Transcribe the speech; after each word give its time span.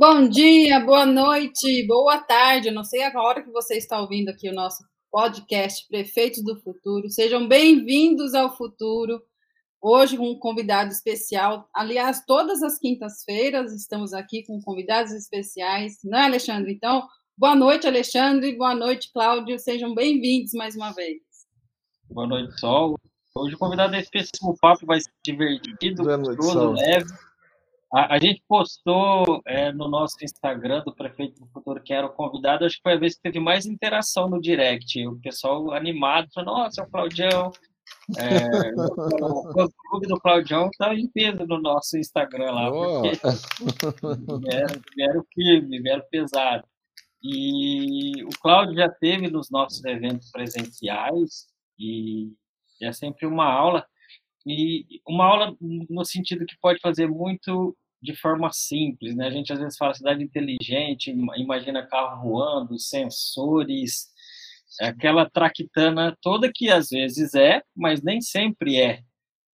Bom 0.00 0.28
dia, 0.28 0.78
boa 0.78 1.04
noite, 1.04 1.84
boa 1.84 2.18
tarde. 2.18 2.68
Eu 2.68 2.72
não 2.72 2.84
sei 2.84 3.02
a 3.02 3.20
hora 3.20 3.42
que 3.42 3.50
você 3.50 3.76
está 3.76 4.00
ouvindo 4.00 4.28
aqui 4.28 4.48
o 4.48 4.54
nosso 4.54 4.84
podcast 5.10 5.84
Prefeitos 5.88 6.40
do 6.44 6.54
Futuro. 6.60 7.10
Sejam 7.10 7.48
bem-vindos 7.48 8.32
ao 8.32 8.56
futuro. 8.56 9.20
Hoje 9.82 10.16
com 10.16 10.30
um 10.30 10.38
convidado 10.38 10.92
especial. 10.92 11.68
Aliás, 11.74 12.24
todas 12.24 12.62
as 12.62 12.78
quintas-feiras 12.78 13.72
estamos 13.74 14.12
aqui 14.12 14.46
com 14.46 14.60
convidados 14.62 15.10
especiais, 15.10 15.98
não 16.04 16.16
é, 16.16 16.26
Alexandre? 16.26 16.72
Então, 16.72 17.04
boa 17.36 17.56
noite, 17.56 17.88
Alexandre. 17.88 18.56
Boa 18.56 18.76
noite, 18.76 19.10
Cláudio. 19.12 19.58
Sejam 19.58 19.96
bem-vindos 19.96 20.52
mais 20.52 20.76
uma 20.76 20.92
vez. 20.92 21.18
Boa 22.08 22.28
noite, 22.28 22.56
Sol. 22.60 22.94
Hoje 23.34 23.56
o 23.56 23.58
convidado 23.58 23.96
é 23.96 24.00
especial. 24.00 24.52
O 24.52 24.56
papo 24.60 24.86
vai 24.86 25.00
ser 25.00 25.10
divertido, 25.24 26.04
gostoso, 26.04 26.70
leve. 26.74 27.27
A, 27.92 28.14
a, 28.14 28.18
gente 28.18 28.42
postou 28.46 29.42
é, 29.46 29.72
no 29.72 29.88
nosso 29.88 30.22
Instagram 30.22 30.82
do 30.84 30.94
Prefeito 30.94 31.40
do 31.40 31.46
Futuro 31.46 31.82
que 31.82 31.92
era 31.92 32.06
o 32.06 32.12
convidado, 32.12 32.64
acho 32.64 32.76
que 32.76 32.82
foi 32.82 32.92
a 32.92 32.98
vez 32.98 33.14
que 33.14 33.22
teve 33.22 33.40
mais 33.40 33.64
interação 33.64 34.28
no 34.28 34.40
direct. 34.40 35.06
O 35.06 35.18
pessoal 35.20 35.72
animado, 35.72 36.28
falou, 36.34 36.58
nossa, 36.58 36.82
o 36.82 36.90
Claudião. 36.90 37.50
É, 38.18 38.70
o 38.76 39.70
clube 39.90 40.06
do 40.06 40.20
Claudião 40.20 40.68
está 40.68 40.94
em 40.94 41.08
peso 41.08 41.46
no 41.46 41.58
nosso 41.60 41.96
Instagram 41.96 42.50
lá, 42.52 42.70
oh. 42.70 43.02
vieram, 43.02 44.80
vieram 44.94 45.24
firme, 45.34 45.80
vieram 45.80 46.04
pesado. 46.10 46.64
E 47.22 48.22
o 48.24 48.30
Cláudio 48.40 48.76
já 48.76 48.88
teve 48.88 49.28
nos 49.28 49.50
nossos 49.50 49.84
eventos 49.84 50.30
presenciais 50.30 51.46
e 51.78 52.32
é 52.80 52.92
sempre 52.92 53.26
uma 53.26 53.46
aula. 53.46 53.86
E 54.46 55.00
uma 55.06 55.24
aula 55.24 55.56
no 55.60 56.04
sentido 56.04 56.46
que 56.46 56.56
pode 56.60 56.80
fazer 56.80 57.08
muito 57.08 57.76
de 58.00 58.14
forma 58.14 58.50
simples, 58.52 59.14
né? 59.16 59.26
A 59.26 59.30
gente 59.30 59.52
às 59.52 59.58
vezes 59.58 59.76
fala 59.76 59.94
cidade 59.94 60.22
inteligente, 60.22 61.10
imagina 61.36 61.86
carro 61.86 62.22
voando, 62.30 62.78
sensores, 62.78 64.08
aquela 64.80 65.28
traquitana 65.28 66.16
toda 66.22 66.50
que 66.52 66.70
às 66.70 66.88
vezes 66.90 67.34
é, 67.34 67.62
mas 67.76 68.02
nem 68.02 68.20
sempre 68.20 68.76
é, 68.76 69.02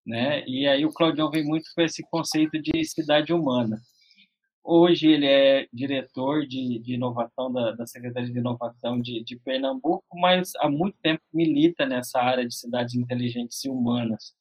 né? 0.05 0.43
E 0.47 0.67
aí 0.67 0.85
o 0.85 0.93
Claudião 0.93 1.29
vem 1.31 1.43
muito 1.43 1.65
com 1.75 1.81
esse 1.81 2.03
conceito 2.09 2.61
de 2.61 2.83
cidade 2.85 3.33
humana. 3.33 3.79
Hoje 4.63 5.07
ele 5.07 5.27
é 5.27 5.67
diretor 5.71 6.45
de, 6.47 6.79
de 6.79 6.95
inovação 6.95 7.51
da, 7.53 7.71
da, 7.73 7.85
Secretaria 7.85 8.31
de 8.31 8.39
Inovação 8.39 8.99
de, 8.99 9.23
de 9.23 9.37
Pernambuco, 9.37 10.03
mas 10.15 10.53
há 10.57 10.67
muito 10.69 10.97
tempo 11.03 11.21
milita 11.31 11.85
nessa 11.85 12.19
área 12.19 12.47
de 12.47 12.55
cidades 12.55 12.95
inteligentes 12.95 13.63
e 13.63 13.69
humanas. 13.69 14.33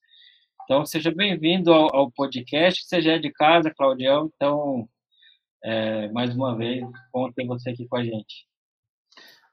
Então, 0.64 0.86
seja 0.86 1.14
bem-vindo 1.14 1.70
ao, 1.70 1.94
ao, 1.94 2.10
podcast. 2.10 2.86
Já 3.02 3.12
é 3.12 3.18
de 3.18 3.30
casa, 3.30 3.70
Claudião, 3.70 4.30
então, 4.34 4.88
é, 5.62 6.08
mais 6.08 6.34
uma 6.34 6.56
vez, 6.56 6.82
bom 7.12 7.30
ter 7.30 7.46
você 7.46 7.68
aqui 7.68 7.86
com 7.86 7.96
a 7.98 8.02
gente. 8.02 8.48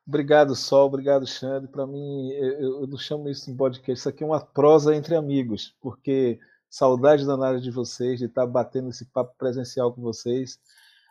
Obrigado, 0.08 0.56
Sol. 0.56 0.88
Obrigado, 0.88 1.28
Xande. 1.28 1.68
Para 1.68 1.86
mim, 1.86 2.30
eu, 2.32 2.82
eu, 2.82 2.88
não 2.88 2.98
chamo 2.98 3.28
isso 3.28 3.52
de 3.52 3.58
podcast, 3.58 4.00
isso 4.00 4.08
aqui 4.08 4.24
é 4.24 4.26
uma 4.26 4.40
prosa 4.40 4.96
entre 4.96 5.14
amigos, 5.14 5.76
porque 5.82 6.40
saudade 6.70 7.26
danada 7.26 7.60
de 7.60 7.72
vocês, 7.72 8.18
de 8.18 8.28
estar 8.28 8.48
batendo 8.48 8.90
esse 8.90 9.06
papo 9.12 9.36
presencial 9.38 9.94
com 9.94 10.02
vocês. 10.02 10.58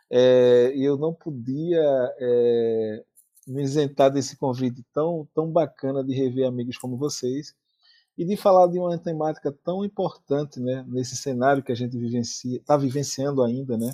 É, 0.09 0.73
e 0.75 0.83
eu 0.83 0.97
não 0.97 1.13
podia 1.13 2.11
é, 2.19 3.03
me 3.47 3.61
isentar 3.61 4.09
desse 4.09 4.35
convite 4.35 4.83
tão, 4.91 5.27
tão 5.31 5.51
bacana 5.51 6.03
de 6.03 6.11
rever 6.11 6.47
amigos 6.47 6.75
como 6.79 6.97
vocês 6.97 7.55
e 8.21 8.25
de 8.25 8.37
falar 8.37 8.67
de 8.67 8.77
uma 8.77 8.95
temática 8.99 9.51
tão 9.63 9.83
importante, 9.83 10.59
né, 10.59 10.85
nesse 10.87 11.17
cenário 11.17 11.63
que 11.63 11.71
a 11.71 11.75
gente 11.75 11.97
está 12.55 12.77
vivenciando 12.77 13.41
ainda, 13.41 13.75
né, 13.75 13.91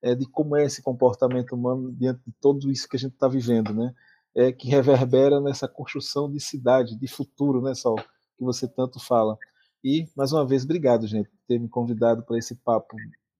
é, 0.00 0.14
de 0.14 0.24
como 0.24 0.56
é 0.56 0.64
esse 0.64 0.82
comportamento 0.82 1.54
humano 1.54 1.92
diante 1.92 2.22
de 2.26 2.32
tudo 2.40 2.70
isso 2.70 2.88
que 2.88 2.96
a 2.96 2.98
gente 2.98 3.12
está 3.12 3.28
vivendo, 3.28 3.74
né, 3.74 3.94
é, 4.34 4.50
que 4.50 4.66
reverbera 4.66 5.42
nessa 5.42 5.68
construção 5.68 6.32
de 6.32 6.40
cidade, 6.40 6.98
de 6.98 7.06
futuro, 7.06 7.60
né, 7.60 7.74
Sol, 7.74 7.96
que 8.38 8.42
você 8.42 8.66
tanto 8.66 8.98
fala. 8.98 9.36
E, 9.84 10.08
mais 10.16 10.32
uma 10.32 10.46
vez, 10.46 10.64
obrigado, 10.64 11.06
gente, 11.06 11.28
por 11.28 11.38
ter 11.46 11.60
me 11.60 11.68
convidado 11.68 12.24
para 12.24 12.38
esse 12.38 12.54
papo 12.54 12.96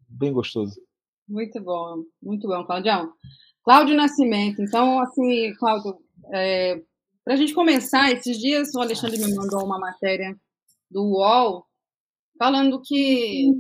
bem 0.07 0.35
gostoso. 0.35 0.79
Muito 1.27 1.59
bom, 1.63 2.05
muito 2.23 2.47
bom, 2.47 2.63
Claudião. 2.67 3.11
Cláudio 3.65 3.97
Nascimento, 3.97 4.61
então, 4.61 5.01
assim, 5.01 5.55
Cláudio, 5.59 5.97
é, 6.31 6.83
para 7.27 7.35
a 7.35 7.37
gente 7.37 7.53
começar, 7.53 8.13
esses 8.13 8.39
dias 8.39 8.73
o 8.73 8.81
Alexandre 8.81 9.19
me 9.19 9.35
mandou 9.35 9.65
uma 9.65 9.81
matéria 9.81 10.39
do 10.89 11.03
UOL 11.03 11.67
falando 12.39 12.81
que 12.81 13.51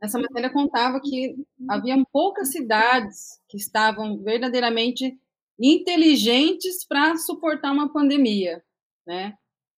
essa 0.00 0.18
matéria 0.18 0.48
contava 0.48 0.98
que 1.02 1.36
havia 1.68 2.02
poucas 2.10 2.50
cidades 2.50 3.38
que 3.46 3.58
estavam 3.58 4.22
verdadeiramente 4.22 5.14
inteligentes 5.60 6.86
para 6.86 7.14
suportar 7.18 7.72
uma 7.72 7.92
pandemia, 7.92 8.64
né? 9.06 9.34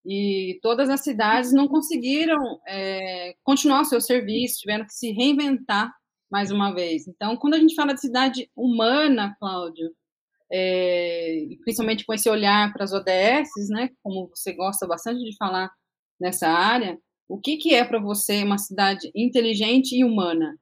E 0.06 0.60
todas 0.62 0.88
as 0.88 1.00
cidades 1.00 1.52
não 1.52 1.66
conseguiram 1.66 2.60
é, 2.68 3.34
continuar 3.42 3.80
o 3.80 3.86
seu 3.86 4.00
serviço, 4.00 4.60
tiveram 4.60 4.84
que 4.84 4.94
se 4.94 5.10
reinventar 5.10 5.92
mais 6.30 6.52
uma 6.52 6.72
vez. 6.72 7.08
Então, 7.08 7.36
quando 7.36 7.54
a 7.54 7.58
gente 7.58 7.74
fala 7.74 7.92
de 7.92 8.02
cidade 8.02 8.48
humana, 8.54 9.34
Cláudio, 9.40 9.90
é, 10.52 11.46
principalmente 11.64 12.04
com 12.04 12.12
esse 12.12 12.28
olhar 12.28 12.72
para 12.72 12.84
as 12.84 12.92
ODSs, 12.92 13.68
né, 13.70 13.88
como 14.02 14.28
você 14.28 14.52
gosta 14.52 14.86
bastante 14.86 15.24
de 15.24 15.36
falar 15.36 15.70
nessa 16.20 16.46
área, 16.48 16.98
o 17.26 17.40
que, 17.40 17.56
que 17.56 17.74
é 17.74 17.84
para 17.84 17.98
você 17.98 18.42
uma 18.44 18.58
cidade 18.58 19.10
inteligente 19.14 19.96
e 19.96 20.04
humana? 20.04 20.54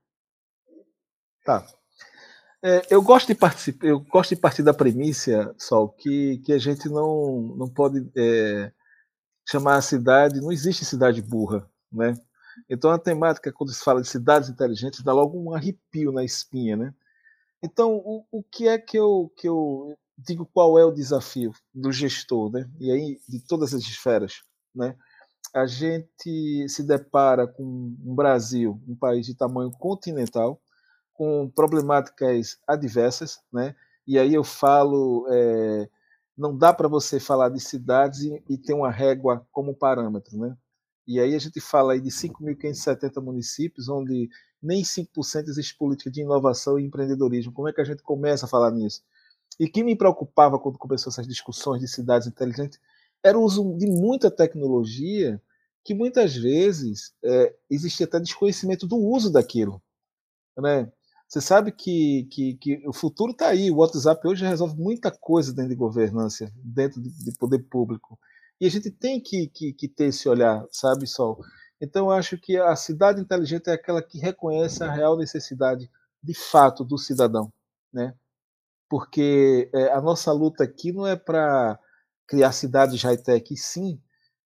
Tá. 1.44 1.66
É, 2.62 2.82
eu 2.90 3.02
gosto 3.02 3.34
de 3.34 3.38
eu 3.82 4.00
gosto 4.00 4.34
de 4.34 4.40
partir 4.40 4.62
da 4.62 4.74
premissa, 4.74 5.54
Sol, 5.58 5.88
que, 5.88 6.38
que 6.44 6.52
a 6.52 6.58
gente 6.58 6.88
não, 6.88 7.54
não 7.56 7.68
pode 7.68 8.08
é, 8.16 8.70
chamar 9.48 9.76
a 9.76 9.82
cidade, 9.82 10.40
não 10.40 10.52
existe 10.52 10.84
cidade 10.84 11.22
burra, 11.22 11.68
né? 11.90 12.14
Então 12.68 12.90
a 12.90 12.98
temática, 12.98 13.52
quando 13.52 13.72
se 13.72 13.82
fala 13.82 14.02
de 14.02 14.08
cidades 14.08 14.48
inteligentes, 14.48 15.02
dá 15.02 15.12
logo 15.12 15.40
um 15.40 15.54
arrepio 15.54 16.12
na 16.12 16.22
espinha, 16.22 16.76
né? 16.76 16.94
Então, 17.62 17.96
o, 17.96 18.24
o 18.30 18.42
que 18.42 18.68
é 18.68 18.78
que 18.78 18.98
eu, 18.98 19.32
que 19.36 19.48
eu 19.48 19.96
digo 20.16 20.48
qual 20.52 20.78
é 20.78 20.84
o 20.84 20.92
desafio 20.92 21.52
do 21.74 21.92
gestor, 21.92 22.50
né? 22.50 22.68
E 22.78 22.90
aí, 22.90 23.20
de 23.28 23.40
todas 23.40 23.74
as 23.74 23.82
esferas, 23.82 24.42
né? 24.74 24.96
A 25.54 25.66
gente 25.66 26.68
se 26.68 26.82
depara 26.82 27.46
com 27.46 27.62
um 27.64 28.14
Brasil, 28.14 28.80
um 28.86 28.94
país 28.94 29.26
de 29.26 29.34
tamanho 29.34 29.70
continental, 29.72 30.60
com 31.12 31.50
problemáticas 31.50 32.58
adversas, 32.66 33.40
né? 33.52 33.74
E 34.06 34.18
aí 34.18 34.32
eu 34.34 34.44
falo, 34.44 35.26
é, 35.30 35.88
não 36.36 36.56
dá 36.56 36.72
para 36.72 36.88
você 36.88 37.20
falar 37.20 37.48
de 37.50 37.60
cidades 37.60 38.22
e, 38.22 38.42
e 38.48 38.58
ter 38.58 38.74
uma 38.74 38.90
régua 38.90 39.46
como 39.52 39.74
parâmetro, 39.74 40.38
né? 40.38 40.56
E 41.10 41.18
aí 41.18 41.34
a 41.34 41.38
gente 41.40 41.60
fala 41.60 41.94
aí 41.94 42.00
de 42.00 42.08
5.570 42.08 43.20
municípios, 43.20 43.88
onde 43.88 44.28
nem 44.62 44.84
5% 44.84 45.48
existe 45.48 45.76
política 45.76 46.08
de 46.08 46.20
inovação 46.20 46.78
e 46.78 46.84
empreendedorismo. 46.84 47.52
Como 47.52 47.68
é 47.68 47.72
que 47.72 47.80
a 47.80 47.84
gente 47.84 48.00
começa 48.00 48.46
a 48.46 48.48
falar 48.48 48.70
nisso? 48.70 49.02
E 49.58 49.68
que 49.68 49.82
me 49.82 49.96
preocupava 49.96 50.56
quando 50.56 50.78
começou 50.78 51.10
essas 51.10 51.26
discussões 51.26 51.80
de 51.80 51.88
cidades 51.88 52.28
inteligentes 52.28 52.78
era 53.24 53.36
o 53.36 53.42
uso 53.42 53.76
de 53.76 53.88
muita 53.88 54.30
tecnologia 54.30 55.42
que 55.84 55.94
muitas 55.94 56.36
vezes 56.36 57.12
é, 57.24 57.56
existia 57.68 58.06
até 58.06 58.20
desconhecimento 58.20 58.86
do 58.86 58.96
uso 58.96 59.32
daquilo. 59.32 59.82
Né? 60.56 60.92
Você 61.26 61.40
sabe 61.40 61.72
que, 61.72 62.28
que, 62.30 62.54
que 62.54 62.86
o 62.86 62.92
futuro 62.92 63.32
está 63.32 63.48
aí. 63.48 63.68
O 63.68 63.78
WhatsApp 63.78 64.28
hoje 64.28 64.46
resolve 64.46 64.80
muita 64.80 65.10
coisa 65.10 65.52
dentro 65.52 65.70
de 65.70 65.76
governança, 65.76 66.52
dentro 66.54 67.02
de, 67.02 67.10
de 67.24 67.36
poder 67.36 67.58
público. 67.68 68.16
E 68.60 68.66
a 68.66 68.70
gente 68.70 68.90
tem 68.90 69.20
que, 69.20 69.48
que, 69.48 69.72
que 69.72 69.88
ter 69.88 70.06
esse 70.06 70.28
olhar, 70.28 70.64
sabe, 70.70 71.06
Sol? 71.06 71.42
Então, 71.80 72.06
eu 72.06 72.12
acho 72.12 72.36
que 72.36 72.58
a 72.58 72.76
cidade 72.76 73.20
inteligente 73.20 73.68
é 73.68 73.72
aquela 73.72 74.02
que 74.02 74.18
reconhece 74.18 74.84
a 74.84 74.92
real 74.92 75.16
necessidade, 75.16 75.90
de 76.22 76.34
fato, 76.34 76.84
do 76.84 76.98
cidadão, 76.98 77.50
né? 77.90 78.14
Porque 78.88 79.70
é, 79.74 79.92
a 79.92 80.00
nossa 80.00 80.30
luta 80.30 80.64
aqui 80.64 80.92
não 80.92 81.06
é 81.06 81.16
para 81.16 81.78
criar 82.26 82.52
cidades 82.52 83.02
high-tech, 83.02 83.56
sim 83.56 84.00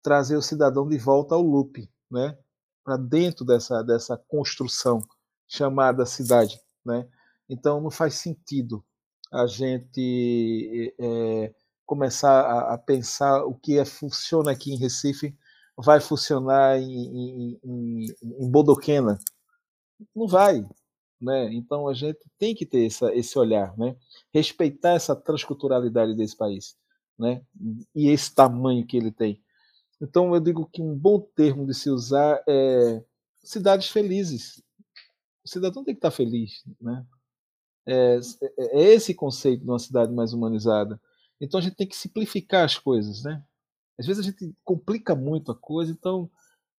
trazer 0.04 0.36
o 0.36 0.42
cidadão 0.42 0.88
de 0.88 0.98
volta 0.98 1.34
ao 1.34 1.42
loop, 1.42 1.90
né? 2.12 2.38
Para 2.84 2.98
dentro 2.98 3.44
dessa, 3.44 3.82
dessa 3.82 4.16
construção 4.16 5.02
chamada 5.48 6.06
cidade, 6.06 6.60
né? 6.86 7.08
Então, 7.50 7.82
não 7.82 7.90
faz 7.90 8.16
sentido 8.16 8.86
a 9.32 9.48
gente 9.48 10.94
é, 11.00 11.56
começar 11.86 12.42
a, 12.42 12.74
a, 12.74 12.78
pensar 12.78 13.44
o 13.46 13.54
que 13.56 13.78
é, 13.78 13.86
funciona 13.86 14.52
aqui 14.52 14.72
em 14.72 14.78
Recife 14.78 15.36
vai 15.78 16.00
funcionar 16.00 16.80
em, 16.80 17.60
em, 17.64 18.06
em, 18.22 18.50
Bodoquena. 18.50 19.18
Não 20.16 20.28
vai. 20.28 20.66
Né? 21.20 21.54
Então 21.54 21.88
a 21.88 21.94
gente 21.94 22.20
tem 22.38 22.54
que 22.54 22.66
ter 22.66 22.86
essa, 22.86 23.14
esse 23.14 23.38
olhar, 23.40 23.76
né? 23.78 23.96
respeitar 24.34 24.94
essa 24.94 25.16
transculturalidade 25.16 26.16
desse 26.16 26.36
país 26.36 26.76
né? 27.18 27.42
e 27.96 28.10
esse 28.10 28.34
tamanho 28.34 28.86
que 28.86 28.98
ele 28.98 29.12
tem. 29.12 29.42
Então 30.02 30.34
eu 30.34 30.42
digo 30.42 30.70
que 30.70 30.82
um 30.82 30.94
bom 30.94 31.20
termo 31.20 31.66
de 31.66 31.74
se 31.74 31.90
usar 31.90 32.44
é 32.48 33.04
cidades 33.42 33.90
felizes. 33.90 34.62
O 35.46 35.50
cidadão 35.50 35.84
tem 35.84 35.94
que 35.94 36.00
estar 36.00 36.12
feliz. 36.12 36.64
Né? 36.80 37.06
É, 37.86 38.20
é, 38.42 38.82
é 38.82 38.94
esse 38.94 39.14
conceito 39.14 39.64
de 39.64 39.70
uma 39.70 39.80
cidade 39.80 40.12
mais 40.14 40.34
humanizada. 40.34 41.00
Então 41.44 41.60
a 41.60 41.64
gente 41.64 41.76
tem 41.76 41.88
que 41.88 41.96
simplificar 41.96 42.64
as 42.64 42.78
coisas, 42.78 43.24
né? 43.24 43.44
Às 44.00 44.08
vezes 44.08 44.26
a 44.26 44.30
gente 44.30 44.56
complica 44.64 45.14
muito 45.14 45.52
a 45.52 45.56
coisa, 45.56 45.92
então 45.92 46.30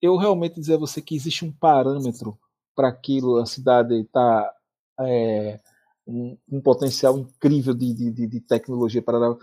eu 0.00 0.16
realmente 0.16 0.58
dizer 0.58 0.74
a 0.74 0.78
você 0.78 1.02
que 1.02 1.14
existe 1.14 1.44
um 1.44 1.52
parâmetro 1.52 2.38
para 2.74 2.88
aquilo, 2.88 3.36
a 3.36 3.46
cidade 3.46 3.94
está 4.00 4.52
é, 5.00 5.60
um, 6.06 6.36
um, 6.50 6.60
potencial 6.60 7.18
incrível 7.18 7.74
de, 7.74 7.94
de, 7.94 8.26
de 8.26 8.40
tecnologia 8.40 9.02
para 9.02 9.36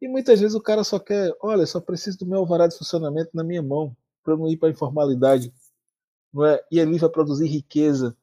e 0.00 0.08
muitas 0.08 0.40
vezes 0.40 0.54
o 0.54 0.60
cara 0.60 0.84
só 0.84 0.98
quer, 0.98 1.36
olha, 1.42 1.66
só 1.66 1.80
preciso 1.80 2.18
do 2.20 2.26
meu 2.26 2.38
alvará 2.38 2.68
de 2.68 2.78
funcionamento 2.78 3.30
na 3.34 3.42
minha 3.42 3.62
mão 3.62 3.96
para 4.22 4.36
não 4.36 4.48
ir 4.48 4.56
para 4.56 4.68
a 4.68 4.72
informalidade, 4.72 5.52
não 6.32 6.46
é? 6.46 6.62
E 6.70 6.80
ali 6.80 6.98
vai 6.98 7.10
produzir 7.10 7.48
riqueza. 7.48 8.16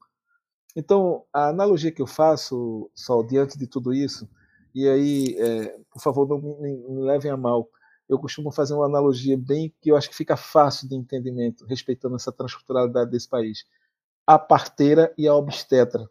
Então 0.74 1.26
a 1.34 1.50
analogia 1.50 1.92
que 1.92 2.02
eu 2.02 2.08
faço, 2.08 2.90
só 2.96 3.22
diante 3.22 3.58
de 3.58 3.68
tudo 3.68 3.94
isso, 3.94 4.28
e 4.76 4.88
aí, 4.88 5.36
é, 5.40 5.78
por 5.92 6.02
favor, 6.02 6.28
não 6.28 6.40
me, 6.40 6.78
me 6.78 7.02
levem 7.02 7.32
a 7.32 7.38
mal 7.38 7.70
eu 8.08 8.20
costumo 8.20 8.52
fazer 8.52 8.74
uma 8.74 8.86
analogia 8.86 9.38
bem 9.38 9.74
que 9.82 9.92
eu 9.92 9.98
acho 9.98 10.10
que 10.10 10.16
fica 10.16 10.38
fácil 10.38 10.88
de 10.88 10.96
entendimento, 10.96 11.66
respeitando 11.66 12.16
essa 12.16 12.32
transculturalidade 12.32 13.10
desse 13.10 13.28
país. 13.28 13.66
A 14.28 14.38
parteira 14.38 15.14
e 15.18 15.28
a 15.28 15.36
obstetra. 15.36 16.10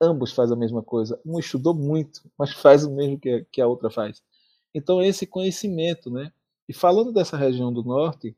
Ambos 0.00 0.32
fazem 0.32 0.56
a 0.56 0.58
mesma 0.58 0.82
coisa. 0.82 1.20
Um 1.24 1.38
estudou 1.38 1.74
muito, 1.74 2.20
mas 2.38 2.52
faz 2.52 2.84
o 2.84 2.94
mesmo 2.94 3.18
que, 3.18 3.46
que 3.50 3.60
a 3.60 3.66
outra 3.66 3.90
faz. 3.90 4.22
Então, 4.72 5.02
esse 5.02 5.26
conhecimento, 5.26 6.10
né? 6.10 6.32
E 6.68 6.72
falando 6.72 7.12
dessa 7.12 7.36
região 7.36 7.72
do 7.72 7.82
norte, 7.82 8.36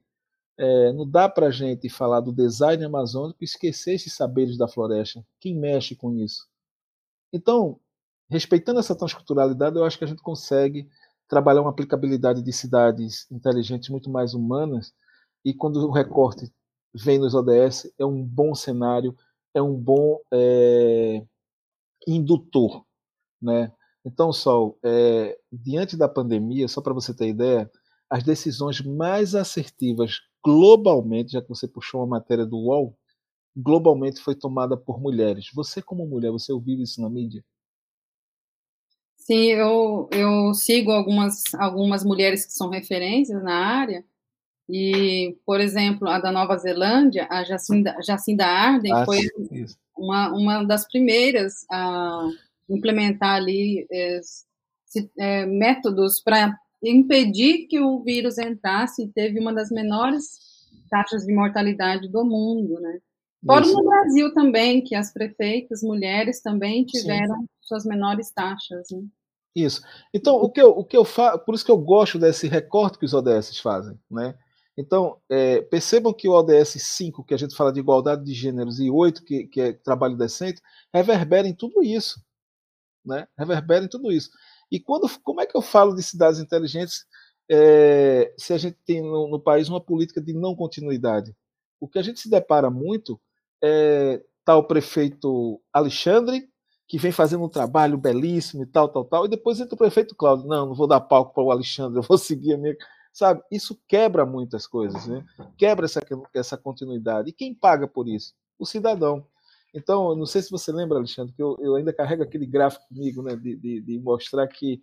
é, 0.59 0.93
não 0.93 1.09
dá 1.09 1.29
para 1.29 1.49
a 1.49 1.51
gente 1.51 1.89
falar 1.89 2.21
do 2.21 2.33
design 2.33 2.83
amazônico 2.85 3.39
e 3.43 3.45
esquecer 3.45 3.95
esses 3.95 4.15
saberes 4.15 4.57
da 4.57 4.69
floresta. 4.69 5.25
Quem 5.41 5.55
mexe 5.55 5.95
com 5.95 6.15
isso? 6.15 6.47
Então, 7.33 7.79
respeitando 8.29 8.81
essa 8.81 8.95
transculturalidade, 8.95 9.77
eu 9.77 9.85
acho 9.85 9.99
que 9.99 10.05
a 10.05 10.09
gente 10.09 10.23
consegue 10.23 10.89
trabalhar 11.29 11.63
uma 11.63 11.71
aplicabilidade 11.71 12.43
de 12.43 12.53
cidades 12.53 13.31
inteligentes 13.31 13.89
muito 13.89 14.11
mais 14.11 14.35
humanas, 14.35 14.93
e 15.45 15.55
quando 15.55 15.77
o 15.77 15.93
recorte 15.93 16.53
vem 16.95 17.19
nos 17.19 17.35
ODS, 17.35 17.93
é 17.99 18.05
um 18.05 18.23
bom 18.23 18.55
cenário, 18.55 19.17
é 19.55 19.63
um 19.63 19.75
bom 19.75 20.19
é, 20.33 21.25
indutor. 22.07 22.85
Né? 23.41 23.73
Então, 24.05 24.33
Sol, 24.33 24.79
é, 24.83 25.39
diante 25.53 25.97
da 25.97 26.09
pandemia, 26.09 26.69
só 26.69 26.81
para 26.81 26.95
você 26.95 27.15
ter 27.15 27.29
ideia, 27.29 27.71
as 28.09 28.23
decisões 28.23 28.81
mais 28.81 29.35
assertivas 29.35 30.21
globalmente, 30.45 31.33
já 31.33 31.43
que 31.43 31.49
você 31.49 31.67
puxou 31.67 32.01
uma 32.01 32.07
matéria 32.07 32.47
do 32.47 32.57
UOL, 32.57 32.97
globalmente 33.57 34.21
foi 34.21 34.35
tomada 34.35 34.77
por 34.77 35.01
mulheres. 35.01 35.51
Você, 35.55 35.83
como 35.83 36.07
mulher, 36.07 36.31
você 36.31 36.53
ouviu 36.53 36.81
isso 36.81 37.01
na 37.01 37.11
mídia? 37.11 37.45
Sim, 39.27 39.47
eu, 39.47 40.09
eu 40.13 40.55
sigo 40.55 40.93
algumas, 40.93 41.43
algumas 41.59 42.05
mulheres 42.05 42.47
que 42.47 42.53
são 42.53 42.71
referências 42.71 43.43
na 43.43 43.57
área, 43.57 44.05
e, 44.69 45.37
por 45.45 45.61
exemplo, 45.61 46.09
a 46.09 46.21
da 46.21 46.31
Nova 46.31 46.57
Zelândia, 46.57 47.27
a 47.29 47.43
Jacinda, 47.43 47.97
Jacinda 48.07 48.47
Arden, 48.47 48.93
ah, 48.93 49.05
foi 49.05 49.19
uma, 49.97 50.33
uma 50.33 50.63
das 50.63 50.87
primeiras 50.87 51.67
a 51.69 52.29
implementar 52.71 53.35
ali 53.35 53.85
é, 53.91 54.21
é, 55.19 55.47
métodos 55.47 56.21
para 56.21 56.57
impedir 56.81 57.67
que 57.67 57.81
o 57.81 58.05
vírus 58.05 58.39
entrasse 58.39 59.03
e 59.03 59.09
teve 59.09 59.41
uma 59.41 59.53
das 59.53 59.71
menores 59.71 60.39
taxas 60.89 61.25
de 61.25 61.35
mortalidade 61.35 62.09
do 62.09 62.25
mundo, 62.25 62.81
né? 62.81 63.01
Fora 63.47 63.67
no 63.67 63.85
Brasil 63.85 64.35
também, 64.35 64.83
que 64.83 64.95
as 64.95 65.13
prefeitas 65.13 65.83
mulheres 65.83 66.41
também 66.43 66.85
tiveram 66.85 67.41
Sim. 67.41 67.49
suas 67.61 67.85
menores 67.85 68.31
taxas. 68.33 68.89
Né? 68.91 69.03
Isso. 69.55 69.83
Então, 70.13 70.37
o 70.37 70.51
que 70.51 70.61
eu, 70.61 70.71
o 70.71 70.85
que 70.85 70.97
eu 70.97 71.05
faço, 71.05 71.39
por 71.41 71.55
isso 71.55 71.65
que 71.65 71.71
eu 71.71 71.79
gosto 71.79 72.19
desse 72.19 72.49
recorte 72.49 72.99
que 72.99 73.05
os 73.05 73.15
ODS 73.15 73.59
fazem, 73.61 73.99
né? 74.11 74.37
Então, 74.79 75.19
é, 75.31 75.63
percebam 75.63 76.13
que 76.13 76.29
o 76.29 76.33
ODS 76.33 76.75
5, 76.79 77.25
que 77.25 77.33
a 77.33 77.37
gente 77.39 77.57
fala 77.57 77.73
de 77.73 77.81
igualdade 77.81 78.23
de 78.23 78.35
gêneros, 78.35 78.79
e 78.79 78.91
8, 78.91 79.25
que, 79.25 79.47
que 79.47 79.61
é 79.61 79.73
trabalho 79.73 80.19
decente, 80.19 80.61
reverbera 80.93 81.49
em 81.49 81.55
tudo 81.55 81.83
isso. 81.83 82.21
Né? 83.03 83.27
Reverbera 83.39 83.87
em 83.87 83.89
tudo 83.89 84.13
isso. 84.13 84.29
E 84.71 84.79
quando, 84.79 85.09
como 85.23 85.41
é 85.41 85.47
que 85.47 85.57
eu 85.57 85.63
falo 85.63 85.95
de 85.95 86.03
cidades 86.03 86.41
inteligentes 86.41 87.07
é, 87.51 88.35
se 88.37 88.53
a 88.53 88.59
gente 88.59 88.77
tem 88.85 89.01
no, 89.01 89.29
no, 89.29 89.41
país 89.41 89.69
uma 89.69 89.81
política 89.81 90.21
de 90.21 90.35
não 90.35 90.55
continuidade? 90.55 91.35
O 91.81 91.89
que 91.89 91.99
a 91.99 92.03
gente 92.03 92.21
se 92.21 92.29
depara 92.29 92.69
muito 92.71 93.21
é 93.63 94.23
tal 94.45 94.65
prefeito 94.65 95.61
Alexandre, 95.73 96.49
que 96.87 96.99
vem 96.99 97.11
fazendo 97.11 97.45
um 97.45 97.49
trabalho 97.49 97.99
belíssimo 97.99 98.63
e 98.63 98.67
tal, 98.67 98.89
tal, 98.89 99.05
tal, 99.05 99.27
e 99.27 99.29
depois 99.29 99.59
entra 99.59 99.75
o 99.75 99.79
prefeito 99.79 100.15
Cláudio, 100.15 100.47
não, 100.47 100.67
não 100.67 100.75
vou 100.75 100.87
dar 100.87 101.01
palco 101.01 101.35
para 101.35 101.43
o 101.43 101.51
Alexandre, 101.51 101.99
eu 101.99 102.03
vou 102.03 102.19
seguir 102.19 102.55
a 102.55 102.59
minha. 102.59 102.77
Sabe? 103.13 103.43
Isso 103.51 103.81
quebra 103.89 104.27
muitas 104.27 104.67
coisas, 104.67 105.07
né? 105.07 105.25
Quebra 105.57 105.87
essa, 105.87 106.03
essa 106.35 106.55
continuidade. 106.55 107.31
E 107.31 107.33
quem 107.33 107.55
paga 107.55 107.89
por 107.89 108.07
isso? 108.07 108.35
O 108.59 108.67
cidadão. 108.67 109.27
Então, 109.73 110.15
não 110.15 110.27
sei 110.27 110.43
se 110.43 110.51
você 110.51 110.71
lembra, 110.71 110.99
Alexandre, 110.99 111.35
que 111.35 111.43
eu, 111.43 111.57
eu 111.61 111.77
ainda 111.77 111.95
carrego 111.95 112.23
aquele 112.23 112.47
gráfico 112.47 112.87
comigo, 112.89 113.23
né, 113.23 113.35
de, 113.37 113.57
de, 113.57 113.81
de 113.81 113.99
mostrar 113.99 114.47
que 114.49 114.81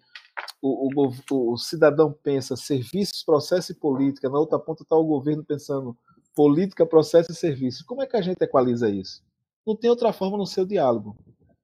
o, 0.62 0.90
o, 0.96 1.54
o, 1.54 1.58
cidadão 1.58 2.12
pensa 2.24 2.56
serviços, 2.56 3.24
processo 3.24 3.72
e 3.72 3.76
política, 3.76 4.30
na 4.30 4.40
outra 4.40 4.60
ponta 4.60 4.84
está 4.84 4.96
o 4.96 5.06
governo 5.06 5.44
pensando 5.44 5.98
política, 6.36 6.86
processo 6.86 7.32
e 7.32 7.36
serviço. 7.36 7.86
Como 7.86 8.02
é 8.02 8.08
que 8.08 8.18
a 8.18 8.22
gente 8.22 8.42
equaliza 8.42 8.90
isso? 8.90 9.24
Não 9.66 9.76
tem 9.76 9.90
outra 9.90 10.12
forma 10.12 10.38
no 10.38 10.46
seu 10.46 10.66
diálogo. 10.66 11.16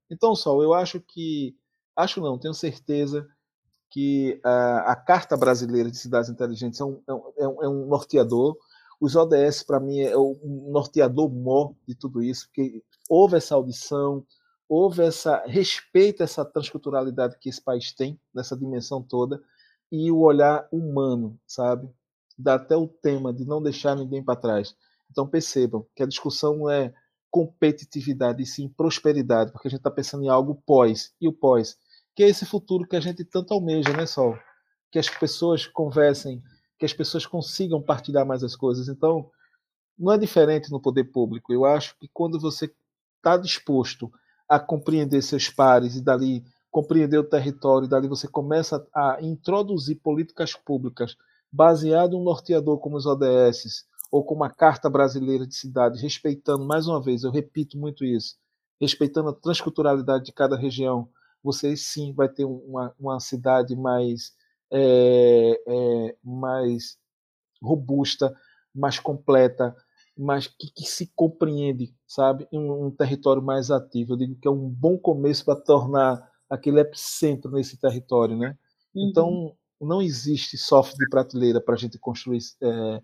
Então, 0.10 0.36
Sol, 0.36 0.64
eu 0.64 0.74
acho 0.74 1.00
que, 1.00 1.56
acho 1.96 2.22
não, 2.22 2.38
tenho 2.38 2.54
certeza 2.54 3.28
que 3.90 4.40
a, 4.44 4.92
a 4.92 4.96
Carta 4.96 5.36
Brasileira 5.36 5.90
de 5.90 5.98
Cidades 5.98 6.30
Inteligentes 6.30 6.80
é 6.80 6.86
um, 6.86 7.02
é 7.08 7.14
um, 7.14 7.64
é 7.64 7.70
um 7.70 7.84
é 7.84 7.88
norteador. 7.88 8.58
Os 9.02 9.16
ODS, 9.16 9.64
para 9.64 9.80
mim, 9.80 10.00
é 10.00 10.16
o 10.16 10.38
norteador 10.72 11.30
maior 11.30 11.74
de 11.88 11.96
tudo 11.96 12.22
isso, 12.22 12.48
porque 12.48 12.84
houve 13.10 13.38
essa 13.38 13.56
audição, 13.56 14.26
houve 14.68 15.04
essa 15.04 15.44
respeito 15.46 16.22
a 16.22 16.26
essa 16.26 16.46
transculturalidade 16.46 17.38
que 17.40 17.50
esse 17.50 17.62
país 17.62 17.94
tem, 17.94 18.20
nessa 18.34 18.58
dimensão 18.58 19.02
toda, 19.02 19.42
e 19.92 20.12
o 20.12 20.20
olhar 20.20 20.68
humano, 20.72 21.40
sabe? 21.48 21.90
Dá 22.42 22.56
até 22.56 22.78
o 22.78 22.88
tema 22.88 23.34
de 23.34 23.46
não 23.46 23.62
deixar 23.62 23.96
ninguém 23.96 24.24
para 24.24 24.40
trás. 24.40 24.74
Então 25.12 25.28
percebam 25.28 25.86
que 25.94 26.02
a 26.02 26.06
discussão 26.06 26.56
não 26.56 26.70
é 26.70 26.94
competitividade 27.30 28.42
e 28.42 28.46
sim 28.46 28.70
prosperidade, 28.70 29.52
porque 29.52 29.68
a 29.68 29.72
gente 29.72 29.82
está 29.82 29.92
pensando 29.92 30.24
em 30.24 30.30
algo 30.30 30.56
pós. 30.66 31.14
E 31.20 31.28
o 31.28 31.34
pós? 31.34 31.78
Que 32.16 32.24
é 32.24 32.30
esse 32.30 32.46
futuro 32.46 32.88
que 32.88 32.96
a 32.96 33.02
gente 33.02 33.26
tanto 33.26 33.54
almeja, 33.54 33.92
né, 33.92 34.06
Sol? 34.06 34.38
Que 34.90 34.98
as 34.98 35.10
pessoas 35.10 35.68
conversem, 35.68 36.42
que 36.78 36.86
as 36.86 36.94
pessoas 36.94 37.26
consigam 37.26 37.82
partilhar 37.82 38.26
mais 38.26 38.42
as 38.42 38.56
coisas. 38.56 38.88
Então, 38.88 39.30
não 39.98 40.14
é 40.14 40.18
diferente 40.18 40.72
no 40.72 40.82
poder 40.82 41.06
público. 41.06 41.52
Eu 41.52 41.66
acho 41.66 41.98
que 42.00 42.08
quando 42.14 42.40
você 42.40 42.74
está 43.18 43.36
disposto 43.36 44.10
a 44.48 44.58
compreender 44.58 45.22
seus 45.22 45.50
pares 45.50 45.98
e 45.98 46.02
dali 46.02 46.44
compreender 46.72 47.18
o 47.18 47.24
território, 47.24 47.86
e 47.86 47.90
dali 47.90 48.08
você 48.08 48.28
começa 48.28 48.88
a 48.94 49.18
introduzir 49.22 50.00
políticas 50.02 50.54
públicas 50.54 51.18
baseado 51.52 52.14
em 52.14 52.18
um 52.18 52.24
norteador 52.24 52.80
como 52.80 52.98
os 52.98 53.06
ODS, 53.06 53.86
ou 54.12 54.24
com 54.24 54.36
uma 54.36 54.50
Carta 54.50 54.90
Brasileira 54.90 55.46
de 55.46 55.56
Cidades, 55.56 56.02
respeitando, 56.02 56.66
mais 56.66 56.88
uma 56.88 57.02
vez, 57.02 57.24
eu 57.24 57.32
repito 57.32 57.78
muito 57.78 58.04
isso, 58.04 58.36
respeitando 58.80 59.30
a 59.30 59.34
transculturalidade 59.34 60.26
de 60.26 60.34
cada 60.34 60.56
região, 60.56 61.10
você 61.44 61.76
sim 61.76 62.14
vai 62.14 62.28
ter 62.28 62.46
uma, 62.46 62.94
uma 63.00 63.20
cidade 63.20 63.76
mais, 63.76 64.34
é, 64.72 65.62
é, 65.68 66.16
mais 66.24 66.98
robusta, 67.62 68.34
mais 68.74 69.00
completa, 69.00 69.76
mas 70.18 70.48
que, 70.48 70.72
que, 70.72 70.84
se 70.84 71.12
compreende, 71.16 71.94
sabe? 72.06 72.48
Um, 72.52 72.88
um, 72.88 72.92
território 72.92 73.42
mais 73.42 73.72
ativo. 73.72 74.14
Eu 74.14 74.18
digo 74.18 74.36
que 74.36 74.48
é 74.48 74.52
um 74.52 74.70
bom 74.70 74.98
começo 74.98 75.46
para 75.46 75.60
tornar 75.60 76.30
aquele 76.50 76.82
epicentro 76.82 77.52
nesse 77.52 77.80
território, 77.80 78.38
né? 78.38 78.58
Uhum. 78.94 79.10
Então, 79.10 79.56
não 79.86 80.02
existe 80.02 80.58
software 80.58 81.06
de 81.06 81.10
prateleira 81.10 81.62
para 81.62 81.76
a 81.76 81.78
gente 81.78 81.98
construir 81.98 82.40
é, 82.62 83.02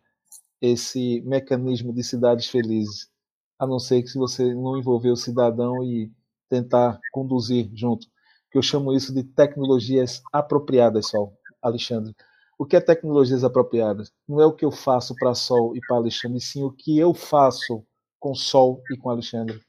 esse 0.62 1.22
mecanismo 1.22 1.94
de 1.94 2.04
cidades 2.04 2.48
felizes, 2.48 3.10
a 3.58 3.66
não 3.66 3.80
ser 3.80 4.02
que 4.02 4.10
se 4.10 4.18
você 4.18 4.54
não 4.54 4.78
envolver 4.78 5.12
o 5.12 5.16
cidadão 5.16 5.84
e 5.84 6.12
tentar 6.50 7.00
conduzir 7.12 7.70
junto. 7.74 8.08
Que 8.52 8.58
eu 8.58 8.62
chamo 8.62 8.94
isso 8.94 9.14
de 9.14 9.24
tecnologias 9.24 10.22
apropriadas, 10.32 11.08
Sol, 11.10 11.38
Alexandre. 11.62 12.16
O 12.58 12.66
que 12.66 12.76
é 12.76 12.82
tecnologias 12.82 13.44
apropriadas? 13.44 14.12
Não 14.28 14.40
é 14.40 14.46
o 14.46 14.54
que 14.54 14.64
eu 14.64 14.72
faço 14.72 15.14
para 15.16 15.34
Sol 15.34 15.76
e 15.76 15.80
para 15.82 15.98
Alexandre, 15.98 16.40
sim 16.40 16.64
o 16.64 16.72
que 16.72 16.98
eu 16.98 17.14
faço 17.14 17.86
com 18.20 18.34
Sol 18.34 18.82
e 18.92 18.98
com 18.98 19.10
Alexandre. 19.10 19.62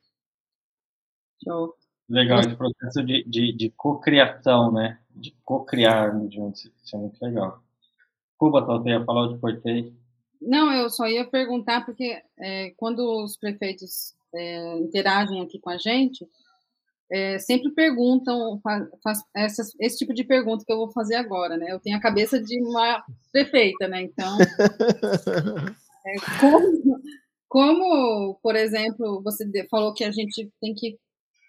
Show. 1.43 1.75
Legal, 2.09 2.39
esse 2.39 2.55
processo 2.55 3.03
de, 3.05 3.25
de, 3.25 3.53
de 3.53 3.71
cocriação, 3.71 4.73
né? 4.73 5.01
De 5.17 5.35
cocriar 5.45 6.13
juntos. 6.31 6.71
Isso 6.85 6.97
é 6.97 6.99
muito 6.99 7.21
legal. 7.25 7.63
Cuba, 8.39 8.61
você 8.61 8.91
ia 8.91 9.05
falar, 9.05 9.27
eu 9.27 9.35
te 9.35 9.41
cortei. 9.41 9.93
Não, 10.41 10.73
eu 10.73 10.91
só 10.91 11.09
ia 11.09 11.25
perguntar, 11.25 11.85
porque 11.85 12.23
é, 12.39 12.71
quando 12.77 13.01
os 13.25 13.37
prefeitos 13.37 14.15
é, 14.35 14.79
interagem 14.79 15.41
aqui 15.41 15.59
com 15.59 15.71
a 15.71 15.79
gente, 15.79 16.29
é, 17.11 17.39
sempre 17.39 17.71
perguntam, 17.71 18.61
faz, 18.63 18.89
faz 19.03 19.19
essas, 19.35 19.73
esse 19.81 19.99
tipo 19.99 20.13
de 20.13 20.25
pergunta 20.25 20.65
que 20.67 20.73
eu 20.73 20.77
vou 20.77 20.93
fazer 20.93 21.15
agora, 21.15 21.57
né? 21.57 21.71
Eu 21.71 21.81
tenho 21.81 21.97
a 21.97 22.01
cabeça 22.01 22.41
de 22.41 22.61
uma 22.63 23.03
prefeita, 23.33 23.89
né? 23.89 24.03
Então, 24.03 24.37
é, 26.07 26.41
como, 26.41 27.01
como, 27.49 28.39
por 28.43 28.57
exemplo, 28.57 29.23
você 29.23 29.47
falou 29.71 29.95
que 29.95 30.05
a 30.05 30.11
gente 30.11 30.51
tem 30.61 30.75
que 30.75 30.99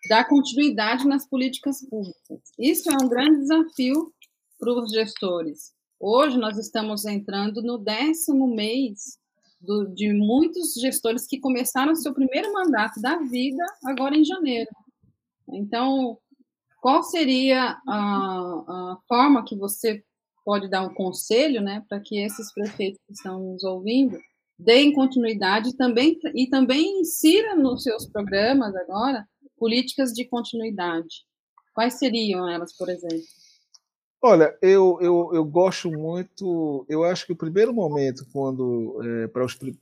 dar 0.08 0.28
continuidade 0.28 1.08
nas 1.08 1.28
políticas 1.28 1.82
públicas. 1.88 2.40
Isso 2.58 2.90
é 2.90 2.96
um 3.02 3.08
grande 3.08 3.42
desafio 3.42 4.12
para 4.60 4.72
os 4.72 4.92
gestores. 4.92 5.74
Hoje 6.00 6.38
nós 6.38 6.58
estamos 6.58 7.06
entrando 7.06 7.62
no 7.62 7.78
décimo 7.78 8.48
mês 8.48 9.18
do, 9.60 9.88
de 9.88 10.14
muitos 10.14 10.74
gestores 10.76 11.26
que 11.26 11.40
começaram 11.40 11.96
seu 11.96 12.14
primeiro 12.14 12.54
mandato 12.54 13.02
da 13.02 13.18
vida 13.18 13.64
agora 13.84 14.16
em 14.16 14.24
janeiro. 14.24 14.70
Então, 15.50 16.18
qual 16.82 17.04
seria 17.04 17.78
a, 17.88 17.94
a 17.98 18.98
forma 19.08 19.44
que 19.44 19.56
você 19.56 20.04
pode 20.46 20.70
dar 20.70 20.84
um 20.84 20.94
conselho, 20.94 21.62
né, 21.62 21.84
para 21.90 22.00
que 22.00 22.20
esses 22.20 22.54
prefeitos 22.54 23.02
que 23.06 23.14
estão 23.14 23.54
nos 23.54 23.64
ouvindo 23.64 24.18
deem 24.58 24.94
continuidade 24.94 25.76
também, 25.76 26.18
e 26.34 26.48
também 26.48 27.02
insira 27.02 27.56
nos 27.56 27.84
seus 27.84 28.08
programas 28.08 28.76
agora 28.76 29.28
políticas 29.58 30.12
de 30.12 30.26
continuidade? 30.26 31.26
Quais 31.74 31.96
seriam 31.96 32.48
elas, 32.50 32.76
por 32.76 32.90
exemplo? 32.90 33.26
Olha, 34.22 34.58
eu, 34.62 34.98
eu, 35.00 35.30
eu 35.34 35.46
gosto 35.46 35.92
muito. 35.92 36.86
Eu 36.90 37.04
acho 37.04 37.26
que 37.26 37.34
o 37.34 37.38
primeiro 37.38 37.74
momento, 37.74 38.26
quando 38.32 39.00
é, 39.04 39.28
para 39.28 39.46
os 39.46 39.56
pre 39.56 39.78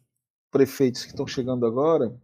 prefeitos 0.52 1.04
que 1.04 1.10
estão 1.10 1.28
chegando 1.28 1.66
agora, 1.66 2.18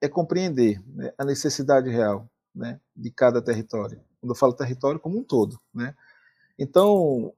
é 0.00 0.08
compreender 0.08 0.82
né, 0.88 1.12
a 1.16 1.24
necessidade 1.24 1.88
real 1.88 2.28
né, 2.54 2.80
de 2.96 3.10
cada 3.10 3.40
território. 3.40 4.00
Quando 4.20 4.32
eu 4.32 4.36
falo 4.36 4.52
território 4.52 4.98
como 4.98 5.18
um 5.18 5.22
todo. 5.22 5.60
Né? 5.72 5.94
Então, 6.58 7.32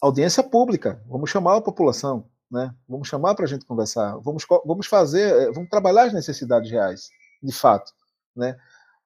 audiência 0.00 0.42
pública, 0.42 1.00
vamos 1.08 1.30
chamar 1.30 1.56
a 1.56 1.60
população, 1.60 2.28
né? 2.50 2.74
vamos 2.88 3.06
chamar 3.06 3.34
para 3.34 3.44
a 3.44 3.48
gente 3.48 3.64
conversar, 3.64 4.16
vamos, 4.18 4.44
vamos 4.64 4.86
fazer, 4.86 5.32
é, 5.42 5.52
vamos 5.52 5.70
trabalhar 5.70 6.04
as 6.04 6.12
necessidades 6.12 6.70
reais, 6.70 7.10
de 7.42 7.52
fato. 7.52 7.92
Né? 8.36 8.56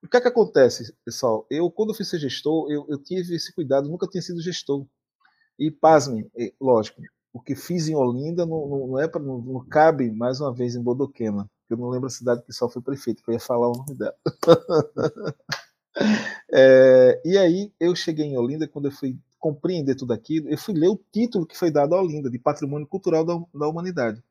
O 0.03 0.09
que 0.09 0.17
é 0.17 0.21
que 0.21 0.29
acontece, 0.29 0.95
pessoal? 1.05 1.47
Eu, 1.51 1.71
quando 1.71 1.91
eu 1.91 1.95
fui 1.95 2.05
ser 2.05 2.19
gestor, 2.19 2.71
eu, 2.71 2.87
eu 2.89 2.99
tive 2.99 3.35
esse 3.35 3.55
cuidado, 3.55 3.89
nunca 3.89 4.09
tinha 4.09 4.23
sido 4.23 4.41
gestor. 4.41 4.87
E, 5.59 5.71
pasmem, 5.71 6.31
lógico, 6.61 7.03
o 7.33 7.41
que 7.41 7.55
fiz 7.55 7.89
em 7.89 7.95
Olinda 7.95 8.47
não, 8.47 8.67
não, 8.67 8.87
não 8.89 8.99
é 8.99 9.07
pra, 9.07 9.21
não, 9.21 9.39
não, 9.41 9.65
cabe, 9.67 10.11
mais 10.11 10.41
uma 10.41 10.53
vez, 10.53 10.75
em 10.75 10.83
Bodoquena. 10.83 11.49
Eu 11.69 11.77
não 11.77 11.89
lembro 11.89 12.07
a 12.07 12.11
cidade 12.11 12.43
que 12.43 12.53
só 12.53 12.69
foi 12.69 12.83
prefeito, 12.83 13.23
que 13.23 13.31
eu 13.31 13.35
ia 13.35 13.41
falar 13.41 13.69
o 13.69 13.77
nome 13.77 13.95
dela. 13.95 14.17
é, 16.53 17.21
e 17.25 17.39
aí, 17.39 17.73
eu 17.79 17.95
cheguei 17.95 18.25
em 18.25 18.39
Olinda, 18.39 18.67
quando 18.67 18.87
eu 18.87 18.93
fui 18.93 19.19
compreender 19.39 19.95
tudo 19.95 20.13
aquilo, 20.13 20.49
eu 20.49 20.59
fui 20.59 20.75
ler 20.75 20.89
o 20.89 21.01
título 21.13 21.47
que 21.47 21.57
foi 21.57 21.71
dado 21.71 21.95
a 21.95 22.03
Olinda, 22.03 22.31
de 22.31 22.39
Patrimônio 22.39 22.87
Cultural 22.87 23.25
da, 23.25 23.35
da 23.55 23.69
Humanidade. 23.69 24.23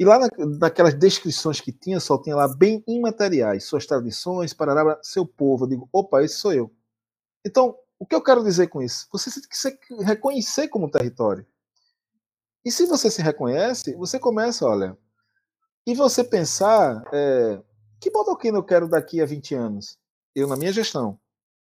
E 0.00 0.04
lá 0.06 0.18
na, 0.18 0.28
naquelas 0.58 0.94
descrições 0.94 1.60
que 1.60 1.70
tinha, 1.70 2.00
só 2.00 2.16
tinha 2.16 2.34
lá 2.34 2.48
bem 2.48 2.82
imateriais, 2.88 3.64
suas 3.64 3.84
tradições, 3.84 4.54
parará, 4.54 4.98
seu 5.02 5.26
povo. 5.26 5.64
Eu 5.64 5.68
digo, 5.68 5.88
opa, 5.92 6.22
esse 6.22 6.36
sou 6.36 6.54
eu. 6.54 6.74
Então, 7.44 7.76
o 7.98 8.06
que 8.06 8.14
eu 8.14 8.22
quero 8.22 8.42
dizer 8.42 8.68
com 8.68 8.80
isso? 8.80 9.06
Você 9.12 9.30
tem 9.30 9.42
que 9.42 9.58
se 9.58 9.78
reconhecer 10.02 10.68
como 10.68 10.90
território. 10.90 11.46
E 12.64 12.72
se 12.72 12.86
você 12.86 13.10
se 13.10 13.20
reconhece, 13.20 13.94
você 13.94 14.18
começa, 14.18 14.64
olha, 14.64 14.96
e 15.86 15.94
você 15.94 16.24
pensar, 16.24 17.04
é, 17.12 17.62
que 18.00 18.10
eu 18.48 18.64
quero 18.64 18.88
daqui 18.88 19.20
a 19.20 19.26
20 19.26 19.54
anos? 19.54 19.98
Eu 20.34 20.48
na 20.48 20.56
minha 20.56 20.72
gestão. 20.72 21.20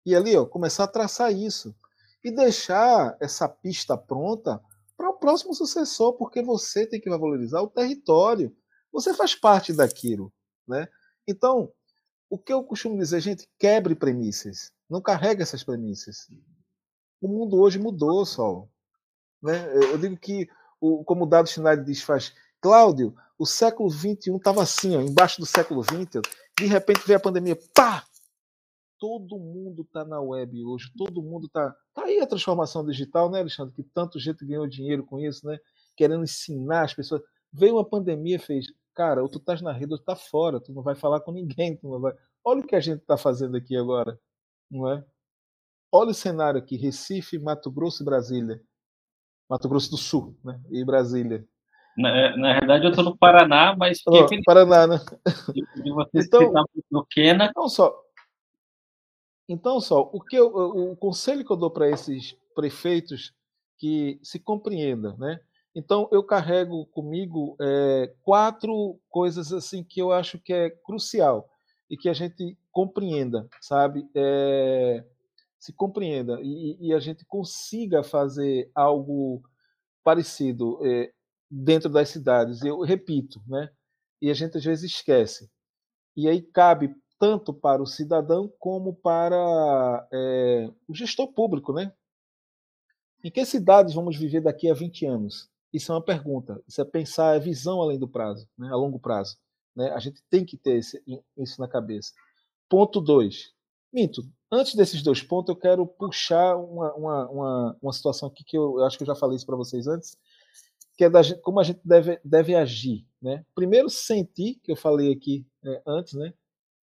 E 0.07 0.17
ali, 0.17 0.35
ó, 0.35 0.47
começar 0.47 0.85
a 0.85 0.89
traçar 0.89 1.31
isso. 1.31 1.77
E 2.25 2.31
deixar 2.31 3.19
essa 3.21 3.47
pista 3.47 3.99
pronta 3.99 4.63
próximo 5.25 5.55
sucessor, 5.55 6.13
porque 6.19 6.43
você 6.43 6.87
tem 6.87 7.01
que 7.01 7.09
valorizar 7.09 7.63
o 7.63 7.71
território. 7.71 8.55
Você 8.93 9.15
faz 9.15 9.35
parte 9.35 9.73
daquilo, 9.73 10.31
né? 10.69 10.87
Então, 11.27 11.73
o 12.29 12.39
que 12.39 12.53
eu 12.53 12.63
costumo 12.63 12.99
dizer, 12.99 13.23
gente, 13.23 13.49
quebre 13.59 13.95
premissas. 13.95 14.71
Não 14.89 15.01
carregue 15.01 15.41
essas 15.41 15.65
premissas. 15.65 16.29
O 17.23 17.27
mundo 17.27 17.59
hoje 17.59 17.79
mudou, 17.79 18.27
Sol. 18.27 18.71
Né? 19.43 19.67
Eu 19.91 19.97
digo 19.97 20.15
que, 20.19 20.47
o, 20.79 21.03
como 21.05 21.25
o 21.25 21.27
Dado 21.27 21.49
Schneider 21.49 21.83
diz, 21.83 22.03
faz, 22.03 22.35
Cláudio, 22.61 23.17
o 23.39 23.47
século 23.47 23.91
XXI 23.91 24.37
estava 24.37 24.63
assim, 24.63 24.95
ó, 24.95 25.01
embaixo 25.01 25.41
do 25.41 25.47
século 25.47 25.83
XX, 25.83 26.21
de 26.59 26.67
repente 26.67 27.07
veio 27.07 27.17
a 27.17 27.23
pandemia, 27.23 27.59
pá! 27.73 28.05
Todo 28.99 29.39
mundo 29.39 29.83
está 29.83 30.05
na 30.05 30.21
web 30.21 30.65
hoje, 30.65 30.91
todo 30.97 31.23
mundo 31.23 31.47
está. 31.47 31.75
Tá 31.93 32.05
aí 32.05 32.21
a 32.21 32.27
transformação 32.27 32.85
digital, 32.85 33.31
né, 33.31 33.41
Alexandre? 33.41 33.75
Que 33.75 33.83
tanto 33.83 34.19
gente 34.19 34.45
ganhou 34.45 34.67
dinheiro 34.67 35.05
com 35.05 35.19
isso, 35.19 35.47
né? 35.47 35.59
Querendo 35.97 36.25
ensinar 36.25 36.85
as 36.85 36.95
pessoas. 36.95 37.23
Veio 37.53 37.75
uma 37.75 37.89
pandemia, 37.89 38.39
fez, 38.39 38.67
cara, 38.95 39.23
ou 39.23 39.29
tu 39.29 39.39
estás 39.39 39.63
na 39.63 39.73
rede 39.73 39.93
ou 39.93 39.99
tu 39.99 40.05
tá 40.05 40.17
fora, 40.17 40.61
tu 40.61 40.73
não 40.73 40.83
vai 40.83 40.95
falar 40.95 41.21
com 41.21 41.33
ninguém, 41.33 41.77
tu 41.77 41.89
não 41.89 42.01
vai. 42.01 42.13
Olha 42.45 42.61
o 42.61 42.67
que 42.67 42.75
a 42.75 42.81
gente 42.81 43.01
está 43.01 43.17
fazendo 43.17 43.57
aqui 43.57 43.77
agora, 43.77 44.19
não 44.71 44.91
é? 44.91 45.05
Olha 45.93 46.11
o 46.11 46.15
cenário 46.15 46.59
aqui: 46.59 46.77
Recife, 46.77 47.39
Mato 47.39 47.71
Grosso 47.71 48.03
e 48.03 48.07
Brasília. 48.07 48.61
Mato 49.49 49.69
Grosso 49.69 49.91
do 49.91 49.97
Sul, 49.97 50.37
né? 50.45 50.61
E 50.71 50.85
Brasília. 50.85 51.47
Na, 51.97 52.37
na 52.37 52.55
verdade, 52.55 52.85
eu 52.85 52.91
estou 52.91 53.05
no 53.05 53.17
Paraná, 53.17 53.77
mas 53.77 54.01
oh, 54.09 54.27
Paraná, 54.45 54.87
né? 54.87 55.01
De, 55.53 55.83
de 55.83 55.93
vocês 55.93 56.27
então, 56.27 56.53
no 56.91 57.07
Quena. 57.07 57.53
Não 57.55 57.69
só, 57.69 57.95
então, 59.49 59.81
só 59.81 60.11
o 60.13 60.21
que 60.21 60.37
eu, 60.37 60.47
o 60.47 60.97
conselho 60.97 61.45
que 61.45 61.53
eu 61.53 61.57
dou 61.57 61.71
para 61.71 61.91
esses 61.91 62.37
prefeitos 62.55 63.35
que 63.79 64.19
se 64.23 64.39
compreenda, 64.39 65.15
né? 65.19 65.41
Então, 65.75 66.09
eu 66.13 66.23
carrego 66.23 66.87
comigo 66.87 67.57
é, 67.61 68.15
quatro 68.23 68.99
coisas 69.09 69.53
assim 69.53 69.83
que 69.83 70.01
eu 70.01 70.13
acho 70.13 70.39
que 70.39 70.53
é 70.53 70.71
crucial 70.71 71.49
e 71.91 71.97
que 71.97 72.09
a 72.09 72.13
gente 72.13 72.57
compreenda, 72.71 73.49
sabe? 73.61 74.09
É, 74.15 75.05
se 75.59 75.73
compreenda 75.73 76.39
e, 76.43 76.77
e, 76.89 76.95
a 76.95 77.01
gente 77.01 77.25
consiga 77.25 78.03
fazer 78.03 78.71
algo 78.75 79.43
parecido 80.05 80.79
é, 80.87 81.11
dentro 81.51 81.89
das 81.89 82.09
cidades. 82.09 82.63
Eu 82.63 82.81
repito, 82.83 83.43
né? 83.47 83.69
E 84.23 84.31
a 84.31 84.35
gente 84.35 84.57
às 84.57 84.65
vezes 84.65 84.93
esquece. 84.93 85.51
E 86.17 86.29
aí 86.29 86.41
cabe 86.41 86.95
tanto 87.19 87.53
para 87.53 87.83
o 87.83 87.87
cidadão 87.87 88.53
como 88.59 88.95
para 88.95 90.07
é, 90.13 90.71
o 90.89 90.95
gestor 90.95 91.33
público, 91.33 91.73
né? 91.73 91.93
Em 93.23 93.31
que 93.31 93.45
cidades 93.47 93.95
vamos 93.95 94.17
viver 94.17 94.43
daqui 94.43 94.71
a 94.71 94.75
20 94.75 95.07
anos? 95.07 95.49
Isso 95.73 95.91
é 95.91 95.95
uma 95.95 96.05
pergunta. 96.05 96.63
Isso 96.69 96.81
é 96.81 96.85
pensar 96.85 97.35
a 97.35 97.39
visão 97.39 97.81
além 97.81 97.99
do 97.99 98.07
prazo, 98.07 98.47
né? 98.57 98.69
a 98.69 98.77
longo 98.77 99.01
prazo. 99.01 99.37
Né? 99.75 99.91
A 99.91 99.99
gente 99.99 100.23
tem 100.31 100.45
que 100.45 100.57
ter 100.57 100.79
esse, 100.79 101.03
isso 101.37 101.61
na 101.61 101.67
cabeça. 101.67 102.13
Ponto 102.69 103.01
2. 103.01 103.53
Minto, 103.93 104.23
antes 104.51 104.75
desses 104.75 105.03
dois 105.03 105.23
pontos, 105.23 105.55
eu 105.55 105.61
quero 105.61 105.87
puxar 105.87 106.57
uma, 106.57 106.93
uma, 106.95 107.31
uma, 107.31 107.79
uma 107.81 107.93
situação 107.93 108.29
aqui 108.29 108.45
que 108.45 108.57
eu, 108.57 108.79
eu, 108.79 108.85
acho 108.85 108.97
que 108.97 109.05
eu 109.05 109.07
já 109.07 109.15
falei 109.15 109.37
isso 109.37 109.47
para 109.47 109.57
vocês 109.57 109.87
antes, 109.87 110.17
que 110.97 111.05
é 111.05 111.11
da, 111.11 111.21
como 111.41 111.61
a 111.61 111.65
gente 111.65 111.81
deve, 111.85 112.21
deve 112.25 112.55
agir. 112.55 113.07
Né? 113.23 113.45
Primeiro, 113.55 113.89
sentir, 113.89 114.61
que 114.63 114.71
eu 114.71 114.77
falei 114.77 115.13
aqui 115.13 115.47
é, 115.65 115.83
antes, 115.87 116.15
né? 116.15 116.35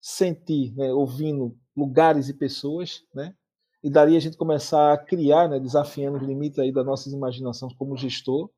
Sentir, 0.04 0.76
né, 0.76 0.92
ouvindo 0.92 1.58
lugares 1.74 2.28
e 2.28 2.34
pessoas, 2.34 3.06
né? 3.16 3.34
E 3.82 3.90
daria 3.90 4.18
a 4.18 4.22
gente 4.22 4.36
começar 4.36 4.92
a 4.92 4.98
criar, 4.98 5.48
né, 5.48 5.58
desafiando 5.62 6.18
os 6.18 6.24
limites 6.24 6.60
aí 6.60 6.74
das 6.74 6.86
nossas 6.86 7.14
imaginações 7.14 7.74
como 7.74 7.96
gestor, 7.96 8.50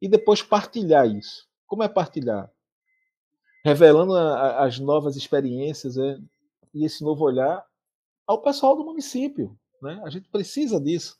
e 0.00 0.08
depois 0.08 0.42
partilhar 0.42 1.08
isso. 1.08 1.48
Como 1.66 1.82
é 1.82 1.88
partilhar? 1.88 2.48
Revelando 3.64 4.14
a, 4.14 4.32
a, 4.32 4.64
as 4.64 4.78
novas 4.78 5.16
experiências 5.16 5.96
né, 5.96 6.20
e 6.72 6.84
esse 6.84 7.02
novo 7.02 7.24
olhar 7.24 7.66
ao 8.24 8.40
pessoal 8.40 8.76
do 8.76 8.84
município. 8.84 9.58
Né? 9.82 10.00
A 10.04 10.08
gente 10.10 10.28
precisa 10.28 10.80
disso. 10.80 11.18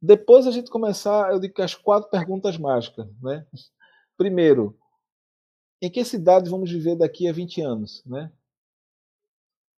Depois 0.00 0.46
a 0.46 0.52
gente 0.52 0.70
começar, 0.70 1.32
eu 1.32 1.40
digo 1.40 1.54
que 1.54 1.62
as 1.62 1.74
quatro 1.74 2.08
perguntas 2.10 2.56
mágicas. 2.56 3.08
Né? 3.20 3.44
Primeiro, 4.16 4.78
em 5.82 5.90
que 5.90 6.04
cidade 6.04 6.48
vamos 6.48 6.70
viver 6.70 6.94
daqui 6.94 7.26
a 7.26 7.32
20 7.32 7.60
anos? 7.60 8.04
Né? 8.06 8.30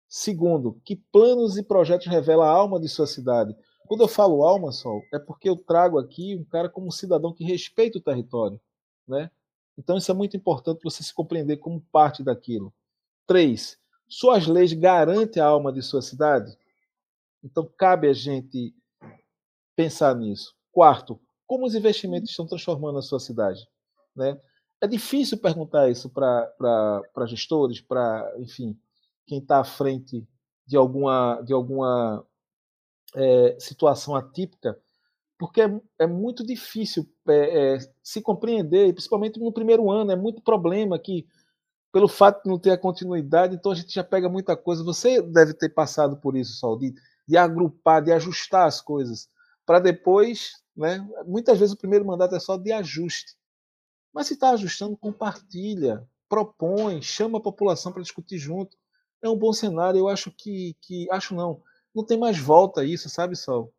Segundo, 0.07 0.79
que 0.85 0.95
planos 0.95 1.57
e 1.57 1.63
projetos 1.63 2.07
revela 2.07 2.45
a 2.45 2.51
alma 2.51 2.79
de 2.79 2.87
sua 2.87 3.05
cidade? 3.05 3.55
Quando 3.87 4.01
eu 4.01 4.07
falo 4.07 4.43
alma, 4.43 4.71
Sol, 4.71 5.01
é 5.13 5.19
porque 5.19 5.49
eu 5.49 5.55
trago 5.55 5.97
aqui 5.99 6.35
um 6.35 6.43
cara 6.43 6.69
como 6.69 6.87
um 6.87 6.91
cidadão 6.91 7.33
que 7.33 7.43
respeita 7.43 7.97
o 7.97 8.01
território, 8.01 8.59
né? 9.07 9.31
Então 9.77 9.97
isso 9.97 10.09
é 10.11 10.13
muito 10.13 10.35
importante 10.35 10.83
você 10.83 11.03
se 11.03 11.13
compreender 11.13 11.57
como 11.57 11.81
parte 11.91 12.23
daquilo. 12.23 12.73
Três, 13.25 13.77
suas 14.07 14.47
leis 14.47 14.73
garantem 14.73 15.41
a 15.41 15.45
alma 15.45 15.71
de 15.71 15.81
sua 15.81 16.01
cidade? 16.01 16.57
Então 17.43 17.69
cabe 17.77 18.07
a 18.07 18.13
gente 18.13 18.73
pensar 19.75 20.15
nisso. 20.15 20.55
Quarto, 20.71 21.19
como 21.45 21.65
os 21.65 21.75
investimentos 21.75 22.29
estão 22.29 22.47
transformando 22.47 22.97
a 22.97 23.01
sua 23.01 23.19
cidade, 23.19 23.67
né? 24.15 24.39
É 24.79 24.87
difícil 24.87 25.37
perguntar 25.37 25.89
isso 25.89 26.09
para 26.09 27.25
gestores, 27.25 27.81
para, 27.81 28.33
enfim, 28.37 28.77
quem 29.27 29.39
está 29.39 29.59
à 29.59 29.63
frente 29.63 30.27
de 30.65 30.75
alguma, 30.75 31.41
de 31.41 31.53
alguma 31.53 32.25
é, 33.15 33.57
situação 33.59 34.15
atípica, 34.15 34.79
porque 35.37 35.61
é, 35.61 35.81
é 35.99 36.07
muito 36.07 36.45
difícil 36.45 37.07
é, 37.27 37.75
é, 37.75 37.79
se 38.01 38.21
compreender, 38.21 38.91
principalmente 38.93 39.39
no 39.39 39.51
primeiro 39.51 39.91
ano, 39.91 40.11
é 40.11 40.15
muito 40.15 40.41
problema 40.41 40.97
que, 40.97 41.27
pelo 41.91 42.07
fato 42.07 42.43
de 42.43 42.49
não 42.49 42.57
ter 42.57 42.71
a 42.71 42.77
continuidade, 42.77 43.55
então 43.55 43.71
a 43.71 43.75
gente 43.75 43.93
já 43.93 44.03
pega 44.03 44.27
muita 44.27 44.57
coisa. 44.57 44.83
Você 44.83 45.21
deve 45.21 45.53
ter 45.53 45.69
passado 45.69 46.17
por 46.17 46.35
isso, 46.35 46.53
Sol, 46.53 46.77
de, 46.77 46.93
de 47.27 47.37
agrupar, 47.37 48.01
de 48.01 48.11
ajustar 48.11 48.65
as 48.65 48.81
coisas, 48.81 49.29
para 49.65 49.79
depois, 49.79 50.53
né? 50.75 51.07
Muitas 51.25 51.59
vezes 51.59 51.73
o 51.73 51.77
primeiro 51.77 52.05
mandato 52.05 52.35
é 52.35 52.39
só 52.39 52.57
de 52.57 52.71
ajuste. 52.71 53.35
Mas 54.13 54.27
se 54.27 54.33
está 54.33 54.51
ajustando, 54.51 54.97
compartilha, 54.97 56.07
propõe, 56.27 57.01
chama 57.01 57.37
a 57.37 57.41
população 57.41 57.91
para 57.91 58.01
discutir 58.01 58.37
junto. 58.37 58.77
É 59.21 59.29
um 59.29 59.37
bom 59.37 59.53
cenário. 59.53 59.99
Eu 59.99 60.07
acho 60.07 60.31
que, 60.31 60.75
que 60.81 61.09
acho 61.11 61.33
não, 61.35 61.61
não 61.93 62.03
tem 62.03 62.17
mais 62.17 62.37
volta 62.37 62.83
isso, 62.83 63.09
sabe, 63.09 63.35
Sol? 63.35 63.73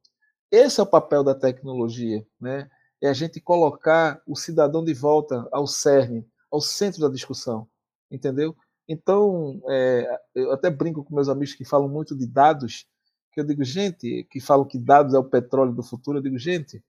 Esse 0.50 0.80
é 0.80 0.82
o 0.82 0.86
papel 0.86 1.22
da 1.22 1.34
tecnologia, 1.34 2.26
né? 2.40 2.70
É 3.00 3.08
a 3.08 3.12
gente 3.12 3.40
colocar 3.40 4.20
o 4.26 4.34
cidadão 4.34 4.84
de 4.84 4.94
volta 4.94 5.46
ao 5.52 5.66
cerne, 5.66 6.26
ao 6.50 6.60
centro 6.60 7.00
da 7.00 7.08
discussão, 7.08 7.68
entendeu? 8.10 8.56
Então, 8.88 9.60
é, 9.68 10.18
eu 10.34 10.50
até 10.50 10.70
brinco 10.70 11.04
com 11.04 11.14
meus 11.14 11.28
amigos 11.28 11.54
que 11.54 11.64
falam 11.64 11.88
muito 11.88 12.16
de 12.16 12.26
dados, 12.26 12.86
que 13.32 13.40
eu 13.40 13.44
digo, 13.44 13.62
gente, 13.62 14.26
que 14.30 14.40
falam 14.40 14.66
que 14.66 14.78
dados 14.78 15.14
é 15.14 15.18
o 15.18 15.24
petróleo 15.24 15.74
do 15.74 15.82
futuro, 15.82 16.18
eu 16.18 16.22
digo, 16.22 16.38
gente, 16.38 16.82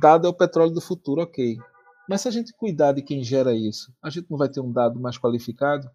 dado 0.00 0.26
é 0.26 0.30
o 0.30 0.34
petróleo 0.34 0.72
do 0.72 0.80
futuro, 0.80 1.22
ok. 1.22 1.56
Mas 2.08 2.22
se 2.22 2.28
a 2.28 2.30
gente 2.30 2.52
cuidar 2.52 2.92
de 2.92 3.02
quem 3.02 3.22
gera 3.22 3.54
isso, 3.54 3.94
a 4.02 4.10
gente 4.10 4.30
não 4.30 4.36
vai 4.36 4.48
ter 4.48 4.60
um 4.60 4.72
dado 4.72 4.98
mais 4.98 5.16
qualificado? 5.16 5.88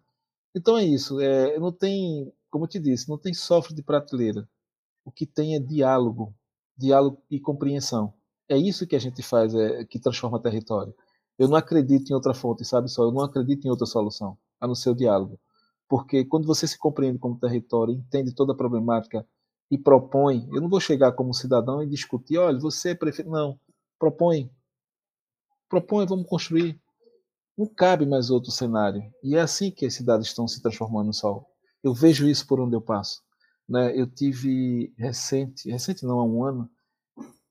Então 0.54 0.78
é 0.78 0.84
isso, 0.84 1.20
é, 1.20 1.58
não 1.58 1.72
tem, 1.72 2.32
como 2.50 2.64
eu 2.64 2.68
te 2.68 2.78
disse, 2.78 3.08
não 3.08 3.18
tem 3.18 3.34
software 3.34 3.74
de 3.74 3.82
prateleira. 3.82 4.48
O 5.04 5.10
que 5.10 5.26
tem 5.26 5.56
é 5.56 5.60
diálogo, 5.60 6.34
diálogo 6.76 7.22
e 7.30 7.40
compreensão. 7.40 8.14
É 8.48 8.56
isso 8.56 8.86
que 8.86 8.96
a 8.96 8.98
gente 8.98 9.22
faz, 9.22 9.54
é, 9.54 9.84
que 9.84 9.98
transforma 9.98 10.40
território. 10.40 10.94
Eu 11.38 11.48
não 11.48 11.56
acredito 11.56 12.10
em 12.10 12.14
outra 12.14 12.34
fonte, 12.34 12.64
sabe 12.64 12.88
só? 12.88 13.04
Eu 13.04 13.12
não 13.12 13.22
acredito 13.22 13.66
em 13.66 13.70
outra 13.70 13.86
solução, 13.86 14.38
a 14.60 14.66
não 14.66 14.74
ser 14.74 14.90
o 14.90 14.94
diálogo. 14.94 15.40
Porque 15.88 16.24
quando 16.24 16.46
você 16.46 16.66
se 16.66 16.78
compreende 16.78 17.18
como 17.18 17.38
território, 17.38 17.94
entende 17.94 18.32
toda 18.34 18.52
a 18.52 18.56
problemática 18.56 19.26
e 19.70 19.76
propõe, 19.76 20.48
eu 20.52 20.60
não 20.60 20.68
vou 20.68 20.80
chegar 20.80 21.12
como 21.12 21.34
cidadão 21.34 21.82
e 21.82 21.88
discutir, 21.88 22.38
olha, 22.38 22.58
você 22.58 22.90
é 22.90 22.94
prefeito. 22.94 23.30
Não, 23.30 23.58
propõe. 23.98 24.50
Propõe, 25.68 26.06
vamos 26.06 26.26
construir. 26.28 26.80
Não 27.56 27.66
cabe 27.66 28.04
mais 28.04 28.30
outro 28.30 28.50
cenário. 28.50 29.02
E 29.22 29.36
é 29.36 29.40
assim 29.40 29.70
que 29.70 29.86
as 29.86 29.94
cidades 29.94 30.26
estão 30.26 30.48
se 30.48 30.60
transformando, 30.60 31.12
Sol. 31.12 31.48
Eu 31.82 31.94
vejo 31.94 32.26
isso 32.26 32.46
por 32.46 32.60
onde 32.60 32.74
eu 32.74 32.80
passo. 32.80 33.22
Né? 33.68 33.98
Eu 33.98 34.06
tive 34.06 34.92
recente, 34.98 35.70
recente 35.70 36.04
não, 36.04 36.18
há 36.18 36.24
um 36.24 36.44
ano, 36.44 36.70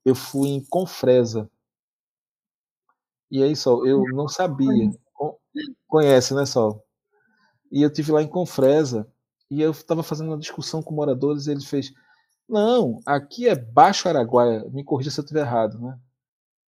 eu 0.06 0.14
fui 0.14 0.50
em 0.50 0.64
Confresa. 0.66 1.50
E 3.32 3.42
aí, 3.42 3.56
Sol, 3.56 3.86
eu 3.86 4.04
não 4.14 4.28
sabia. 4.28 4.92
Conhece, 5.88 6.34
né, 6.34 6.46
Sol? 6.46 6.84
E 7.72 7.82
eu 7.82 7.92
tive 7.92 8.12
lá 8.12 8.22
em 8.22 8.28
Confresa 8.28 9.08
e 9.50 9.62
eu 9.62 9.72
estava 9.72 10.04
fazendo 10.04 10.28
uma 10.28 10.38
discussão 10.38 10.84
com 10.84 10.94
moradores 10.94 11.48
e 11.48 11.52
ele 11.52 11.66
fez: 11.66 11.92
Não, 12.48 13.00
aqui 13.06 13.48
é 13.48 13.56
Baixo 13.56 14.08
Araguaia. 14.08 14.68
Me 14.70 14.84
corrija 14.84 15.10
se 15.10 15.20
eu 15.20 15.24
estiver 15.24 15.42
errado, 15.42 15.80
né? 15.80 15.98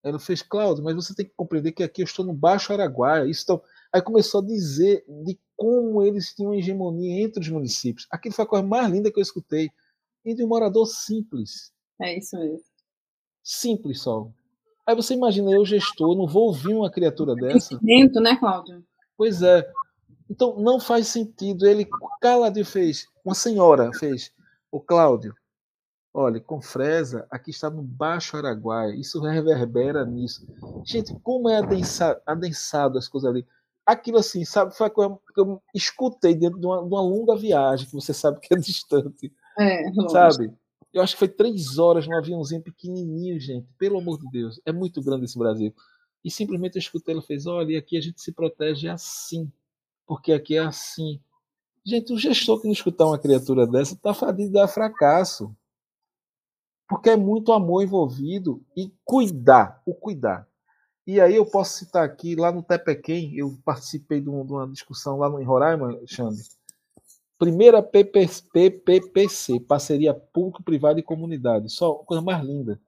Ele 0.05 0.19
fez, 0.19 0.43
Cláudio, 0.43 0.85
mas 0.85 0.95
você 0.95 1.15
tem 1.15 1.25
que 1.25 1.33
compreender 1.35 1.73
que 1.73 1.83
aqui 1.83 2.03
eu 2.03 2.05
estou 2.05 2.25
no 2.25 2.35
Baixo 2.35 2.73
Araguaia. 2.73 3.29
Isso 3.29 3.47
tão... 3.47 3.63
Aí 3.93 4.03
começou 4.03 4.43
a 4.43 4.45
dizer 4.45 5.03
de 5.25 5.39
como 5.57 6.03
eles 6.03 6.35
tinham 6.35 6.55
hegemonia 6.55 7.23
entre 7.23 7.41
os 7.41 7.49
municípios. 7.49 8.07
Aquilo 8.11 8.35
foi 8.35 8.45
a 8.45 8.49
coisa 8.49 8.67
mais 8.67 8.91
linda 8.91 9.11
que 9.11 9.19
eu 9.19 9.23
escutei. 9.23 9.71
E 10.25 10.35
de 10.35 10.45
um 10.45 10.49
morador 10.49 10.87
simples. 10.87 11.73
É 12.01 12.19
isso 12.19 12.37
mesmo. 12.39 12.61
Simples 13.43 14.03
só. 14.03 14.29
Aí 14.87 14.95
você 14.95 15.15
imagina, 15.15 15.51
eu 15.51 15.65
gestor, 15.65 16.15
não 16.17 16.27
vou 16.27 16.49
ouvir 16.49 16.75
uma 16.75 16.91
criatura 16.91 17.35
dessa. 17.35 17.79
Dentro, 17.81 18.21
né, 18.21 18.37
Cláudio? 18.37 18.85
Pois 19.17 19.41
é. 19.43 19.67
Então 20.29 20.59
não 20.59 20.79
faz 20.79 21.09
sentido. 21.09 21.67
Ele 21.67 21.87
caladinho 22.21 22.67
fez. 22.67 23.07
Uma 23.25 23.35
senhora 23.35 23.91
fez. 23.99 24.31
O 24.71 24.81
Cláudio, 24.81 25.35
olha, 26.15 26.41
com 26.41 26.63
Fresa, 26.63 27.27
aqui 27.31 27.51
está 27.51 27.69
no 27.69 27.83
Baixo 27.83 28.37
Araguaia. 28.37 28.95
Isso 28.95 29.21
reverbera 29.21 30.07
nisso. 30.07 30.47
Gente, 30.85 31.13
como 31.23 31.51
é 31.51 31.59
adensado, 31.59 32.21
adensado 32.25 32.97
as 32.97 33.09
coisas 33.09 33.29
ali 33.29 33.45
aquilo 33.85 34.19
assim, 34.19 34.45
sabe, 34.45 34.75
foi 34.75 34.87
a 34.87 34.91
coisa 34.91 35.19
que 35.35 35.41
eu 35.41 35.63
escutei 35.75 36.35
dentro 36.35 36.59
de 36.59 36.67
uma, 36.67 36.79
de 36.79 36.87
uma 36.87 37.03
longa 37.03 37.37
viagem, 37.37 37.87
que 37.87 37.93
você 37.93 38.15
sabe 38.15 38.41
que 38.41 38.55
é 38.55 38.57
distante. 38.57 39.33
É, 39.59 39.93
sabe? 40.09 40.53
Eu 40.93 41.03
acho 41.03 41.15
que 41.15 41.19
foi 41.19 41.29
três 41.29 41.79
horas 41.79 42.07
num 42.07 42.17
aviãozinho 42.17 42.63
pequenininho, 42.63 43.39
gente. 43.39 43.67
Pelo 43.79 43.99
amor 43.99 44.19
de 44.19 44.31
Deus. 44.31 44.61
É 44.65 44.73
muito 44.73 45.03
grande 45.03 45.25
esse 45.25 45.39
Brasil. 45.39 45.75
E 46.25 46.31
simplesmente 46.31 46.77
eu 46.77 46.81
escutei, 46.81 47.13
ela 47.13 47.23
fez, 47.23 47.47
olha, 47.47 47.79
aqui 47.79 47.97
a 47.97 48.01
gente 48.01 48.21
se 48.23 48.33
protege 48.33 48.89
assim. 48.89 49.51
Porque 50.07 50.33
aqui 50.33 50.57
é 50.57 50.61
assim. 50.61 51.21
Gente, 51.85 52.13
o 52.13 52.19
gestor 52.19 52.61
que 52.61 52.67
não 52.67 52.73
escutar 52.73 53.07
uma 53.07 53.19
criatura 53.19 53.67
dessa 53.67 53.95
está 53.95 54.15
fadado 54.15 54.39
de 54.39 54.49
dar 54.51 54.69
fracasso. 54.69 55.55
Porque 56.89 57.11
é 57.11 57.17
muito 57.17 57.53
amor 57.53 57.83
envolvido 57.83 58.63
e 58.77 58.93
cuidar, 59.05 59.83
o 59.87 59.95
cuidar. 59.95 60.47
E 61.07 61.21
aí 61.21 61.35
eu 61.35 61.45
posso 61.45 61.79
citar 61.79 62.05
aqui, 62.05 62.35
lá 62.35 62.51
no 62.51 62.63
Tepequém, 62.63 63.37
eu 63.37 63.59
participei 63.65 64.21
de, 64.21 64.29
uma 64.29 64.67
discussão 64.69 65.19
lá 65.19 65.29
em 65.41 65.45
Roraima, 65.45 65.89
Alexandre. 65.89 66.43
Primeira 67.39 67.83
PPC, 67.83 69.61
Parceria 69.61 70.15
Público-Privada 70.15 70.99
e 70.99 71.03
Comunidade. 71.03 71.69
Só 71.69 71.95
coisa 71.97 72.23
mais 72.23 72.43
linda. 72.43 72.81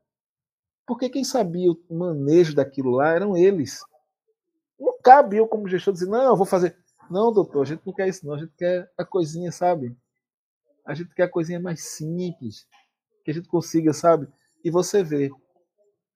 Porque 0.87 1.11
quem 1.11 1.25
sabia 1.25 1.71
o 1.71 1.79
manejo 1.91 2.55
daquilo 2.55 2.93
lá 2.93 3.11
eram 3.11 3.37
eles. 3.37 3.81
Não 4.79 4.97
cabe 5.03 5.37
eu, 5.37 5.47
como 5.47 5.69
gestor, 5.69 5.93
dizer, 5.93 6.07
não, 6.07 6.23
eu 6.23 6.37
vou 6.37 6.47
fazer. 6.47 6.77
Não, 7.11 7.33
doutor, 7.33 7.63
a 7.63 7.65
gente 7.65 7.83
não 7.85 7.93
quer 7.93 8.09
isso, 8.09 8.27
não. 8.27 8.35
A 8.35 8.39
gente 8.39 8.53
quer 8.57 8.91
a 8.97 9.05
coisinha, 9.05 9.53
sabe? 9.53 9.95
A 10.87 10.95
gente 10.95 11.15
quer 11.15 11.25
a 11.25 11.31
coisinha 11.31 11.61
mais 11.61 11.83
simples. 11.83 12.67
Que 13.27 13.33
a 13.33 13.35
gente 13.35 13.49
consiga, 13.49 13.93
sabe? 13.93 14.29
E 14.65 14.71
você 14.71 15.03
vê, 15.03 15.33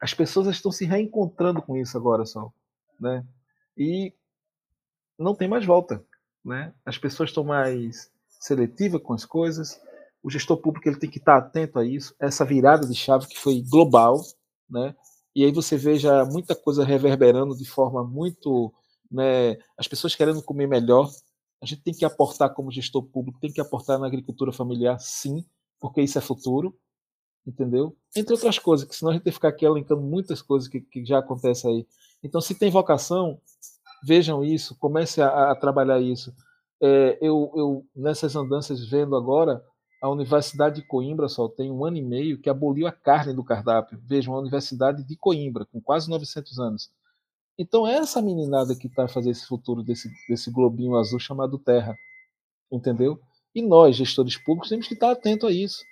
as 0.01 0.15
pessoas 0.15 0.47
estão 0.47 0.71
se 0.71 0.85
reencontrando 0.85 1.61
com 1.61 1.77
isso 1.77 1.97
agora 1.97 2.25
só, 2.25 2.53
né? 3.01 3.27
E 3.77 4.15
não 5.19 5.35
tem 5.35 5.49
mais 5.49 5.67
volta, 5.67 6.05
né? 6.45 6.73
As 6.87 6.97
pessoas 6.97 7.31
estão 7.31 7.43
mais 7.43 8.13
seletivas 8.29 9.03
com 9.03 9.13
as 9.13 9.25
coisas. 9.25 9.81
O 10.23 10.31
gestor 10.31 10.59
público 10.59 10.89
ele 10.89 11.01
tem 11.01 11.11
que 11.11 11.19
estar 11.19 11.37
atento 11.37 11.81
a 11.81 11.85
isso, 11.85 12.15
essa 12.21 12.45
virada 12.45 12.87
de 12.87 12.95
chave 12.95 13.27
que 13.27 13.41
foi 13.41 13.61
global, 13.61 14.21
né? 14.71 14.95
E 15.35 15.45
aí 15.45 15.51
você 15.51 15.77
veja 15.77 16.25
muita 16.27 16.55
coisa 16.55 16.85
reverberando 16.85 17.57
de 17.57 17.69
forma 17.69 18.05
muito, 18.05 18.73
né? 19.11 19.57
As 19.77 19.89
pessoas 19.89 20.15
querendo 20.15 20.45
comer 20.45 20.69
melhor. 20.69 21.11
A 21.61 21.67
gente 21.67 21.83
tem 21.83 21.93
que 21.93 22.05
aportar 22.05 22.55
como 22.55 22.71
gestor 22.71 23.03
público, 23.03 23.41
tem 23.41 23.53
que 23.53 23.61
aportar 23.61 23.99
na 23.99 24.07
agricultura 24.07 24.53
familiar, 24.53 24.97
sim, 25.01 25.45
porque 25.81 26.01
isso 26.01 26.17
é 26.17 26.21
futuro 26.21 26.73
entendeu? 27.47 27.97
Entre 28.15 28.33
outras 28.33 28.59
coisas, 28.59 28.87
que 28.87 28.95
senão 28.95 29.11
a 29.11 29.15
gente 29.15 29.23
tem 29.23 29.33
que 29.33 29.37
ficar 29.37 29.49
aqui 29.49 29.65
elencando 29.65 30.03
muitas 30.03 30.43
coisas 30.43 30.69
que, 30.69 30.81
que 30.81 31.05
já 31.05 31.19
acontecem 31.19 31.71
aí. 31.71 31.87
Então, 32.23 32.41
se 32.41 32.55
tem 32.55 32.71
vocação, 32.71 33.41
vejam 34.05 34.45
isso, 34.45 34.77
comece 34.79 35.21
a, 35.23 35.51
a 35.51 35.55
trabalhar 35.55 36.01
isso. 36.01 36.35
É, 36.83 37.19
eu, 37.21 37.53
eu, 37.55 37.87
nessas 37.95 38.37
andanças, 38.37 38.85
vendo 38.89 39.17
agora, 39.17 39.65
a 40.01 40.09
Universidade 40.09 40.77
de 40.77 40.87
Coimbra 40.87 41.29
só 41.29 41.49
tem 41.49 41.71
um 41.71 41.85
ano 41.85 41.99
e 41.99 42.03
meio 42.03 42.41
que 42.41 42.49
aboliu 42.49 42.87
a 42.87 42.93
carne 42.93 43.35
do 43.35 43.45
cardápio. 43.45 44.01
Vejam, 44.05 44.35
a 44.35 44.39
Universidade 44.39 45.05
de 45.05 45.17
Coimbra, 45.17 45.67
com 45.67 45.81
quase 45.81 46.09
900 46.09 46.59
anos. 46.59 46.91
Então, 47.59 47.87
é 47.87 47.97
essa 47.97 48.23
meninada 48.23 48.75
que 48.75 48.87
está 48.87 49.07
fazer 49.07 49.31
esse 49.31 49.47
futuro 49.47 49.83
desse, 49.83 50.11
desse 50.27 50.51
globinho 50.51 50.97
azul 50.97 51.19
chamado 51.19 51.59
Terra. 51.59 51.95
Entendeu? 52.73 53.21
E 53.55 53.61
nós, 53.61 53.97
gestores 53.97 54.37
públicos, 54.37 54.71
temos 54.71 54.89
que 54.89 54.95
estar 54.95 55.11
atento 55.11 55.47
a 55.47 55.53
isso. 55.53 55.85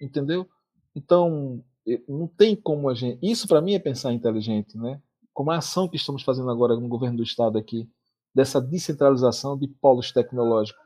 Entendeu? 0.00 0.48
Então, 0.94 1.62
não 2.08 2.26
tem 2.26 2.54
como 2.54 2.88
a 2.88 2.94
gente. 2.94 3.18
Isso 3.22 3.46
para 3.46 3.60
mim 3.60 3.74
é 3.74 3.78
pensar 3.78 4.12
inteligente, 4.12 4.76
né? 4.76 5.00
Como 5.32 5.50
a 5.50 5.58
ação 5.58 5.88
que 5.88 5.96
estamos 5.96 6.22
fazendo 6.22 6.50
agora 6.50 6.74
no 6.76 6.88
governo 6.88 7.18
do 7.18 7.22
estado 7.22 7.58
aqui, 7.58 7.88
dessa 8.34 8.60
descentralização 8.60 9.56
de 9.56 9.66
polos 9.66 10.12
tecnológicos. 10.12 10.80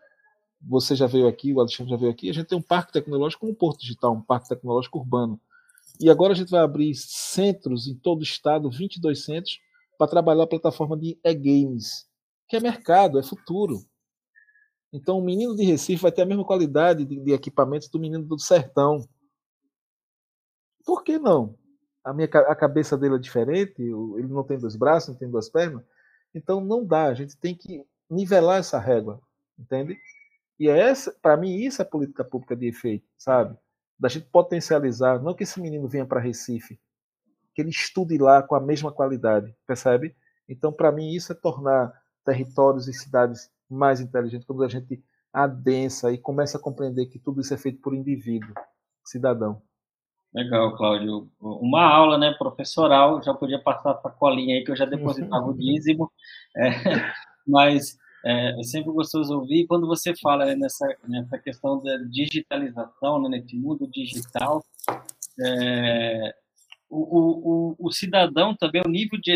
Você 0.66 0.94
já 0.94 1.06
veio 1.06 1.26
aqui, 1.26 1.52
o 1.52 1.60
Alexandre 1.60 1.90
já 1.90 1.96
veio 1.96 2.10
aqui. 2.10 2.30
A 2.30 2.32
gente 2.32 2.46
tem 2.46 2.56
um 2.56 2.62
parque 2.62 2.92
tecnológico 2.92 3.40
como 3.40 3.52
um 3.52 3.56
Porto 3.56 3.80
Digital, 3.80 4.14
um 4.14 4.22
parque 4.22 4.48
tecnológico 4.48 4.98
urbano. 4.98 5.40
E 6.00 6.10
agora 6.10 6.32
a 6.32 6.36
gente 6.36 6.50
vai 6.50 6.60
abrir 6.60 6.94
centros 6.94 7.86
em 7.86 7.94
todo 7.94 8.20
o 8.20 8.24
estado, 8.24 8.70
22 8.70 9.24
centros, 9.24 9.58
para 9.98 10.08
trabalhar 10.08 10.44
a 10.44 10.48
plataforma 10.48 10.96
de 10.96 11.18
e-games, 11.22 12.06
que 12.48 12.56
é 12.56 12.60
mercado, 12.60 13.18
é 13.18 13.22
futuro. 13.22 13.84
Então, 14.92 15.18
o 15.18 15.24
menino 15.24 15.54
de 15.54 15.64
Recife 15.64 16.02
vai 16.02 16.12
ter 16.12 16.22
a 16.22 16.26
mesma 16.26 16.44
qualidade 16.44 17.04
de, 17.04 17.20
de 17.20 17.32
equipamentos 17.32 17.88
do 17.88 17.98
menino 17.98 18.24
do 18.24 18.38
Sertão. 18.38 19.06
Por 20.84 21.02
que 21.02 21.18
não? 21.18 21.56
A, 22.04 22.12
minha, 22.12 22.28
a 22.28 22.54
cabeça 22.54 22.96
dele 22.96 23.16
é 23.16 23.18
diferente, 23.18 23.80
ele 23.80 24.28
não 24.28 24.44
tem 24.44 24.58
dois 24.58 24.76
braços, 24.76 25.10
não 25.10 25.16
tem 25.16 25.30
duas 25.30 25.48
pernas. 25.48 25.82
Então 26.34 26.60
não 26.60 26.84
dá, 26.84 27.06
a 27.06 27.14
gente 27.14 27.36
tem 27.36 27.54
que 27.54 27.84
nivelar 28.10 28.58
essa 28.58 28.78
régua, 28.78 29.20
entende? 29.58 29.98
E 30.58 30.68
é 30.68 30.78
essa, 30.78 31.12
para 31.22 31.36
mim, 31.36 31.56
isso 31.56 31.80
é 31.80 31.84
política 31.84 32.24
pública 32.24 32.54
de 32.54 32.68
efeito, 32.68 33.06
sabe? 33.16 33.56
Da 33.98 34.08
gente 34.08 34.26
potencializar, 34.26 35.20
não 35.22 35.34
que 35.34 35.42
esse 35.42 35.60
menino 35.60 35.88
venha 35.88 36.06
para 36.06 36.20
Recife, 36.20 36.78
que 37.54 37.62
ele 37.62 37.70
estude 37.70 38.18
lá 38.18 38.42
com 38.42 38.54
a 38.54 38.60
mesma 38.60 38.92
qualidade, 38.92 39.54
percebe? 39.66 40.14
Então, 40.48 40.72
para 40.72 40.92
mim, 40.92 41.12
isso 41.12 41.32
é 41.32 41.34
tornar 41.34 41.92
territórios 42.24 42.88
e 42.88 42.92
cidades 42.92 43.50
mais 43.68 44.00
inteligentes, 44.00 44.46
quando 44.46 44.62
a 44.62 44.68
gente 44.68 45.02
adensa 45.32 46.12
e 46.12 46.18
começa 46.18 46.58
a 46.58 46.60
compreender 46.60 47.06
que 47.06 47.18
tudo 47.18 47.40
isso 47.40 47.54
é 47.54 47.56
feito 47.56 47.80
por 47.80 47.94
indivíduo, 47.94 48.54
cidadão. 49.04 49.62
Legal, 50.34 50.76
Cláudio. 50.76 51.30
Uma 51.40 51.84
aula, 51.84 52.18
né, 52.18 52.32
professoral, 52.36 53.22
já 53.22 53.32
podia 53.32 53.58
passar 53.58 53.92
a 53.92 54.10
colinha 54.10 54.56
aí, 54.56 54.64
que 54.64 54.70
eu 54.72 54.76
já 54.76 54.84
depositava 54.84 55.46
o 55.46 55.56
dízimo, 55.56 56.10
é, 56.58 56.70
mas 57.46 57.96
é, 58.24 58.58
é, 58.58 58.62
sempre 58.64 58.90
gostoso 58.90 59.32
ouvir. 59.32 59.66
Quando 59.68 59.86
você 59.86 60.12
fala 60.16 60.44
né, 60.44 60.56
nessa, 60.56 60.86
nessa 61.06 61.38
questão 61.38 61.80
da 61.80 61.96
digitalização, 61.98 63.22
né, 63.22 63.28
nesse 63.28 63.56
mundo 63.56 63.86
digital, 63.86 64.64
é, 65.40 66.34
o, 66.90 66.98
o, 66.98 67.76
o, 67.78 67.92
cidadão 67.92 68.56
também, 68.56 68.82
o 68.84 68.90
nível 68.90 69.20
de 69.20 69.32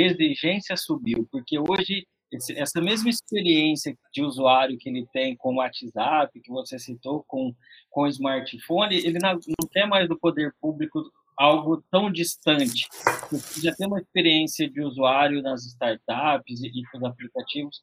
exigência 0.00 0.76
subiu, 0.76 1.26
porque 1.30 1.58
hoje 1.58 2.06
esse, 2.32 2.58
essa 2.58 2.80
mesma 2.80 3.10
experiência 3.10 3.96
de 4.12 4.22
usuário 4.22 4.78
que 4.78 4.88
ele 4.88 5.06
tem 5.12 5.36
com 5.36 5.54
o 5.54 5.56
WhatsApp, 5.56 6.40
que 6.40 6.50
você 6.50 6.78
citou, 6.78 7.24
com, 7.26 7.54
com 7.90 8.02
o 8.02 8.06
smartphone, 8.06 8.96
ele 8.96 9.18
não, 9.18 9.32
não 9.32 9.68
tem 9.72 9.88
mais 9.88 10.08
do 10.08 10.18
poder 10.18 10.54
público 10.60 11.02
algo 11.36 11.82
tão 11.90 12.12
distante. 12.12 12.86
Você 13.32 13.62
já 13.62 13.74
tem 13.74 13.86
uma 13.86 14.00
experiência 14.00 14.68
de 14.68 14.82
usuário 14.82 15.42
nas 15.42 15.64
startups 15.64 16.60
e, 16.62 16.82
nos 16.94 17.04
aplicativos 17.04 17.82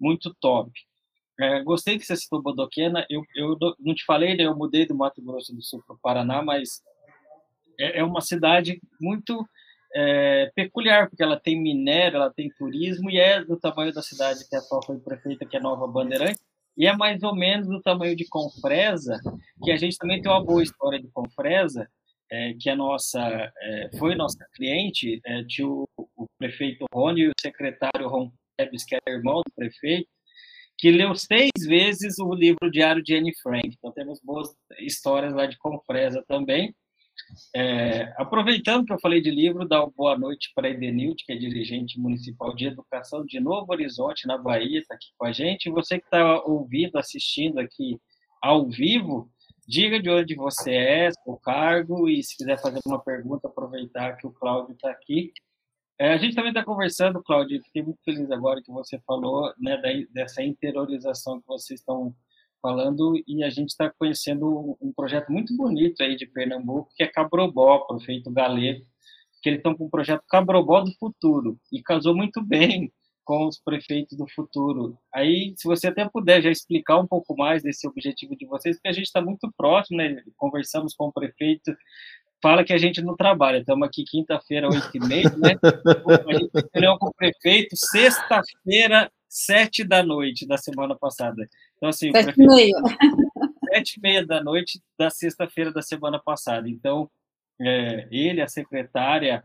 muito 0.00 0.34
top. 0.40 0.70
É, 1.40 1.62
gostei 1.62 1.98
que 1.98 2.04
você 2.04 2.16
citou 2.16 2.42
Bodoquena. 2.42 3.06
Eu, 3.08 3.22
eu 3.36 3.56
não 3.78 3.94
te 3.94 4.04
falei, 4.04 4.36
né? 4.36 4.44
Eu 4.44 4.56
mudei 4.56 4.84
do 4.84 4.96
Mato 4.96 5.22
Grosso 5.22 5.54
do 5.54 5.62
Sul 5.62 5.82
para 5.86 5.94
o 5.94 5.98
Paraná, 6.02 6.42
mas 6.42 6.82
é, 7.78 8.00
é 8.00 8.04
uma 8.04 8.20
cidade 8.20 8.80
muito 9.00 9.48
é, 9.94 10.50
peculiar, 10.54 11.08
porque 11.08 11.22
ela 11.22 11.38
tem 11.38 11.60
minério, 11.60 12.16
ela 12.16 12.32
tem 12.32 12.50
turismo, 12.50 13.10
e 13.10 13.18
é 13.18 13.44
do 13.44 13.58
tamanho 13.58 13.92
da 13.92 14.02
cidade 14.02 14.48
que 14.48 14.56
a 14.56 14.58
atual 14.58 14.84
foi 14.84 14.98
prefeita, 14.98 15.46
que 15.46 15.56
é 15.56 15.60
Nova 15.60 15.86
Bandeirante, 15.86 16.40
e 16.76 16.86
é 16.86 16.96
mais 16.96 17.22
ou 17.22 17.34
menos 17.34 17.66
do 17.66 17.82
tamanho 17.82 18.14
de 18.14 18.28
Confresa, 18.28 19.18
que 19.62 19.72
a 19.72 19.76
gente 19.76 19.96
também 19.96 20.22
tem 20.22 20.30
uma 20.30 20.44
boa 20.44 20.62
história 20.62 21.00
de 21.00 21.08
Confresa, 21.10 21.88
é, 22.30 22.54
que 22.54 22.68
a 22.68 22.76
nossa, 22.76 23.20
é, 23.60 23.90
foi 23.98 24.14
nossa 24.14 24.46
cliente, 24.54 25.20
é, 25.24 25.42
tinha 25.44 25.66
o, 25.66 25.88
o, 25.96 26.26
prefeito 26.38 26.84
Rony 26.92 27.22
e 27.22 27.28
o 27.28 27.32
secretário 27.40 28.08
Ron 28.08 28.30
Tebes, 28.56 28.84
que 28.84 28.94
era 28.94 29.16
irmão 29.16 29.36
do 29.36 29.52
prefeito, 29.54 30.08
que 30.76 30.90
leu 30.92 31.14
seis 31.16 31.50
vezes 31.66 32.18
o 32.20 32.32
livro 32.32 32.70
Diário 32.70 33.02
de 33.02 33.14
Anne 33.14 33.34
Frank. 33.42 33.68
Então 33.68 33.90
temos 33.90 34.20
boas 34.22 34.48
histórias 34.78 35.34
lá 35.34 35.46
de 35.46 35.58
Confresa 35.58 36.22
também. 36.28 36.72
É, 37.54 38.12
aproveitando 38.16 38.86
que 38.86 38.92
eu 38.92 39.00
falei 39.00 39.20
de 39.20 39.30
livro, 39.30 39.66
uma 39.66 39.90
boa 39.90 40.18
noite 40.18 40.50
para 40.54 40.70
Edenilde, 40.70 41.24
que 41.24 41.32
é 41.32 41.36
dirigente 41.36 41.98
municipal 41.98 42.54
de 42.54 42.66
educação 42.66 43.24
de 43.24 43.40
Novo 43.40 43.72
Horizonte, 43.72 44.26
na 44.26 44.38
Bahia, 44.38 44.78
está 44.78 44.94
aqui 44.94 45.08
com 45.16 45.26
a 45.26 45.32
gente. 45.32 45.70
Você 45.70 45.98
que 45.98 46.06
está 46.06 46.42
ouvindo, 46.44 46.96
assistindo 46.96 47.58
aqui 47.58 48.00
ao 48.42 48.68
vivo, 48.68 49.30
diga 49.66 50.00
de 50.00 50.08
onde 50.08 50.34
você 50.34 50.72
é, 50.72 51.10
seu 51.10 51.36
cargo, 51.36 52.08
e 52.08 52.22
se 52.22 52.36
quiser 52.36 52.60
fazer 52.60 52.80
uma 52.86 53.02
pergunta, 53.02 53.48
aproveitar 53.48 54.16
que 54.16 54.26
o 54.26 54.32
Cláudio 54.32 54.74
está 54.74 54.90
aqui. 54.90 55.32
É, 55.98 56.12
a 56.12 56.16
gente 56.16 56.34
também 56.34 56.52
está 56.52 56.64
conversando, 56.64 57.22
Cláudio, 57.22 57.60
fiquei 57.64 57.82
muito 57.82 57.98
feliz 58.04 58.30
agora 58.30 58.62
que 58.62 58.72
você 58.72 58.98
falou 59.00 59.52
né, 59.58 59.76
dessa 60.12 60.42
interiorização 60.42 61.40
que 61.40 61.46
vocês 61.46 61.80
estão 61.80 62.14
falando 62.60 63.14
e 63.26 63.42
a 63.44 63.50
gente 63.50 63.68
está 63.68 63.90
conhecendo 63.90 64.76
um 64.80 64.92
projeto 64.92 65.30
muito 65.30 65.56
bonito 65.56 66.02
aí 66.02 66.16
de 66.16 66.26
Pernambuco, 66.26 66.90
que 66.96 67.02
é 67.02 67.06
Cabrobó, 67.06 67.80
prefeito 67.86 68.30
galego, 68.30 68.84
que 69.42 69.48
eles 69.48 69.58
estão 69.58 69.74
com 69.74 69.86
o 69.86 69.90
projeto 69.90 70.24
Cabrobó 70.28 70.80
do 70.80 70.92
Futuro, 70.98 71.58
e 71.72 71.82
casou 71.82 72.14
muito 72.14 72.42
bem 72.42 72.92
com 73.28 73.46
os 73.46 73.60
prefeitos 73.60 74.16
do 74.16 74.26
futuro. 74.26 74.96
Aí, 75.14 75.52
se 75.54 75.68
você 75.68 75.88
até 75.88 76.08
puder 76.08 76.40
já 76.40 76.50
explicar 76.50 76.98
um 76.98 77.06
pouco 77.06 77.36
mais 77.36 77.62
desse 77.62 77.86
objetivo 77.86 78.34
de 78.34 78.46
vocês, 78.46 78.76
porque 78.76 78.88
a 78.88 78.92
gente 78.92 79.04
está 79.04 79.20
muito 79.20 79.52
próximo, 79.54 79.98
né? 79.98 80.22
Conversamos 80.34 80.94
com 80.94 81.08
o 81.08 81.12
prefeito, 81.12 81.76
fala 82.42 82.64
que 82.64 82.72
a 82.72 82.78
gente 82.78 83.02
não 83.02 83.14
trabalha. 83.14 83.58
Estamos 83.58 83.86
aqui 83.86 84.02
quinta-feira, 84.04 84.68
oito 84.70 84.90
e 84.94 85.00
meia, 85.00 85.28
né? 85.36 85.58
A 85.62 86.32
gente 86.32 86.98
com 86.98 87.06
o 87.06 87.14
prefeito 87.14 87.76
sexta-feira, 87.76 89.12
sete 89.28 89.84
da 89.84 90.02
noite 90.02 90.46
da 90.46 90.56
semana 90.56 90.96
passada. 90.96 91.46
Então, 91.78 91.88
assim, 91.88 92.10
sete 92.12 92.40
e 92.40 92.46
meia. 92.46 92.74
Sete 93.70 93.98
e 93.98 94.00
meia 94.00 94.26
da 94.26 94.42
noite 94.42 94.80
da 94.98 95.10
sexta-feira 95.10 95.70
da 95.70 95.82
semana 95.82 96.18
passada. 96.18 96.68
Então, 96.68 97.08
é, 97.60 98.08
ele, 98.10 98.40
a 98.40 98.48
secretária, 98.48 99.44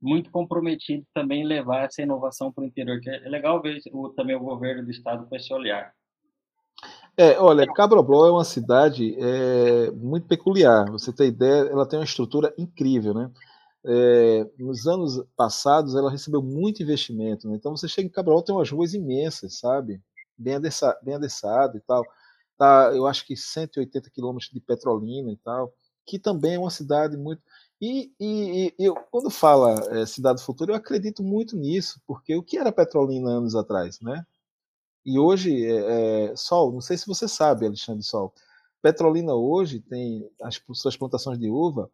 muito 0.00 0.30
comprometido 0.30 1.06
também 1.14 1.42
em 1.42 1.46
levar 1.46 1.84
essa 1.84 2.02
inovação 2.02 2.52
para 2.52 2.64
o 2.64 2.66
interior, 2.66 3.00
que 3.00 3.08
é 3.08 3.20
legal 3.28 3.62
ver 3.62 3.80
o, 3.92 4.08
também 4.10 4.34
o 4.34 4.40
governo 4.40 4.84
do 4.84 4.90
estado 4.90 5.26
com 5.26 5.36
esse 5.36 5.54
olhar. 5.54 5.92
É, 7.16 7.38
olha, 7.38 7.66
Cabrobló 7.72 8.26
é 8.26 8.30
uma 8.30 8.44
cidade 8.44 9.16
é, 9.18 9.90
muito 9.92 10.26
peculiar. 10.26 10.90
Você 10.90 11.12
tem 11.12 11.28
ideia, 11.28 11.68
ela 11.70 11.88
tem 11.88 11.98
uma 11.98 12.04
estrutura 12.04 12.52
incrível, 12.58 13.14
né? 13.14 13.30
É, 13.88 14.46
nos 14.58 14.86
anos 14.86 15.22
passados 15.36 15.94
ela 15.94 16.10
recebeu 16.10 16.42
muito 16.42 16.82
investimento, 16.82 17.48
né? 17.48 17.54
então 17.54 17.76
você 17.76 17.86
chega 17.86 18.08
em 18.08 18.10
Cabrobló 18.10 18.42
tem 18.42 18.52
umas 18.52 18.68
ruas 18.68 18.94
imensas, 18.94 19.60
sabe? 19.60 20.00
Bem, 20.38 20.54
adensa, 20.54 20.98
bem 21.02 21.14
e 21.16 21.80
tal. 21.80 22.04
Tá, 22.58 22.90
eu 22.94 23.06
acho 23.06 23.26
que 23.26 23.36
180 23.36 24.10
quilômetros 24.10 24.50
de 24.50 24.60
Petrolina 24.60 25.30
e 25.30 25.36
tal, 25.36 25.74
que 26.06 26.18
também 26.18 26.54
é 26.54 26.58
uma 26.58 26.70
cidade 26.70 27.16
muito. 27.16 27.42
E, 27.80 28.10
e, 28.18 28.74
e 28.78 28.84
eu, 28.84 28.94
quando 29.10 29.28
fala 29.28 29.74
é, 29.90 30.06
cidade 30.06 30.40
do 30.40 30.44
futuro, 30.44 30.72
eu 30.72 30.76
acredito 30.76 31.22
muito 31.22 31.56
nisso, 31.56 32.00
porque 32.06 32.34
o 32.34 32.42
que 32.42 32.56
era 32.56 32.72
Petrolina 32.72 33.30
anos 33.30 33.54
atrás, 33.54 34.00
né? 34.00 34.24
E 35.04 35.18
hoje, 35.18 35.64
é, 35.64 36.30
é, 36.32 36.36
Sol, 36.36 36.72
não 36.72 36.80
sei 36.80 36.96
se 36.96 37.06
você 37.06 37.28
sabe, 37.28 37.66
Alexandre 37.66 38.02
Sol, 38.02 38.32
Petrolina 38.82 39.34
hoje 39.34 39.80
tem 39.80 40.28
as 40.42 40.60
suas 40.74 40.96
plantações 40.96 41.38
de 41.38 41.48
uva. 41.50 41.90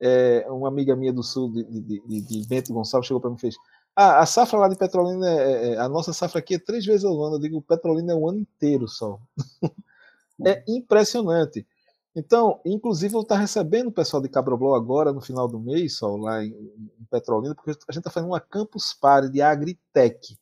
É, 0.00 0.46
uma 0.48 0.68
amiga 0.68 0.94
minha 0.94 1.12
do 1.12 1.22
sul, 1.22 1.52
de, 1.52 1.64
de, 1.64 2.00
de, 2.06 2.20
de 2.22 2.48
Bento 2.48 2.72
Gonçalves, 2.72 3.08
chegou 3.08 3.20
para 3.20 3.30
mim 3.30 3.36
e 3.36 3.40
fez: 3.40 3.56
ah, 4.00 4.20
a 4.20 4.26
safra 4.26 4.60
lá 4.60 4.68
de 4.68 4.76
Petrolina, 4.76 5.28
é, 5.28 5.32
é, 5.32 5.74
é, 5.74 5.78
a 5.78 5.88
nossa 5.88 6.12
safra 6.12 6.38
aqui 6.38 6.54
é 6.54 6.58
três 6.60 6.86
vezes 6.86 7.04
ao 7.04 7.20
ano. 7.20 7.34
Eu 7.34 7.40
digo, 7.40 7.60
Petrolina 7.60 8.12
é 8.12 8.14
o 8.14 8.28
ano 8.28 8.38
inteiro 8.38 8.86
só. 8.86 9.18
é 10.46 10.62
impressionante. 10.68 11.66
Então, 12.14 12.60
inclusive, 12.64 13.16
eu 13.16 13.22
estou 13.22 13.36
recebendo 13.36 13.88
o 13.88 13.92
pessoal 13.92 14.22
de 14.22 14.28
Cabrobló 14.28 14.76
agora, 14.76 15.12
no 15.12 15.20
final 15.20 15.48
do 15.48 15.58
mês, 15.58 15.96
só 15.96 16.14
lá 16.14 16.44
em, 16.44 16.50
em 16.50 17.04
Petrolina, 17.10 17.56
porque 17.56 17.72
a 17.72 17.92
gente 17.92 17.98
está 17.98 18.10
fazendo 18.10 18.30
uma 18.30 18.40
Campus 18.40 18.94
Party 18.94 19.30
de 19.30 19.42
Agritech 19.42 20.38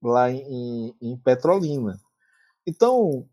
lá 0.00 0.30
em, 0.30 0.94
em, 1.02 1.16
Petrolina. 1.16 2.00
Então, 2.64 3.28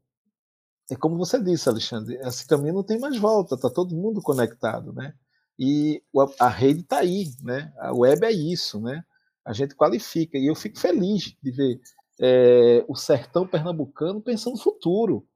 é 0.89 0.95
como 0.95 1.17
você 1.17 1.39
disse, 1.39 1.69
Alexandre, 1.69 2.15
esse 2.15 2.47
caminho 2.47 2.73
não 2.73 2.83
tem 2.83 2.99
mais 2.99 3.15
volta, 3.19 3.53
está 3.53 3.69
todo 3.69 3.95
mundo 3.95 4.23
conectado, 4.23 4.91
né? 4.91 5.13
E 5.59 6.01
a, 6.39 6.45
a 6.47 6.49
rede 6.49 6.81
está 6.81 6.97
aí, 6.97 7.31
né? 7.43 7.71
A 7.77 7.93
web 7.93 8.25
é 8.25 8.31
isso, 8.31 8.81
né? 8.81 9.05
A 9.45 9.53
gente 9.53 9.75
qualifica. 9.75 10.37
E 10.37 10.47
eu 10.47 10.55
fico 10.55 10.79
feliz 10.79 11.35
de 11.41 11.51
ver 11.51 11.79
é, 12.19 12.83
o 12.87 12.95
sertão 12.95 13.47
pernambucano 13.47 14.21
pensando 14.21 14.53
no 14.53 14.61
futuro. 14.61 15.27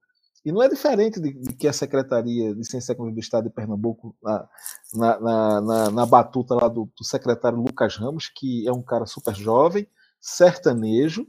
E 0.43 0.51
não 0.51 0.63
é 0.63 0.69
diferente 0.69 1.19
de, 1.19 1.33
de 1.33 1.53
que 1.53 1.67
a 1.67 1.73
Secretaria 1.73 2.55
de 2.55 2.65
Ciência 2.65 2.91
e 2.91 2.93
Tecnologia 2.93 3.15
do 3.15 3.23
Estado 3.23 3.43
de 3.49 3.53
Pernambuco, 3.53 4.15
na, 4.23 4.49
na, 4.93 5.61
na, 5.61 5.91
na 5.91 6.05
batuta 6.05 6.55
lá 6.55 6.67
do, 6.67 6.89
do, 6.97 7.03
secretário 7.03 7.61
Lucas 7.61 7.97
Ramos, 7.97 8.29
que 8.29 8.67
é 8.67 8.71
um 8.71 8.81
cara 8.81 9.05
super 9.05 9.35
jovem, 9.35 9.85
sertanejo, 10.19 11.27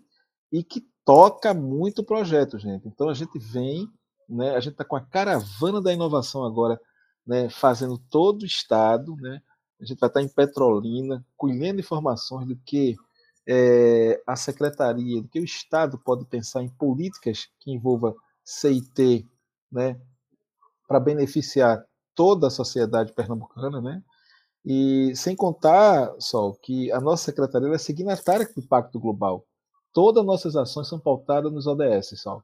e 0.52 0.62
que 0.62 0.82
toca 1.04 1.52
muito 1.52 2.04
projeto, 2.04 2.58
gente. 2.58 2.86
Então 2.86 3.08
a 3.08 3.14
gente 3.14 3.36
vem, 3.38 3.88
né, 4.28 4.54
a 4.54 4.60
gente 4.60 4.72
está 4.72 4.84
com 4.84 4.96
a 4.96 5.00
caravana 5.00 5.82
da 5.82 5.92
inovação 5.92 6.44
agora, 6.44 6.80
né, 7.26 7.48
fazendo 7.50 7.98
todo 7.98 8.42
o 8.42 8.46
Estado, 8.46 9.16
né, 9.16 9.42
a 9.80 9.84
gente 9.84 9.98
vai 9.98 10.08
estar 10.08 10.22
em 10.22 10.28
Petrolina, 10.28 11.24
colhendo 11.36 11.80
informações 11.80 12.46
do 12.46 12.56
que 12.56 12.96
é, 13.46 14.22
a 14.26 14.36
secretaria, 14.36 15.22
do 15.22 15.28
que 15.28 15.40
o 15.40 15.44
Estado 15.44 15.98
pode 15.98 16.24
pensar 16.26 16.62
em 16.62 16.68
políticas 16.68 17.48
que 17.58 17.72
envolva 17.72 18.14
CIT, 18.44 19.26
né, 19.72 19.98
para 20.86 21.00
beneficiar 21.00 21.84
toda 22.14 22.48
a 22.48 22.50
sociedade 22.50 23.12
pernambucana, 23.12 23.80
né? 23.80 24.02
E 24.64 25.14
sem 25.16 25.34
contar, 25.34 26.14
Sol, 26.18 26.54
que 26.54 26.92
a 26.92 27.00
nossa 27.00 27.24
secretaria 27.24 27.72
é 27.72 27.78
signatária 27.78 28.46
do 28.54 28.66
Pacto 28.66 29.00
Global. 29.00 29.46
Todas 29.92 30.20
as 30.20 30.26
nossas 30.26 30.56
ações 30.56 30.88
são 30.88 30.98
pautadas 30.98 31.50
nos 31.50 31.66
ODS, 31.66 32.20
Sol. 32.20 32.42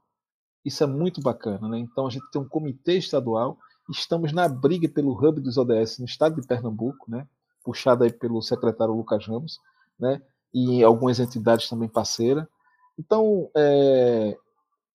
Isso 0.65 0.83
é 0.83 0.87
muito 0.87 1.21
bacana, 1.21 1.69
né? 1.69 1.79
Então 1.79 2.07
a 2.07 2.11
gente 2.11 2.29
tem 2.31 2.41
um 2.41 2.49
comitê 2.49 2.97
estadual 2.97 3.59
Estamos 3.89 4.33
na 4.33 4.49
briga 4.49 4.89
pelo 4.89 5.13
hub 5.13 5.41
dos 5.41 5.57
ODS 5.57 5.99
no 5.99 6.07
estado 6.07 6.41
de 6.41 6.47
Pernambuco, 6.47 7.11
né? 7.11 7.27
puxado 7.65 8.05
aí 8.05 8.13
pelo 8.13 8.41
secretário 8.41 8.95
Lucas 8.95 9.27
Ramos, 9.27 9.59
né? 9.99 10.23
e 10.55 10.83
algumas 10.83 11.19
entidades 11.19 11.69
também 11.69 11.89
parceiras. 11.89 12.47
Então, 12.99 13.51
é, 13.55 14.39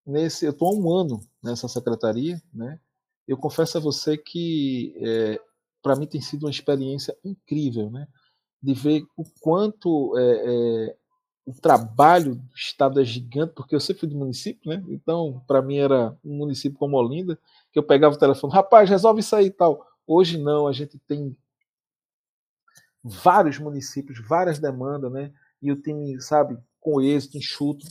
nesse, 0.05 0.45
eu 0.45 0.51
estou 0.51 0.69
há 0.69 0.73
um 0.73 0.91
ano 0.91 1.21
nessa 1.43 1.67
secretaria, 1.67 2.41
né? 2.53 2.79
Eu 3.27 3.37
confesso 3.37 3.77
a 3.77 3.81
você 3.81 4.17
que 4.17 4.95
é, 4.97 5.39
para 5.83 5.95
mim 5.95 6.07
tem 6.07 6.19
sido 6.19 6.43
uma 6.45 6.49
experiência 6.49 7.15
incrível, 7.23 7.91
né? 7.91 8.07
De 8.61 8.73
ver 8.73 9.03
o 9.15 9.23
quanto 9.39 10.17
é, 10.17 10.23
é, 10.23 10.97
trabalho 11.53 12.35
do 12.35 12.55
Estado 12.55 13.01
é 13.01 13.03
gigante, 13.03 13.53
porque 13.55 13.75
eu 13.75 13.79
sempre 13.79 14.01
fui 14.01 14.09
do 14.09 14.17
município, 14.17 14.69
né? 14.69 14.83
Então, 14.89 15.43
para 15.47 15.61
mim 15.61 15.77
era 15.77 16.15
um 16.23 16.37
município 16.37 16.77
como 16.77 16.97
Olinda, 16.97 17.37
que 17.71 17.79
eu 17.79 17.83
pegava 17.83 18.15
o 18.15 18.19
telefone, 18.19 18.53
rapaz, 18.53 18.89
resolve 18.89 19.21
isso 19.21 19.35
aí 19.35 19.47
e 19.47 19.51
tal. 19.51 19.85
Hoje 20.05 20.37
não, 20.37 20.67
a 20.67 20.71
gente 20.71 20.97
tem 21.07 21.35
vários 23.03 23.57
municípios, 23.57 24.19
várias 24.27 24.59
demandas, 24.59 25.11
né? 25.11 25.31
E 25.61 25.71
o 25.71 25.81
time, 25.81 26.19
sabe, 26.21 26.57
com 26.79 27.01
êxito, 27.01 27.37
enxuto, 27.37 27.87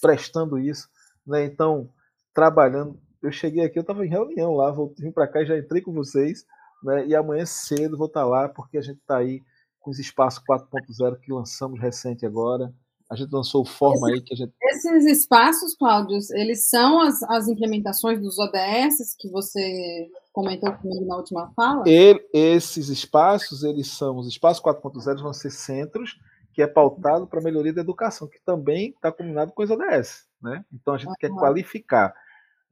prestando 0.00 0.58
isso, 0.58 0.88
né? 1.26 1.44
Então, 1.44 1.90
trabalhando. 2.34 2.98
Eu 3.22 3.30
cheguei 3.30 3.64
aqui, 3.64 3.78
eu 3.78 3.82
estava 3.82 4.04
em 4.04 4.08
reunião 4.08 4.54
lá, 4.54 4.70
vou 4.70 4.94
vim 4.98 5.12
para 5.12 5.28
cá 5.28 5.42
e 5.42 5.46
já 5.46 5.58
entrei 5.58 5.82
com 5.82 5.92
vocês, 5.92 6.46
né? 6.82 7.06
E 7.06 7.14
amanhã 7.14 7.44
cedo 7.44 7.96
vou 7.96 8.06
estar 8.06 8.22
tá 8.22 8.26
lá, 8.26 8.48
porque 8.48 8.78
a 8.78 8.82
gente 8.82 8.98
está 8.98 9.18
aí 9.18 9.42
com 9.78 9.90
os 9.90 9.98
espaços 9.98 10.42
4.0 10.44 11.18
que 11.20 11.32
lançamos 11.32 11.80
recente 11.80 12.24
agora. 12.24 12.72
A 13.10 13.16
gente 13.16 13.32
lançou 13.32 13.62
o 13.62 13.66
Forma 13.66 14.08
Esse, 14.08 14.14
aí 14.14 14.22
que 14.22 14.34
a 14.34 14.36
gente. 14.36 14.52
Esses 14.62 15.04
espaços, 15.04 15.74
Cláudio, 15.74 16.18
eles 16.30 16.68
são 16.68 17.00
as, 17.00 17.22
as 17.24 17.48
implementações 17.48 18.20
dos 18.20 18.38
ODS 18.38 19.16
que 19.18 19.28
você 19.28 20.08
comentou 20.32 20.72
comigo 20.74 21.04
na 21.04 21.16
última 21.16 21.50
fala? 21.56 21.82
E, 21.88 22.24
esses 22.32 22.88
espaços, 22.88 23.64
eles 23.64 23.88
são 23.88 24.16
os 24.16 24.28
espaços 24.28 24.62
4.0 24.62 25.22
vão 25.22 25.32
ser 25.32 25.50
centros 25.50 26.20
que 26.52 26.62
é 26.62 26.66
pautado 26.66 27.26
para 27.26 27.40
a 27.40 27.42
melhoria 27.42 27.72
da 27.72 27.80
educação, 27.80 28.28
que 28.28 28.40
também 28.44 28.90
está 28.90 29.10
combinado 29.10 29.52
com 29.52 29.62
os 29.62 29.70
ODS. 29.70 30.26
Né? 30.40 30.64
Então 30.72 30.94
a 30.94 30.98
gente 30.98 31.16
quer 31.16 31.30
qualificar. 31.30 32.14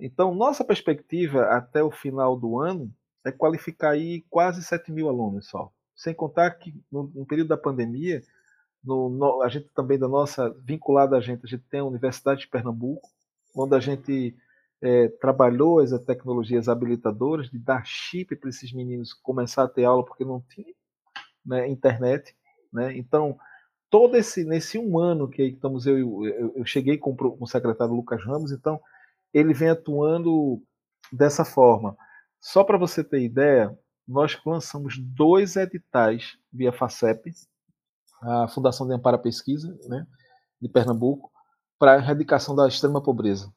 Então, 0.01 0.35
nossa 0.35 0.65
perspectiva 0.65 1.45
até 1.47 1.83
o 1.83 1.91
final 1.91 2.37
do 2.37 2.59
ano 2.59 2.93
é 3.25 3.33
qualificar 3.33 3.91
aí 3.91 4.25
quase 4.31 4.63
7 4.63 4.93
mil 4.93 5.09
alunos 5.09 5.49
só. 5.49 5.71
Sem 5.95 6.15
contar 6.15 6.51
que 6.53 6.75
no, 6.91 7.11
no 7.15 7.27
período 7.27 7.49
da 7.49 7.57
pandemia, 7.57 8.23
no, 8.83 9.09
no, 9.09 9.43
a 9.43 9.49
gente 9.49 9.69
também 9.75 9.99
da 9.99 10.09
nossa, 10.09 10.51
vinculada 10.65 11.17
a 11.17 11.21
gente, 11.21 11.45
a 11.45 11.49
gente 11.49 11.65
tem 11.71 11.81
a 11.81 11.85
Universidade 11.85 12.41
de 12.43 12.49
Pernambuco, 12.49 13.09
onde 13.55 13.75
a 13.75 13.81
gente 13.81 14.37
é, 14.81 15.09
trabalhou 15.09 15.81
as 15.81 15.91
tecnologias 16.01 16.69
habilitadoras 16.69 17.51
de 17.51 17.59
dar 17.59 17.85
chip 17.85 18.37
para 18.37 18.51
esses 18.51 18.73
meninos 18.73 19.13
começar 19.13 19.65
a 19.65 19.69
ter 19.69 19.85
aula 19.85 20.05
porque 20.05 20.25
não 20.25 20.41
tinha 20.41 20.73
né, 21.45 21.69
internet. 21.69 22.37
Né? 22.73 22.97
Então, 22.97 23.39
todo 23.91 24.17
esse 24.17 24.45
nesse 24.45 24.79
um 24.79 24.99
ano 24.99 25.29
que 25.29 25.43
estamos 25.43 25.87
eu, 25.87 25.99
eu, 26.27 26.53
eu 26.57 26.65
cheguei 26.65 26.99
com, 26.99 27.17
com, 27.17 27.37
o 27.41 27.47
secretário 27.47 27.95
Lucas 27.95 28.23
Ramos, 28.25 28.53
então 28.53 28.81
ele 29.33 29.53
vem 29.53 29.71
atuando 29.71 30.63
dessa 31.13 31.45
forma. 31.45 31.97
Só 32.41 32.63
para 32.63 32.79
você 32.79 33.03
ter 33.03 33.23
ideia, 33.23 33.77
nós 34.07 34.39
lançamos 34.47 34.99
dois 34.99 35.57
editais 35.57 36.39
via 36.53 36.73
FACEP, 36.73 37.33
a 38.23 38.49
Fundação 38.49 38.87
de 38.87 38.95
Amparo 38.95 39.17
à 39.17 39.19
Pesquisa, 39.19 39.77
né, 39.87 40.07
de 40.61 40.69
Pernambuco, 40.69 41.31
para 41.79 41.93
a 41.93 41.97
erradicação 41.97 42.55
da 42.55 42.67
extrema 42.67 43.03
pobreza, 43.03 43.53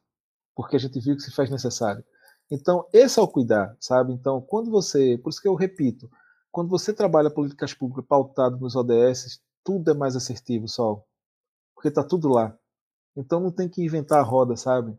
porque 0.54 0.76
a 0.76 0.78
gente 0.78 1.00
viu 1.00 1.16
que 1.16 1.22
se 1.22 1.32
faz 1.32 1.50
necessário. 1.50 2.04
Então, 2.50 2.86
esse 2.92 3.18
é 3.18 3.22
o 3.22 3.28
cuidar, 3.28 3.76
sabe? 3.80 4.12
Então, 4.12 4.40
quando 4.40 4.70
você, 4.70 5.18
por 5.18 5.30
isso 5.30 5.40
que 5.40 5.48
eu 5.48 5.54
repito, 5.54 6.08
quando 6.50 6.68
você 6.68 6.92
trabalha 6.92 7.30
políticas 7.30 7.72
públicas 7.72 8.04
pautado 8.06 8.58
nos 8.58 8.76
ODS, 8.76 9.40
tudo 9.64 9.90
é 9.90 9.94
mais 9.94 10.14
assertivo, 10.14 10.68
Sol. 10.68 11.06
Porque 11.74 11.88
está 11.88 12.04
tudo 12.04 12.28
lá. 12.28 12.56
Então 13.16 13.40
não 13.40 13.50
tem 13.50 13.68
que 13.68 13.82
inventar 13.82 14.20
a 14.20 14.22
roda, 14.22 14.56
sabe? 14.56 14.96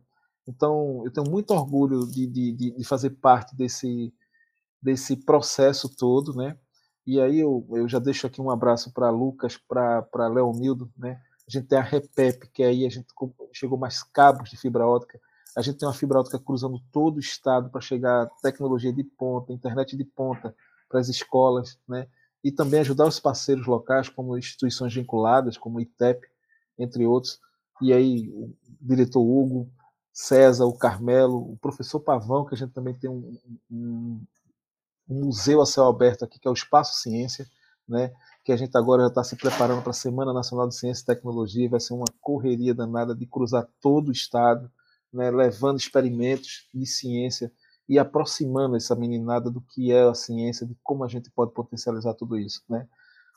Então 0.48 1.04
eu 1.06 1.12
tenho 1.12 1.30
muito 1.30 1.52
orgulho 1.52 2.08
de, 2.08 2.28
de, 2.28 2.72
de 2.72 2.84
fazer 2.84 3.12
parte 3.12 3.56
desse, 3.56 4.14
desse 4.82 5.16
processo 5.16 5.90
todo, 5.96 6.36
né? 6.36 6.58
E 7.06 7.20
aí 7.20 7.40
eu, 7.40 7.66
eu 7.72 7.88
já 7.88 8.00
deixo 8.00 8.26
aqui 8.26 8.42
um 8.42 8.50
abraço 8.50 8.92
para 8.94 9.10
Lucas, 9.10 9.58
para 9.58 10.28
Leonildo, 10.28 10.92
né? 10.98 11.22
A 11.48 11.52
gente 11.52 11.68
tem 11.68 11.78
a 11.78 11.82
Repep, 11.82 12.48
que 12.54 12.64
aí 12.64 12.86
a 12.86 12.90
gente 12.90 13.08
chegou 13.52 13.78
mais 13.78 14.02
cabos 14.02 14.50
de 14.50 14.58
fibra 14.58 14.88
ótica. 14.88 15.20
A 15.56 15.62
gente 15.62 15.78
tem 15.78 15.88
uma 15.88 15.94
fibra 15.94 16.20
ótica 16.20 16.40
cruzando 16.40 16.82
todo 16.92 17.18
o 17.18 17.20
estado 17.20 17.70
para 17.70 17.82
chegar 17.82 18.30
tecnologia 18.42 18.94
de 18.94 19.04
ponta, 19.04 19.52
internet 19.52 19.98
de 19.98 20.06
ponta 20.06 20.56
para 20.88 21.00
as 21.00 21.10
escolas, 21.10 21.78
né? 21.88 22.08
e 22.44 22.52
também 22.52 22.82
ajudar 22.82 23.08
os 23.08 23.20
parceiros 23.20 23.66
locais, 23.66 24.10
como 24.10 24.38
instituições 24.38 24.94
vinculadas, 24.94 25.58
como 25.58 25.78
o 25.78 25.82
ITEP, 25.82 26.28
entre 26.78 27.06
outros. 27.06 27.40
E 27.82 27.94
aí, 27.94 28.30
o 28.30 28.54
diretor 28.82 29.22
Hugo, 29.22 29.72
César, 30.12 30.66
o 30.66 30.78
Carmelo, 30.78 31.38
o 31.38 31.58
professor 31.58 32.00
Pavão, 32.02 32.46
que 32.46 32.54
a 32.54 32.58
gente 32.58 32.74
também 32.74 32.94
tem 32.94 33.10
um, 33.10 33.40
um, 33.72 34.22
um 35.08 35.26
museu 35.26 35.62
a 35.62 35.66
céu 35.66 35.86
aberto 35.88 36.24
aqui, 36.24 36.40
que 36.40 36.48
é 36.48 36.52
o 36.52 36.54
Espaço 36.54 37.02
Ciência, 37.02 37.48
né? 37.88 38.12
que 38.44 38.52
a 38.52 38.58
gente 38.58 38.78
agora 38.78 39.04
já 39.04 39.08
está 39.08 39.24
se 39.24 39.36
preparando 39.36 39.82
para 39.82 39.92
a 39.92 39.94
Semana 39.94 40.34
Nacional 40.34 40.68
de 40.68 40.76
Ciência 40.76 41.04
e 41.04 41.06
Tecnologia, 41.06 41.70
vai 41.70 41.80
ser 41.80 41.94
uma 41.94 42.06
correria 42.20 42.74
danada 42.74 43.16
de 43.16 43.26
cruzar 43.26 43.68
todo 43.82 44.10
o 44.10 44.12
estado, 44.12 44.70
né? 45.12 45.32
levando 45.32 45.80
experimentos 45.80 46.68
de 46.74 46.86
ciência 46.86 47.52
e 47.88 48.00
aproximando 48.00 48.76
essa 48.76 48.96
meninada 48.96 49.50
do 49.50 49.62
que 49.62 49.92
é 49.92 50.04
a 50.04 50.14
ciência, 50.14 50.66
de 50.66 50.76
como 50.84 51.04
a 51.04 51.08
gente 51.08 51.30
pode 51.32 51.54
potencializar 51.54 52.14
tudo 52.14 52.38
isso. 52.38 52.62
Né? 52.70 52.88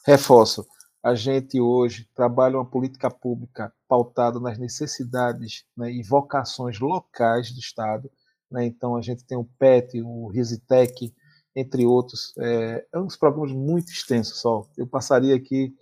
Reforço, 0.04 0.66
a 1.02 1.14
gente 1.14 1.60
hoje 1.60 2.08
trabalha 2.14 2.56
uma 2.56 2.68
política 2.68 3.10
pública 3.10 3.72
pautada 3.88 4.40
nas 4.40 4.58
necessidades 4.58 5.64
né, 5.76 5.92
e 5.92 6.02
vocações 6.02 6.80
locais 6.80 7.52
do 7.52 7.60
Estado. 7.60 8.10
Né? 8.50 8.66
Então, 8.66 8.96
a 8.96 9.02
gente 9.02 9.24
tem 9.24 9.38
o 9.38 9.48
PET, 9.58 10.00
o 10.02 10.28
Risitec, 10.28 11.14
entre 11.56 11.86
outros. 11.86 12.34
É, 12.38 12.86
é 12.92 12.98
um 12.98 13.06
dos 13.06 13.16
programas 13.16 13.50
muito 13.50 13.90
extensos, 13.90 14.38
só. 14.40 14.68
Eu 14.76 14.86
passaria 14.86 15.34
aqui 15.34 15.74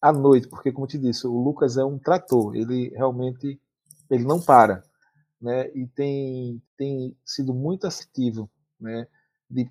à 0.00 0.10
noite, 0.10 0.48
porque, 0.48 0.72
como 0.72 0.86
eu 0.86 0.88
te 0.88 0.98
disse, 0.98 1.26
o 1.26 1.38
Lucas 1.38 1.76
é 1.76 1.84
um 1.84 1.98
trator, 1.98 2.56
ele 2.56 2.88
realmente 2.96 3.60
ele 4.10 4.24
não 4.24 4.40
para 4.40 4.82
né, 5.40 5.70
e 5.74 5.86
tem, 5.86 6.60
tem 6.76 7.16
sido 7.24 7.54
muito 7.54 7.86
assertivo 7.86 8.50
né, 8.80 9.06
de, 9.48 9.70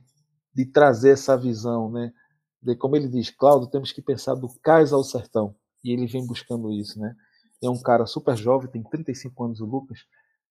de 0.53 0.65
trazer 0.65 1.11
essa 1.11 1.35
visão, 1.35 1.91
né, 1.91 2.13
de 2.61 2.75
como 2.75 2.95
ele 2.95 3.07
diz, 3.07 3.29
Cláudio, 3.29 3.69
temos 3.69 3.91
que 3.91 4.01
pensar 4.01 4.35
do 4.35 4.49
cais 4.61 4.93
ao 4.93 5.03
sertão, 5.03 5.55
e 5.83 5.91
ele 5.91 6.07
vem 6.07 6.25
buscando 6.25 6.71
isso, 6.71 6.99
né? 6.99 7.15
É 7.61 7.69
um 7.69 7.81
cara 7.81 8.05
super 8.05 8.35
jovem, 8.35 8.69
tem 8.69 8.83
35 8.83 9.43
anos 9.43 9.61
o 9.61 9.65
Lucas, 9.65 9.99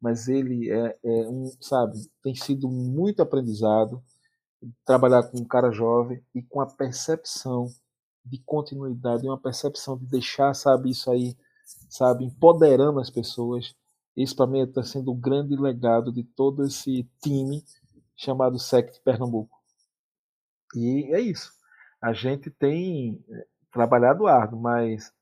mas 0.00 0.28
ele 0.28 0.70
é, 0.70 0.96
é 1.02 1.28
um, 1.28 1.50
sabe, 1.60 1.98
tem 2.22 2.34
sido 2.34 2.68
muito 2.68 3.20
aprendizado 3.20 4.02
trabalhar 4.84 5.22
com 5.24 5.38
um 5.38 5.44
cara 5.44 5.70
jovem 5.70 6.22
e 6.34 6.42
com 6.42 6.60
a 6.60 6.66
percepção 6.66 7.68
de 8.24 8.38
continuidade, 8.38 9.26
uma 9.26 9.38
percepção 9.38 9.96
de 9.96 10.06
deixar, 10.06 10.54
sabe, 10.54 10.90
isso 10.90 11.10
aí, 11.10 11.36
sabe, 11.88 12.24
empoderando 12.24 13.00
as 13.00 13.10
pessoas 13.10 13.74
isso 14.18 14.34
para 14.34 14.48
mim 14.48 14.58
está 14.58 14.82
sendo 14.82 15.12
o 15.12 15.14
grande 15.14 15.54
legado 15.54 16.12
de 16.12 16.24
todo 16.24 16.64
esse 16.64 17.08
time 17.22 17.64
chamado 18.16 18.58
SECT 18.58 19.00
Pernambuco. 19.04 19.56
E 20.74 21.14
é 21.14 21.20
isso. 21.20 21.52
A 22.02 22.12
gente 22.12 22.50
tem 22.50 23.24
eh, 23.30 23.46
trabalhado 23.70 24.26
árduo, 24.26 24.60
mas 24.60 25.14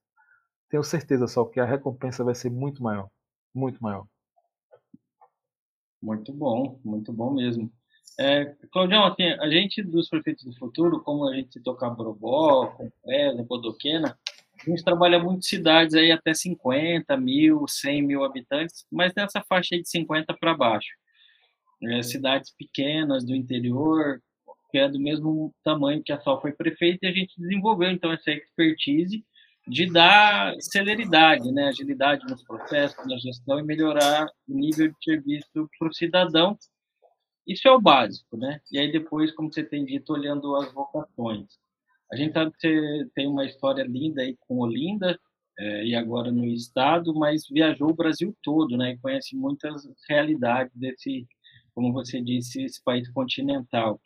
tenho 0.71 0.83
certeza 0.83 1.27
só 1.27 1.45
que 1.45 1.61
a 1.61 1.67
recompensa 1.67 2.25
vai 2.25 2.35
ser 2.35 2.49
muito 2.49 2.83
maior. 2.83 3.11
Muito 3.55 3.83
maior. 3.83 4.07
Muito 6.01 6.33
bom, 6.33 6.81
muito 6.83 7.13
bom 7.13 7.35
mesmo. 7.35 7.71
É, 8.19 8.55
Claudião, 8.73 9.05
assim, 9.05 9.25
a 9.25 9.49
gente 9.49 9.83
dos 9.83 10.09
prefeitos 10.09 10.45
do 10.45 10.57
futuro, 10.57 11.03
como 11.03 11.29
a 11.29 11.35
gente 11.35 11.53
citou 11.53 11.75
Cabrobó, 11.75 12.69
Confresa, 12.69 13.43
Bodoquena, 13.43 14.19
a 14.67 14.71
gente 14.71 14.83
trabalha 14.83 15.19
muito 15.19 15.45
cidades 15.45 15.95
aí 15.95 16.11
até 16.11 16.33
50 16.33 17.17
mil, 17.17 17.67
100 17.69 18.03
mil 18.03 18.25
habitantes, 18.25 18.87
mas 18.91 19.13
nessa 19.15 19.43
faixa 19.43 19.75
aí 19.75 19.83
de 19.83 19.89
50 19.89 20.35
para 20.35 20.57
baixo. 20.57 20.89
É, 21.83 22.03
cidades 22.03 22.55
pequenas 22.57 23.25
do 23.25 23.35
interior, 23.35 24.23
que 24.71 24.79
é 24.79 24.89
do 24.89 24.99
mesmo 24.99 25.55
tamanho 25.63 26.03
que 26.03 26.13
a 26.13 26.21
Sol 26.21 26.41
foi 26.41 26.53
prefeita, 26.53 27.07
e 27.07 27.09
a 27.09 27.13
gente 27.13 27.39
desenvolveu 27.39 27.91
então 27.91 28.11
essa 28.13 28.31
expertise 28.31 29.23
de 29.69 29.93
dar 29.93 30.55
celeridade, 30.61 31.51
né, 31.51 31.69
agilidade 31.69 32.25
nos 32.27 32.43
processos, 32.45 33.05
na 33.07 33.19
gestão 33.19 33.59
e 33.59 33.65
melhorar 33.65 34.27
o 34.49 34.55
nível 34.55 34.89
de 34.89 34.97
serviço 35.03 35.69
para 35.79 35.89
o 35.89 35.95
cidadão. 35.95 36.57
Isso 37.47 37.69
é 37.69 37.71
o 37.71 37.81
básico, 37.81 38.37
né? 38.37 38.61
E 38.73 38.79
aí 38.79 38.91
depois, 38.91 39.33
como 39.33 39.53
você 39.53 39.63
tem 39.63 39.85
dito, 39.85 40.13
olhando 40.13 40.57
as 40.57 40.73
vocações. 40.73 41.47
A 42.13 42.17
gente 42.17 42.33
sabe 42.33 42.53
que 42.53 42.61
você 42.61 43.11
tem 43.15 43.27
uma 43.29 43.45
história 43.45 43.85
linda 43.85 44.23
aí 44.23 44.37
com 44.41 44.59
Olinda, 44.59 45.19
é, 45.59 45.85
e 45.87 45.95
agora 45.95 46.31
no 46.31 46.45
estado, 46.47 47.15
mas 47.15 47.49
viajou 47.49 47.91
o 47.91 47.95
Brasil 47.95 48.37
todo, 48.43 48.77
né? 48.77 48.93
E 48.93 48.99
conhece 48.99 49.35
muitas 49.37 49.83
realidades 50.09 50.75
desse, 50.77 51.27
como 51.75 51.93
você 51.93 52.21
disse, 52.21 52.63
esse 52.63 52.83
país 52.83 53.09
continental. 53.11 54.01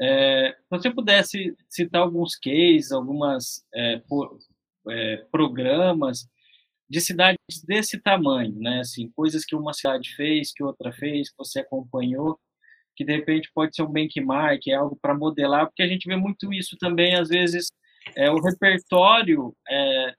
É, 0.00 0.52
se 0.52 0.68
você 0.70 0.90
pudesse 0.90 1.56
citar 1.68 2.02
alguns 2.02 2.36
cases, 2.36 2.92
algumas 2.92 3.64
é, 3.74 3.98
por, 4.08 4.38
é, 4.90 5.16
programas 5.30 6.28
de 6.88 7.00
cidades 7.00 7.38
desse 7.66 8.00
tamanho, 8.00 8.54
né? 8.60 8.80
Assim, 8.80 9.10
coisas 9.10 9.44
que 9.44 9.56
uma 9.56 9.72
cidade 9.72 10.14
fez, 10.14 10.52
que 10.52 10.62
outra 10.62 10.92
fez, 10.92 11.30
que 11.30 11.38
você 11.38 11.60
acompanhou, 11.60 12.38
que 12.98 13.04
de 13.04 13.14
repente 13.14 13.48
pode 13.54 13.76
ser 13.76 13.82
um 13.82 13.92
benchmark, 13.92 14.66
é 14.66 14.74
algo 14.74 14.98
para 15.00 15.16
modelar, 15.16 15.66
porque 15.66 15.84
a 15.84 15.86
gente 15.86 16.08
vê 16.08 16.16
muito 16.16 16.52
isso 16.52 16.76
também, 16.80 17.14
às 17.14 17.28
vezes, 17.28 17.70
é, 18.16 18.28
o 18.28 18.40
repertório 18.40 19.54
é, 19.70 20.14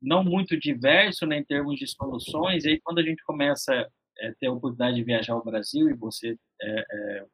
não 0.00 0.24
muito 0.24 0.58
diverso 0.58 1.26
né, 1.26 1.36
em 1.36 1.44
termos 1.44 1.78
de 1.78 1.86
soluções, 1.86 2.64
e 2.64 2.70
aí 2.70 2.80
quando 2.82 3.00
a 3.00 3.02
gente 3.02 3.22
começa 3.22 3.70
a 3.70 3.86
é, 4.18 4.32
ter 4.40 4.46
a 4.46 4.52
oportunidade 4.52 4.96
de 4.96 5.04
viajar 5.04 5.34
ao 5.34 5.44
Brasil, 5.44 5.90
e 5.90 5.94
você 5.94 6.38
é, 6.62 6.84
é 6.90 7.24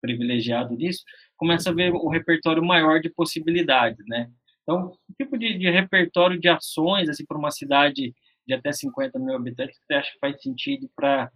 privilegiado 0.00 0.74
nisso, 0.74 1.04
começa 1.36 1.68
a 1.68 1.74
ver 1.74 1.92
um 1.92 2.08
repertório 2.08 2.64
maior 2.64 2.98
de 2.98 3.10
possibilidades, 3.10 4.02
né? 4.08 4.30
Então, 4.62 4.90
que 5.18 5.24
tipo 5.24 5.36
de, 5.36 5.58
de 5.58 5.68
repertório 5.68 6.40
de 6.40 6.48
ações, 6.48 7.10
assim, 7.10 7.26
para 7.26 7.36
uma 7.36 7.50
cidade 7.50 8.14
de 8.46 8.54
até 8.54 8.72
50 8.72 9.18
mil 9.18 9.36
habitantes, 9.36 9.78
que 9.78 9.84
você 9.84 9.94
acha 9.94 10.12
que 10.12 10.18
faz 10.18 10.40
sentido 10.40 10.90
para 10.96 11.30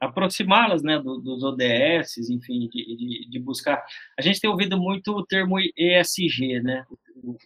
aproximá-las 0.00 0.82
né, 0.82 0.98
do, 0.98 1.18
dos 1.18 1.42
ODS, 1.42 2.30
enfim, 2.30 2.68
de, 2.68 2.96
de, 2.96 3.30
de, 3.30 3.38
buscar. 3.38 3.84
A 4.18 4.22
gente 4.22 4.40
tem 4.40 4.48
ouvido 4.48 4.78
muito 4.78 5.12
o 5.12 5.24
termo 5.24 5.56
ESG, 5.58 6.60
né, 6.62 6.84
o, 7.16 7.36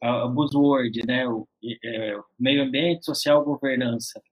a, 0.00 0.28
buzzword, 0.28 1.04
né, 1.06 1.26
o, 1.26 1.48
é, 1.84 2.16
meio 2.38 2.62
ambiente, 2.62 3.04
social, 3.04 3.44
governança. 3.44 4.22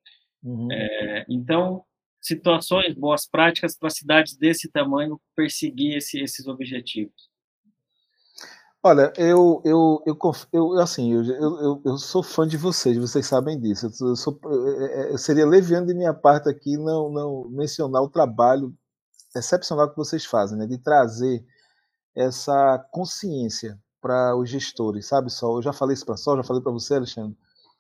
Uhum. 0.43 0.71
É, 0.71 1.27
então, 1.29 1.85
situações, 2.21 2.95
boas 2.95 3.29
práticas 3.29 3.77
para 3.77 3.91
cidades 3.91 4.37
desse 4.37 4.71
tamanho 4.71 5.21
perseguir 5.35 5.97
esse, 5.97 6.21
esses 6.21 6.47
objetivos. 6.47 7.32
Olha, 8.85 9.13
eu, 9.17 9.63
eu, 9.65 10.03
eu, 10.05 10.19
eu 10.53 10.73
assim, 10.81 11.13
eu, 11.13 11.23
eu, 11.25 11.83
eu 11.85 11.99
sou 11.99 12.21
fã 12.21 12.47
de 12.47 12.57
vocês, 12.57 12.97
vocês 12.99 13.25
sabem 13.27 13.59
disso. 13.61 13.87
Eu, 14.01 14.17
sou, 14.17 14.41
eu 15.09 15.17
seria 15.19 15.47
leviano 15.47 15.87
de 15.87 15.95
minha 15.95 16.13
parte 16.13 16.49
aqui 16.49 16.77
não, 16.77 17.09
não 17.09 17.49
mencionar 17.51 18.03
o 18.03 18.09
trabalho 18.11 18.75
excepcional 19.37 19.89
que 19.89 19.97
vocês 19.97 20.25
fazem, 20.25 20.59
né, 20.59 20.67
de 20.67 20.79
trazer 20.79 21.45
essa 22.15 22.79
consciência 22.91 23.79
para 24.01 24.37
os 24.37 24.51
gestores, 24.51 25.07
sabe, 25.07 25.31
Sol? 25.31 25.59
Eu 25.59 25.63
já 25.63 25.73
falei 25.73 25.95
isso 25.95 26.05
para 26.05 26.17
Sol, 26.17 26.37
já 26.37 26.43
falei 26.43 26.63
para 26.63 26.73
você, 26.73 26.97
Alexandre. 26.97 27.39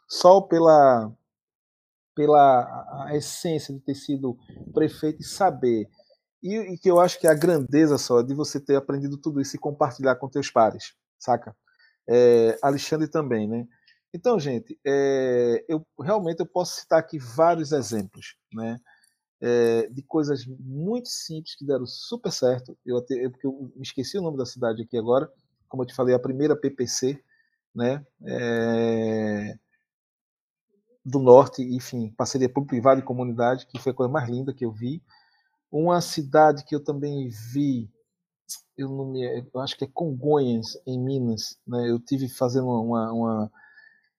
Sol 0.08 0.46
pela 0.48 1.12
pela 2.14 3.06
a 3.08 3.16
essência 3.16 3.74
de 3.74 3.80
ter 3.80 3.94
sido 3.94 4.36
prefeito 4.72 5.22
e 5.22 5.24
saber 5.24 5.88
e, 6.42 6.57
e, 6.74 6.78
que 6.78 6.90
eu 6.90 7.00
acho 7.00 7.18
que 7.20 7.26
é 7.26 7.31
a 7.31 7.35
grandeza 7.35 7.98
só 7.98 8.22
de 8.22 8.35
você 8.35 8.61
ter 8.61 8.76
aprendido 8.76 9.16
tudo 9.16 9.40
isso 9.40 9.57
e 9.57 9.59
compartilhar 9.59 10.16
com 10.16 10.28
teus 10.28 10.50
pares, 10.50 10.94
saca? 11.18 11.57
É, 12.09 12.59
Alexandre 12.62 13.09
também, 13.09 13.48
né? 13.48 13.66
Então, 14.14 14.38
gente, 14.38 14.78
é, 14.85 15.64
eu 15.68 15.87
realmente 16.00 16.40
eu 16.40 16.46
posso 16.46 16.81
citar 16.81 16.98
aqui 16.98 17.18
vários 17.18 17.72
exemplos, 17.72 18.37
né? 18.52 18.78
É, 19.40 19.88
de 19.88 20.02
coisas 20.02 20.46
muito 20.46 21.09
simples 21.09 21.57
que 21.57 21.66
deram 21.66 21.87
super 21.87 22.31
certo. 22.31 22.76
Eu 22.85 22.98
até 22.98 23.28
porque 23.28 23.46
eu 23.46 23.72
me 23.74 23.83
esqueci 23.83 24.18
o 24.18 24.22
nome 24.22 24.37
da 24.37 24.46
cidade 24.46 24.83
aqui 24.83 24.96
agora, 24.96 25.31
como 25.68 25.83
eu 25.83 25.87
te 25.87 25.94
falei, 25.94 26.14
a 26.14 26.18
primeira 26.18 26.57
PPC, 26.57 27.22
né? 27.74 28.05
É, 28.24 29.57
do 31.05 31.18
norte, 31.18 31.62
enfim, 31.62 32.11
parceria 32.16 32.48
público-privada 32.48 33.00
e 33.00 33.05
comunidade, 33.05 33.66
que 33.66 33.78
foi 33.78 33.92
a 33.92 33.94
coisa 33.94 34.12
mais 34.12 34.28
linda 34.28 34.55
que 34.55 34.64
eu 34.64 34.70
vi. 34.70 35.02
Uma 35.72 36.00
cidade 36.02 36.64
que 36.64 36.74
eu 36.74 36.85
também 36.85 37.28
vi, 37.28 37.90
eu, 38.76 38.88
não 38.88 39.06
me, 39.06 39.24
eu 39.52 39.61
acho 39.61 39.76
que 39.76 39.85
é 39.85 39.88
Congonhas, 39.92 40.78
em 40.87 41.00
Minas. 41.00 41.58
Né? 41.66 41.90
Eu 41.90 41.98
tive 41.98 42.28
fazendo 42.28 42.68
uma, 42.68 43.12
uma, 43.12 43.52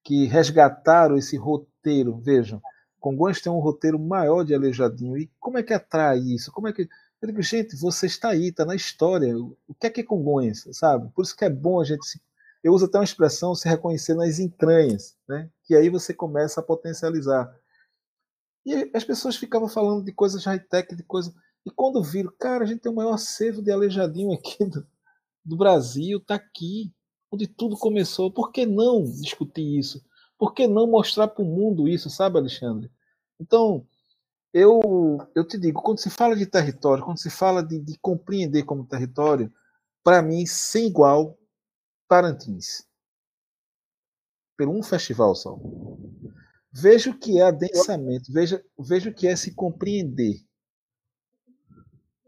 que 0.03 0.25
resgataram 0.25 1.15
esse 1.15 1.37
roteiro. 1.37 2.17
Vejam, 2.17 2.59
Congonhas 2.99 3.39
tem 3.39 3.51
um 3.51 3.59
roteiro 3.59 3.99
maior 3.99 4.43
de 4.43 4.55
Aleijadinho. 4.55 5.17
E 5.17 5.29
como 5.39 5.59
é 5.59 5.63
que 5.63 5.73
atrai 5.73 6.17
isso? 6.17 6.51
Como 6.51 6.67
é 6.67 6.73
que 6.73 6.89
eu 7.21 7.27
digo, 7.27 7.41
gente, 7.41 7.77
você 7.77 8.07
está 8.07 8.29
aí, 8.29 8.47
está 8.47 8.65
na 8.65 8.75
história. 8.75 9.37
O 9.37 9.73
que 9.79 9.87
é 9.87 9.89
que 9.89 10.01
é 10.01 10.03
Congonhas, 10.03 10.67
sabe? 10.71 11.09
Por 11.13 11.23
isso 11.23 11.35
que 11.37 11.45
é 11.45 11.49
bom 11.49 11.79
a 11.79 11.85
gente 11.85 12.05
se 12.05 12.19
eu 12.63 12.73
uso 12.73 12.85
até 12.85 12.97
uma 12.97 13.03
expressão 13.03 13.53
se 13.53 13.67
reconhecer 13.67 14.13
nas 14.15 14.39
entranhas, 14.39 15.17
né? 15.27 15.49
que 15.65 15.75
aí 15.75 15.89
você 15.89 16.13
começa 16.13 16.61
a 16.61 16.63
potencializar. 16.63 17.53
E 18.65 18.91
as 18.93 19.03
pessoas 19.03 19.35
ficavam 19.35 19.67
falando 19.67 20.03
de 20.03 20.11
coisas 20.13 20.45
high-tech, 20.45 20.95
de 20.95 21.03
coisas. 21.03 21.33
E 21.65 21.71
quando 21.71 22.03
viram, 22.03 22.31
cara, 22.39 22.63
a 22.63 22.67
gente 22.67 22.81
tem 22.81 22.91
o 22.91 22.95
maior 22.95 23.13
acervo 23.13 23.61
de 23.61 23.71
aleijadinho 23.71 24.31
aqui 24.33 24.65
do, 24.65 24.85
do 25.43 25.57
Brasil, 25.57 26.19
tá 26.19 26.35
aqui, 26.35 26.93
onde 27.31 27.47
tudo 27.47 27.77
começou. 27.77 28.31
Por 28.31 28.51
que 28.51 28.65
não 28.65 29.03
discutir 29.03 29.79
isso? 29.79 30.03
Por 30.37 30.53
que 30.53 30.67
não 30.67 30.87
mostrar 30.87 31.27
para 31.27 31.43
o 31.43 31.47
mundo 31.47 31.87
isso, 31.87 32.09
sabe, 32.09 32.37
Alexandre? 32.37 32.91
Então, 33.39 33.85
eu, 34.53 34.79
eu 35.35 35.45
te 35.45 35.57
digo, 35.57 35.81
quando 35.81 35.99
se 35.99 36.09
fala 36.09 36.35
de 36.35 36.45
território, 36.45 37.03
quando 37.03 37.17
se 37.17 37.29
fala 37.29 37.63
de, 37.63 37.79
de 37.79 37.97
compreender 37.97 38.63
como 38.63 38.85
território, 38.85 39.51
para 40.03 40.21
mim, 40.21 40.45
sem 40.45 40.87
igual, 40.87 41.37
Parintins. 42.07 42.85
Por 44.57 44.67
um 44.67 44.83
festival 44.83 45.33
só. 45.33 45.57
Veja 46.75 47.11
o 47.11 47.17
que 47.17 47.39
é 47.39 47.43
adensamento, 47.43 48.33
veja, 48.33 48.65
veja 48.79 49.11
o 49.11 49.13
que 49.13 49.27
é 49.27 49.35
se 49.35 49.53
compreender. 49.53 50.43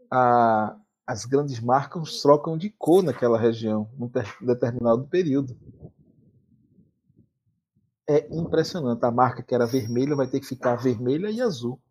A, 0.08 0.78
as 1.04 1.24
grandes 1.24 1.58
marcas 1.58 2.22
trocam 2.22 2.56
de 2.56 2.70
cor 2.70 3.02
naquela 3.02 3.36
região, 3.36 3.90
num 3.98 4.08
determinado 4.40 5.08
período. 5.08 5.58
É 8.08 8.32
impressionante. 8.32 9.04
A 9.04 9.10
marca 9.10 9.42
que 9.42 9.52
era 9.52 9.66
vermelha 9.66 10.14
vai 10.14 10.28
ter 10.28 10.38
que 10.38 10.46
ficar 10.46 10.76
vermelha 10.76 11.28
e 11.28 11.40
azul. 11.40 11.82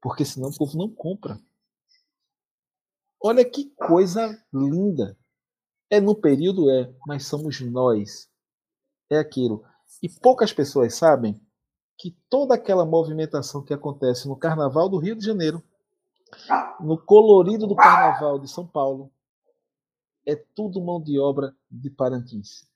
Porque 0.00 0.24
senão 0.24 0.50
o 0.50 0.56
povo 0.56 0.78
não 0.78 0.88
compra. 0.88 1.40
Olha 3.20 3.44
que 3.44 3.70
coisa 3.70 4.40
linda. 4.52 5.18
É 5.90 6.00
no 6.00 6.14
período? 6.14 6.70
É, 6.70 6.94
mas 7.04 7.26
somos 7.26 7.60
nós. 7.60 8.30
É 9.10 9.18
aquilo. 9.18 9.64
E 10.00 10.08
poucas 10.08 10.52
pessoas 10.52 10.94
sabem 10.94 11.44
que 11.96 12.16
toda 12.28 12.54
aquela 12.54 12.84
movimentação 12.84 13.62
que 13.62 13.72
acontece 13.72 14.28
no 14.28 14.36
Carnaval 14.36 14.88
do 14.88 14.98
Rio 14.98 15.16
de 15.16 15.24
Janeiro, 15.24 15.62
no 16.80 16.98
colorido 16.98 17.66
do 17.66 17.76
Carnaval 17.76 18.38
de 18.38 18.48
São 18.50 18.66
Paulo, 18.66 19.10
é 20.26 20.34
tudo 20.34 20.80
mão 20.80 21.00
de 21.00 21.18
obra 21.18 21.54
de 21.70 21.90
Parintins. 21.90 22.66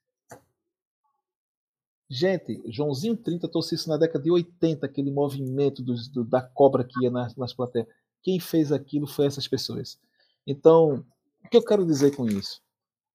Gente, 2.11 2.63
Joãozinho 2.67 3.17
30 3.17 3.49
trouxe 3.49 3.75
isso 3.75 3.89
na 3.89 3.99
década 3.99 4.25
de 4.25 4.31
80, 4.31 4.87
aquele 4.87 5.11
movimento 5.11 5.83
do, 5.83 6.25
da 6.25 6.41
cobra 6.41 6.83
que 6.83 7.05
ia 7.05 7.11
nas, 7.11 7.37
nas 7.37 7.53
plateias. 7.53 7.87
Quem 8.23 8.41
fez 8.41 8.73
aquilo 8.73 9.07
foi 9.07 9.27
essas 9.27 9.47
pessoas. 9.47 9.99
Então, 10.47 11.05
o 11.45 11.49
que 11.49 11.57
eu 11.57 11.63
quero 11.63 11.85
dizer 11.85 12.17
com 12.17 12.27
isso? 12.27 12.63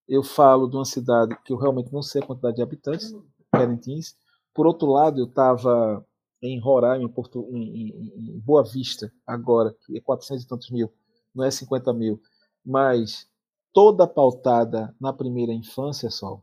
Eu 0.08 0.22
falo 0.22 0.68
de 0.68 0.76
uma 0.76 0.84
cidade 0.84 1.36
que 1.44 1.52
eu 1.52 1.56
realmente 1.56 1.92
não 1.92 2.02
sei 2.02 2.22
a 2.22 2.26
quantidade 2.26 2.56
de 2.56 2.62
habitantes, 2.62 3.12
Parintins, 3.50 4.14
por 4.54 4.66
outro 4.66 4.88
lado, 4.88 5.20
eu 5.20 5.26
estava 5.26 6.06
em 6.40 6.60
Roraima, 6.60 7.04
em, 7.04 7.08
Porto, 7.08 7.48
em, 7.50 7.90
em, 7.90 8.36
em, 8.36 8.38
Boa 8.40 8.62
Vista, 8.62 9.12
agora, 9.26 9.74
que 9.84 9.96
é 9.96 10.00
400 10.00 10.44
e 10.44 10.48
tantos 10.48 10.70
mil, 10.70 10.92
não 11.34 11.44
é 11.44 11.50
50 11.50 11.92
mil, 11.92 12.20
mas 12.64 13.28
toda 13.72 14.06
pautada 14.06 14.94
na 15.00 15.12
primeira 15.12 15.52
infância, 15.52 16.10
só. 16.10 16.40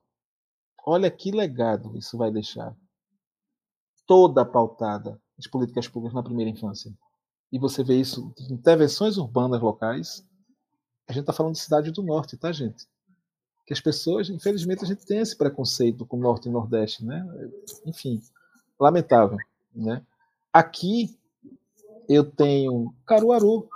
Olha 0.85 1.09
que 1.09 1.31
legado 1.31 1.95
isso 1.97 2.17
vai 2.17 2.31
deixar. 2.31 2.75
Toda 4.05 4.43
pautada 4.43 5.21
as 5.37 5.47
políticas 5.47 5.87
públicas 5.87 6.13
na 6.13 6.23
primeira 6.23 6.51
infância. 6.51 6.91
E 7.51 7.59
você 7.59 7.83
vê 7.83 7.99
isso 7.99 8.33
em 8.39 8.53
intervenções 8.53 9.17
urbanas 9.17 9.61
locais. 9.61 10.27
A 11.07 11.13
gente 11.13 11.21
está 11.21 11.33
falando 11.33 11.53
de 11.53 11.59
cidade 11.59 11.91
do 11.91 12.03
norte, 12.03 12.37
tá, 12.37 12.51
gente? 12.51 12.87
Que 13.71 13.73
as 13.73 13.79
pessoas, 13.79 14.29
infelizmente, 14.29 14.83
a 14.83 14.87
gente 14.87 15.05
tem 15.05 15.19
esse 15.19 15.37
preconceito 15.37 16.05
com 16.05 16.17
o 16.17 16.19
Norte 16.19 16.49
e 16.49 16.51
Nordeste, 16.51 17.05
né? 17.05 17.25
Enfim, 17.85 18.21
lamentável, 18.77 19.37
né? 19.73 20.05
Aqui 20.51 21.17
eu 22.09 22.29
tenho 22.29 22.93
Caruaru, 23.05 23.69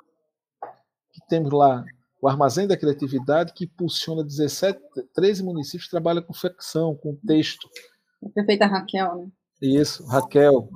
que 1.13 1.21
temos 1.29 1.49
lá 1.53 1.85
o 2.21 2.27
Armazém 2.27 2.67
da 2.67 2.75
Criatividade, 2.75 3.53
que 3.53 3.63
impulsiona 3.63 4.21
17, 4.21 4.77
13 5.13 5.43
municípios 5.43 5.85
que 5.85 5.91
trabalham 5.91 6.21
com 6.21 6.33
ficção, 6.33 6.93
com 6.93 7.15
texto. 7.25 7.69
A 8.21 8.29
prefeita 8.29 8.65
Raquel, 8.65 9.15
né? 9.15 9.31
Isso, 9.61 10.05
Raquel. 10.07 10.67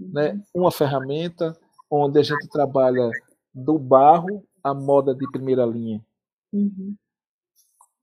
Né? 0.00 0.42
Uma 0.52 0.72
ferramenta 0.72 1.56
onde 1.88 2.18
a 2.18 2.22
gente 2.24 2.48
trabalha 2.48 3.08
do 3.54 3.78
barro 3.78 4.44
à 4.64 4.74
moda 4.74 5.14
de 5.14 5.30
primeira 5.30 5.64
linha. 5.64 6.04
Uhum. 6.52 6.96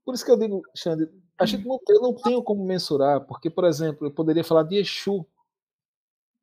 Por 0.04 0.16
isso 0.16 0.26
que 0.26 0.32
eu 0.32 0.38
digo, 0.38 0.62
Xande, 0.76 1.10
a 1.38 1.46
gente 1.46 1.68
não 1.68 1.80
tem, 1.80 2.00
não 2.00 2.14
tem 2.14 2.44
como 2.44 2.64
mensurar, 2.64 3.26
porque, 3.26 3.50
por 3.50 3.66
exemplo, 3.66 4.08
eu 4.08 4.12
poderia 4.12 4.44
falar 4.44 4.64
de 4.64 4.78
Exu, 4.78 5.26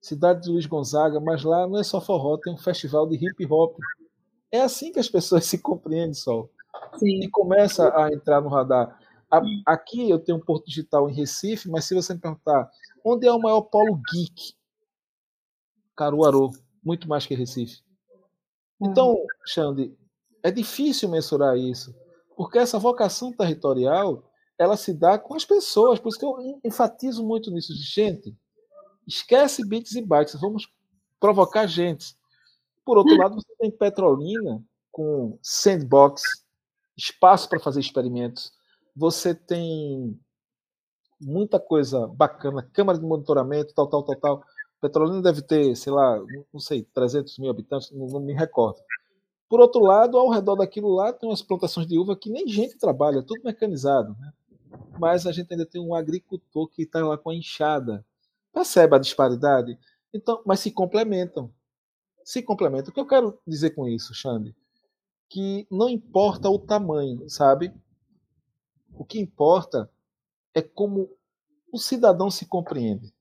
cidade 0.01 0.43
de 0.43 0.51
Luiz 0.51 0.67
Gonzaga, 0.67 1.21
mas 1.21 1.43
lá 1.43 1.67
não 1.67 1.79
é 1.79 1.85
só 1.85 2.01
forró, 2.01 2.37
tem 2.37 2.53
um 2.53 2.59
festival 2.59 3.07
de 3.07 3.17
hip 3.17 3.47
hop. 3.51 3.77
É 4.51 4.61
assim 4.61 4.93
que 4.93 4.99
as 4.99 5.09
pessoas 5.09 5.45
se 5.47 5.59
compreendem, 5.59 6.15
Sol. 6.15 6.51
Sim. 6.99 7.21
E 7.23 7.29
começa 7.31 7.95
a 7.97 8.13
entrar 8.13 8.41
no 8.41 8.49
radar. 8.49 8.99
Aqui 9.67 10.09
eu 10.09 10.19
tenho 10.19 10.39
um 10.39 10.41
porto 10.41 10.67
digital 10.67 11.09
em 11.09 11.15
Recife, 11.15 11.69
mas 11.69 11.85
se 11.85 11.95
você 11.95 12.15
me 12.15 12.21
perguntar 12.21 12.71
onde 13.05 13.27
é 13.27 13.33
o 13.33 13.39
maior 13.39 13.63
polo 13.63 14.01
geek 14.11 14.55
Caruaru, 15.95 16.51
muito 16.83 17.09
mais 17.09 17.27
que 17.27 17.35
Recife. 17.35 17.83
Então, 18.81 19.17
Xande, 19.45 19.95
é 20.43 20.51
difícil 20.51 21.09
mensurar 21.09 21.59
isso, 21.59 21.95
porque 22.39 22.57
essa 22.57 22.79
vocação 22.79 23.33
territorial 23.33 24.23
ela 24.57 24.77
se 24.77 24.95
dá 24.95 25.19
com 25.19 25.35
as 25.35 25.45
pessoas. 25.45 25.99
Por 25.99 26.11
isso 26.11 26.19
que 26.21 26.25
eu 26.25 26.61
enfatizo 26.65 27.27
muito 27.27 27.51
nisso. 27.51 27.73
Gente, 27.75 28.33
esquece 29.05 29.67
bits 29.67 29.97
e 29.97 30.03
bytes, 30.03 30.41
vamos 30.41 30.73
provocar 31.19 31.67
gente. 31.67 32.17
Por 32.85 32.97
outro 32.97 33.17
lado, 33.17 33.35
você 33.35 33.53
tem 33.59 33.73
Petrolina 33.73 34.65
com 34.93 35.37
sandbox, 35.43 36.23
espaço 36.97 37.49
para 37.49 37.59
fazer 37.59 37.81
experimentos. 37.81 38.53
Você 38.95 39.35
tem 39.35 40.17
muita 41.21 41.59
coisa 41.59 42.07
bacana, 42.07 42.63
câmara 42.73 43.01
de 43.01 43.05
monitoramento, 43.05 43.75
tal, 43.75 43.89
tal, 43.89 44.05
tal, 44.05 44.17
tal. 44.17 44.45
Petrolina 44.81 45.21
deve 45.21 45.43
ter, 45.43 45.75
sei 45.75 45.93
lá, 45.93 46.21
não 46.53 46.61
sei, 46.61 46.85
300 46.85 47.37
mil 47.41 47.51
habitantes, 47.51 47.91
não, 47.91 48.07
não 48.07 48.21
me 48.21 48.33
recordo. 48.33 48.79
Por 49.49 49.61
outro 49.61 49.81
lado, 49.81 50.19
ao 50.19 50.29
redor 50.29 50.57
daquilo 50.57 50.95
lá 50.95 51.13
tem 51.13 51.29
umas 51.29 51.41
plantações 51.41 51.87
de 51.87 51.99
uva 51.99 52.15
que 52.15 52.29
nem 52.29 52.47
gente 52.47 52.77
trabalha, 52.77 53.23
tudo 53.23 53.43
mecanizado. 53.43 54.15
Né? 54.21 54.33
Mas 54.99 55.27
a 55.27 55.33
gente 55.33 55.51
ainda 55.51 55.65
tem 55.65 55.81
um 55.81 55.95
agricultor 55.95 56.69
que 56.69 56.83
está 56.83 57.05
lá 57.05 57.17
com 57.17 57.31
a 57.31 57.35
enxada. 57.35 58.05
Percebe 58.53 58.97
a 58.97 58.99
disparidade? 58.99 59.79
Então, 60.13 60.43
mas 60.45 60.61
se 60.61 60.71
complementam. 60.71 61.51
Se 62.23 62.43
complementam. 62.43 62.91
O 62.91 62.95
que 62.95 63.01
eu 63.01 63.07
quero 63.07 63.39
dizer 63.47 63.71
com 63.71 63.89
isso, 63.89 64.15
Xande? 64.15 64.55
Que 65.31 65.67
não 65.71 65.89
importa 65.89 66.51
o 66.51 66.59
tamanho, 66.59 67.29
sabe? 67.31 67.73
O 68.93 69.05
que 69.05 69.19
importa 69.19 69.91
é 70.55 70.61
como 70.61 71.09
o 71.73 71.79
cidadão 71.79 72.31
se 72.31 72.45
compreende, 72.45 73.15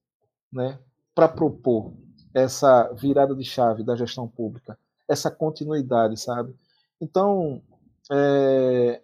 né? 0.51 0.79
Para 1.15 1.29
propor 1.29 1.93
essa 2.33 2.91
virada 2.93 3.33
de 3.33 3.43
chave 3.45 3.83
da 3.83 3.95
gestão 3.95 4.27
pública 4.27 4.77
essa 5.07 5.31
continuidade, 5.31 6.19
sabe? 6.19 6.55
Então, 6.99 7.61
é, 8.11 9.01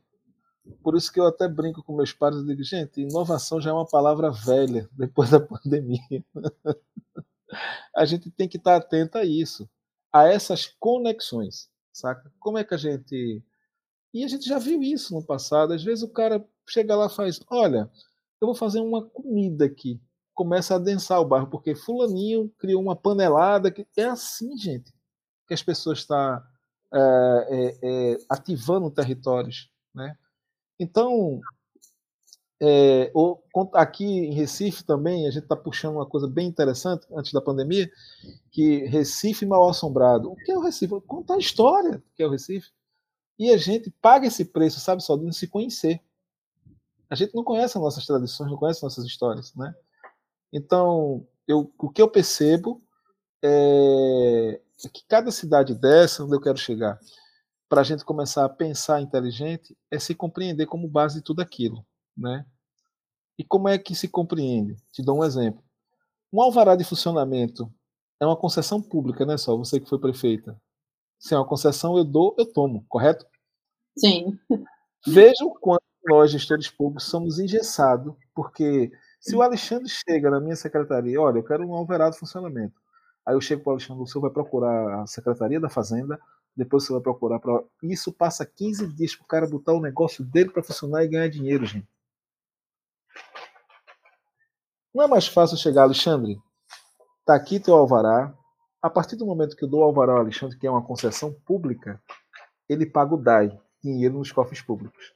por 0.81 0.95
isso 0.95 1.11
que 1.11 1.19
eu 1.19 1.27
até 1.27 1.47
brinco 1.47 1.83
com 1.83 1.95
meus 1.95 2.13
pais 2.13 2.35
e 2.35 2.45
digo, 2.45 2.63
gente, 2.63 3.01
inovação 3.01 3.61
já 3.61 3.69
é 3.69 3.73
uma 3.73 3.87
palavra 3.87 4.31
velha 4.31 4.89
depois 4.97 5.29
da 5.29 5.39
pandemia. 5.39 6.25
a 7.95 8.05
gente 8.05 8.31
tem 8.31 8.47
que 8.47 8.57
estar 8.57 8.75
atento 8.75 9.17
a 9.17 9.25
isso, 9.25 9.69
a 10.11 10.27
essas 10.27 10.67
conexões, 10.79 11.69
saca? 11.91 12.31
Como 12.39 12.57
é 12.57 12.63
que 12.63 12.73
a 12.73 12.77
gente. 12.77 13.43
E 14.13 14.23
a 14.23 14.27
gente 14.27 14.47
já 14.47 14.59
viu 14.59 14.81
isso 14.83 15.13
no 15.13 15.25
passado. 15.25 15.73
Às 15.73 15.83
vezes 15.83 16.03
o 16.03 16.09
cara 16.09 16.45
chega 16.67 16.95
lá 16.95 17.07
e 17.07 17.15
faz: 17.15 17.39
Olha, 17.49 17.89
eu 18.41 18.47
vou 18.47 18.55
fazer 18.55 18.79
uma 18.79 19.03
comida 19.03 19.65
aqui. 19.65 20.01
Começa 20.33 20.75
a 20.75 20.79
densar 20.79 21.19
o 21.21 21.25
bairro, 21.25 21.47
porque 21.47 21.75
Fulaninho 21.75 22.49
criou 22.57 22.81
uma 22.81 22.95
panelada. 22.95 23.71
Que... 23.71 23.87
É 23.97 24.05
assim, 24.05 24.57
gente 24.57 24.93
que 25.47 25.53
as 25.53 25.63
pessoas 25.63 25.99
estão 25.99 26.41
é, 26.93 27.77
é, 27.81 28.17
ativando 28.29 28.91
territórios. 28.91 29.69
Né? 29.93 30.15
Então, 30.79 31.41
é, 32.61 33.11
aqui 33.73 34.05
em 34.05 34.33
Recife 34.33 34.83
também, 34.83 35.27
a 35.27 35.31
gente 35.31 35.43
está 35.43 35.55
puxando 35.55 35.95
uma 35.95 36.05
coisa 36.05 36.27
bem 36.27 36.47
interessante 36.47 37.05
antes 37.11 37.33
da 37.33 37.41
pandemia, 37.41 37.91
que 38.51 38.85
Recife 38.85 39.45
mal 39.45 39.69
assombrado. 39.69 40.31
O 40.31 40.35
que 40.35 40.51
é 40.51 40.57
o 40.57 40.61
Recife? 40.61 41.01
Contar 41.01 41.35
a 41.35 41.39
história 41.39 42.01
que 42.15 42.23
é 42.23 42.27
o 42.27 42.29
Recife. 42.29 42.71
E 43.37 43.51
a 43.51 43.57
gente 43.57 43.89
paga 44.01 44.27
esse 44.27 44.45
preço, 44.45 44.79
sabe, 44.79 45.03
só 45.03 45.17
de 45.17 45.23
não 45.23 45.31
se 45.31 45.47
conhecer. 45.47 45.99
A 47.09 47.15
gente 47.15 47.35
não 47.35 47.43
conhece 47.43 47.77
as 47.77 47.83
nossas 47.83 48.05
tradições, 48.05 48.49
não 48.49 48.57
conhece 48.57 48.77
as 48.77 48.83
nossas 48.83 49.05
histórias, 49.05 49.53
né? 49.55 49.75
Então, 50.51 51.27
eu, 51.47 51.71
o 51.77 51.89
que 51.89 52.01
eu 52.01 52.07
percebo 52.07 52.81
é, 53.43 54.61
que 54.89 55.03
cada 55.07 55.31
cidade 55.31 55.75
dessa, 55.75 56.23
onde 56.23 56.35
eu 56.35 56.41
quero 56.41 56.57
chegar, 56.57 56.99
para 57.69 57.81
a 57.81 57.83
gente 57.83 58.05
começar 58.05 58.45
a 58.45 58.49
pensar 58.49 59.01
inteligente, 59.01 59.75
é 59.89 59.99
se 59.99 60.13
compreender 60.13 60.65
como 60.67 60.87
base 60.87 61.15
de 61.15 61.23
tudo 61.23 61.41
aquilo, 61.41 61.85
né? 62.15 62.45
E 63.37 63.43
como 63.43 63.67
é 63.67 63.77
que 63.77 63.95
se 63.95 64.07
compreende? 64.07 64.75
Te 64.91 65.01
dou 65.03 65.19
um 65.19 65.23
exemplo. 65.23 65.63
Um 66.31 66.41
alvará 66.41 66.75
de 66.75 66.83
funcionamento 66.83 67.71
é 68.19 68.25
uma 68.25 68.37
concessão 68.37 68.81
pública, 68.81 69.25
né, 69.25 69.37
só 69.37 69.55
você 69.55 69.79
que 69.79 69.89
foi 69.89 69.99
prefeita. 69.99 70.59
Se 71.19 71.33
é 71.33 71.37
uma 71.37 71.47
concessão, 71.47 71.97
eu 71.97 72.03
dou, 72.03 72.35
eu 72.37 72.45
tomo, 72.45 72.85
correto? 72.87 73.25
Sim. 73.97 74.37
Veja 75.05 75.43
o 75.45 75.53
quanto 75.59 75.83
nós, 76.05 76.31
gestores 76.31 76.69
públicos, 76.69 77.05
somos 77.05 77.39
engessados, 77.39 78.13
porque 78.35 78.91
se 79.19 79.35
o 79.35 79.41
Alexandre 79.41 79.89
chega 79.89 80.29
na 80.29 80.39
minha 80.39 80.55
secretaria, 80.55 81.19
olha, 81.19 81.39
eu 81.39 81.43
quero 81.43 81.67
um 81.67 81.73
alvará 81.73 82.09
de 82.09 82.19
funcionamento. 82.19 82.75
Aí 83.25 83.35
eu 83.35 83.41
chego 83.41 83.63
para 83.63 83.71
o 83.71 83.73
Alexandre, 83.73 84.03
o 84.03 84.07
senhor 84.07 84.21
vai 84.21 84.31
procurar 84.31 85.01
a 85.01 85.07
Secretaria 85.07 85.59
da 85.59 85.69
Fazenda, 85.69 86.19
depois 86.55 86.83
você 86.83 86.93
vai 86.93 87.01
procurar. 87.01 87.39
Pra... 87.39 87.63
Isso 87.81 88.11
passa 88.11 88.45
15 88.45 88.87
dias 88.87 89.15
para 89.15 89.23
o 89.23 89.27
cara 89.27 89.49
botar 89.49 89.73
o 89.73 89.81
negócio 89.81 90.23
dele 90.23 90.49
para 90.49 90.63
funcionar 90.63 91.03
e 91.03 91.07
ganhar 91.07 91.29
dinheiro, 91.29 91.65
gente. 91.65 91.87
Não 94.93 95.03
é 95.03 95.07
mais 95.07 95.27
fácil 95.27 95.57
chegar, 95.57 95.83
Alexandre? 95.83 96.39
Tá 97.25 97.35
aqui 97.35 97.59
teu 97.59 97.73
alvará. 97.73 98.33
A 98.81 98.89
partir 98.89 99.15
do 99.15 99.25
momento 99.25 99.55
que 99.55 99.63
eu 99.63 99.69
dou 99.69 99.79
o 99.79 99.83
alvará 99.83 100.11
ao 100.13 100.19
Alexandre, 100.19 100.57
que 100.57 100.67
é 100.67 100.69
uma 100.69 100.85
concessão 100.85 101.33
pública, 101.45 102.01
ele 102.67 102.85
paga 102.85 103.15
o 103.15 103.17
DAI, 103.17 103.57
dinheiro 103.81 104.17
nos 104.17 104.31
cofres 104.31 104.61
públicos. 104.61 105.13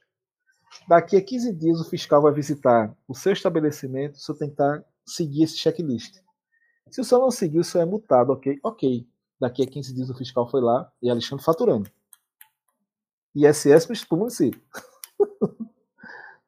Daqui 0.88 1.16
a 1.16 1.22
15 1.22 1.52
dias 1.54 1.80
o 1.80 1.88
fiscal 1.88 2.22
vai 2.22 2.32
visitar 2.32 2.94
o 3.06 3.14
seu 3.14 3.32
estabelecimento, 3.32 4.14
o 4.14 4.18
senhor 4.18 4.38
tem 4.38 4.48
que 4.48 4.54
estar, 4.54 4.82
seguir 5.06 5.44
esse 5.44 5.58
checklist. 5.58 6.18
Se 6.90 7.00
o 7.00 7.04
senhor 7.04 7.20
não 7.20 7.30
seguir, 7.30 7.58
o 7.58 7.64
senhor 7.64 7.84
é 7.84 7.86
multado, 7.86 8.32
ok? 8.32 8.58
Ok. 8.62 9.08
Daqui 9.40 9.62
a 9.62 9.66
15 9.66 9.94
dias 9.94 10.10
o 10.10 10.14
fiscal 10.14 10.48
foi 10.50 10.60
lá 10.60 10.90
e 11.02 11.08
Alexandre 11.08 11.44
faturando. 11.44 11.90
ISS 13.34 13.86
para 13.86 14.16
o 14.16 14.18
município. 14.18 14.60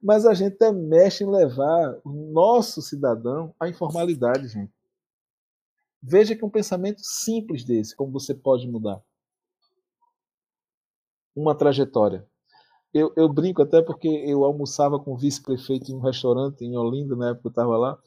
Mas 0.02 0.24
a 0.24 0.32
gente 0.34 0.56
é 0.62 0.72
mexe 0.72 1.24
em 1.24 1.30
levar 1.30 2.00
o 2.04 2.10
nosso 2.32 2.80
cidadão 2.80 3.54
à 3.60 3.68
informalidade, 3.68 4.48
gente. 4.48 4.72
Veja 6.02 6.34
que 6.34 6.44
um 6.44 6.50
pensamento 6.50 7.00
simples 7.02 7.64
desse, 7.64 7.94
como 7.94 8.10
você 8.10 8.34
pode 8.34 8.66
mudar. 8.66 9.02
Uma 11.36 11.54
trajetória. 11.54 12.26
Eu, 12.92 13.12
eu 13.16 13.28
brinco 13.28 13.62
até 13.62 13.82
porque 13.82 14.08
eu 14.08 14.42
almoçava 14.44 14.98
com 14.98 15.12
o 15.12 15.16
vice-prefeito 15.16 15.92
em 15.92 15.94
um 15.94 16.00
restaurante 16.00 16.64
em 16.64 16.76
Olinda, 16.76 17.14
na 17.14 17.28
época 17.28 17.42
que 17.42 17.46
eu 17.48 17.50
estava 17.50 17.76
lá, 17.76 17.98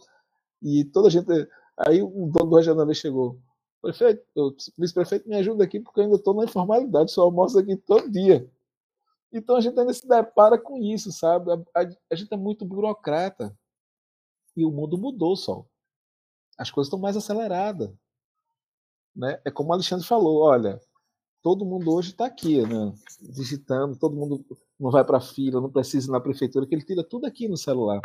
e 0.62 0.84
toda 0.86 1.08
a 1.08 1.12
gente 1.12 1.32
Aí 1.78 2.02
o 2.02 2.30
dono 2.32 2.50
do 2.52 2.56
regional 2.56 2.94
chegou. 2.94 3.40
Prefeito, 3.82 4.24
vice-prefeito, 4.78 5.28
me 5.28 5.36
ajuda 5.36 5.64
aqui 5.64 5.80
porque 5.80 6.00
eu 6.00 6.06
ainda 6.06 6.16
estou 6.16 6.34
na 6.34 6.46
informalidade, 6.46 7.12
só 7.12 7.24
almoço 7.24 7.60
aqui 7.60 7.76
todo 7.76 8.10
dia. 8.10 8.50
Então 9.32 9.56
a 9.56 9.62
gente 9.62 9.78
ainda 9.78 9.94
se 9.94 10.08
depara 10.08 10.58
com 10.58 10.78
isso, 10.78 11.12
sabe? 11.12 11.52
A, 11.52 11.56
a, 11.56 11.90
a 12.12 12.16
gente 12.16 12.34
é 12.34 12.38
muito 12.38 12.64
burocrata. 12.64 13.58
E 14.56 14.64
o 14.64 14.72
mundo 14.72 14.98
mudou 14.98 15.36
só. 15.36 15.66
As 16.58 16.70
coisas 16.70 16.88
estão 16.88 17.00
mais 17.00 17.18
aceleradas. 17.18 17.92
Né? 19.16 19.42
É 19.44 19.52
como 19.52 19.70
o 19.70 19.74
Alexandre 19.74 20.06
falou, 20.06 20.44
olha, 20.44 20.80
todo 21.42 21.66
mundo 21.66 21.92
hoje 21.92 22.12
está 22.12 22.26
aqui, 22.26 22.62
né? 22.62 22.94
digitando, 23.22 23.98
todo 23.98 24.16
mundo 24.16 24.46
não 24.80 24.92
vai 24.92 25.04
para 25.04 25.18
a 25.18 25.22
fila, 25.22 25.60
não 25.60 25.72
precisa 25.72 26.10
ir 26.10 26.12
na 26.12 26.20
prefeitura, 26.20 26.66
que 26.66 26.76
ele 26.76 26.86
tira 26.86 27.04
tudo 27.04 27.26
aqui 27.26 27.48
no 27.48 27.58
celular. 27.58 28.00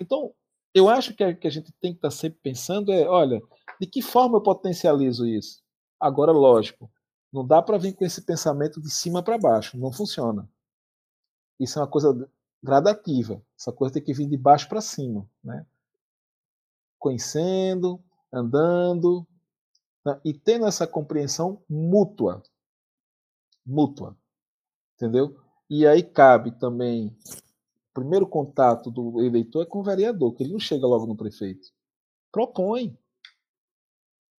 Então, 0.00 0.34
eu 0.74 0.88
acho 0.88 1.14
que 1.14 1.22
a, 1.22 1.32
que 1.32 1.46
a 1.46 1.50
gente 1.50 1.72
tem 1.80 1.92
que 1.92 1.98
estar 1.98 2.08
tá 2.08 2.14
sempre 2.14 2.40
pensando 2.42 2.92
é, 2.92 3.08
olha, 3.08 3.40
de 3.80 3.86
que 3.86 4.02
forma 4.02 4.38
eu 4.38 4.42
potencializo 4.42 5.26
isso? 5.26 5.62
Agora, 5.98 6.32
lógico, 6.32 6.90
não 7.32 7.46
dá 7.46 7.62
para 7.62 7.78
vir 7.78 7.94
com 7.94 8.04
esse 8.04 8.22
pensamento 8.22 8.80
de 8.80 8.90
cima 8.90 9.22
para 9.22 9.38
baixo, 9.38 9.78
não 9.78 9.92
funciona. 9.92 10.48
Isso 11.58 11.78
é 11.78 11.82
uma 11.82 11.88
coisa 11.88 12.28
gradativa. 12.62 13.40
Essa 13.58 13.72
coisa 13.72 13.94
tem 13.94 14.02
que 14.02 14.12
vir 14.12 14.26
de 14.26 14.36
baixo 14.36 14.68
para 14.68 14.80
cima, 14.80 15.28
né? 15.42 15.64
Conhecendo, 16.98 18.02
andando 18.32 19.26
né? 20.04 20.20
e 20.24 20.34
tendo 20.34 20.66
essa 20.66 20.86
compreensão 20.86 21.62
mútua, 21.68 22.42
mútua, 23.64 24.16
entendeu? 24.96 25.40
E 25.70 25.86
aí 25.86 26.02
cabe 26.02 26.50
também 26.52 27.16
primeiro 27.94 28.26
contato 28.26 28.90
do 28.90 29.22
eleitor 29.22 29.62
é 29.62 29.66
com 29.66 29.78
o 29.78 29.84
vereador, 29.84 30.34
que 30.34 30.42
ele 30.42 30.52
não 30.52 30.58
chega 30.58 30.86
logo 30.86 31.06
no 31.06 31.16
prefeito. 31.16 31.68
Propõe. 32.32 32.98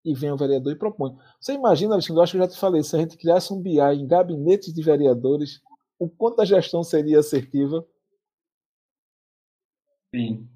E 0.03 0.13
vem 0.13 0.31
o 0.31 0.37
vereador 0.37 0.73
e 0.73 0.77
propõe. 0.77 1.17
Você 1.39 1.53
imagina, 1.53 1.93
Alexandre, 1.93 2.19
eu 2.19 2.23
acho 2.23 2.31
que 2.33 2.37
eu 2.37 2.41
já 2.43 2.47
te 2.49 2.59
falei, 2.59 2.83
se 2.83 2.95
a 2.95 2.99
gente 2.99 3.17
criasse 3.17 3.51
um 3.51 3.59
BI 3.59 3.79
em 3.79 4.05
gabinetes 4.05 4.71
de 4.71 4.83
vereadores, 4.83 5.61
o 5.97 6.07
quanto 6.07 6.41
a 6.41 6.45
gestão 6.45 6.83
seria 6.83 7.19
assertiva? 7.19 7.87
Sim. 10.13 10.47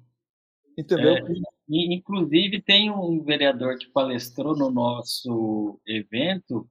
Entendeu? 0.78 1.16
É, 1.16 1.24
inclusive, 1.68 2.62
tem 2.62 2.90
um 2.90 3.22
vereador 3.24 3.76
que 3.76 3.88
palestrou 3.88 4.56
no 4.56 4.70
nosso 4.70 5.80
evento 5.86 6.68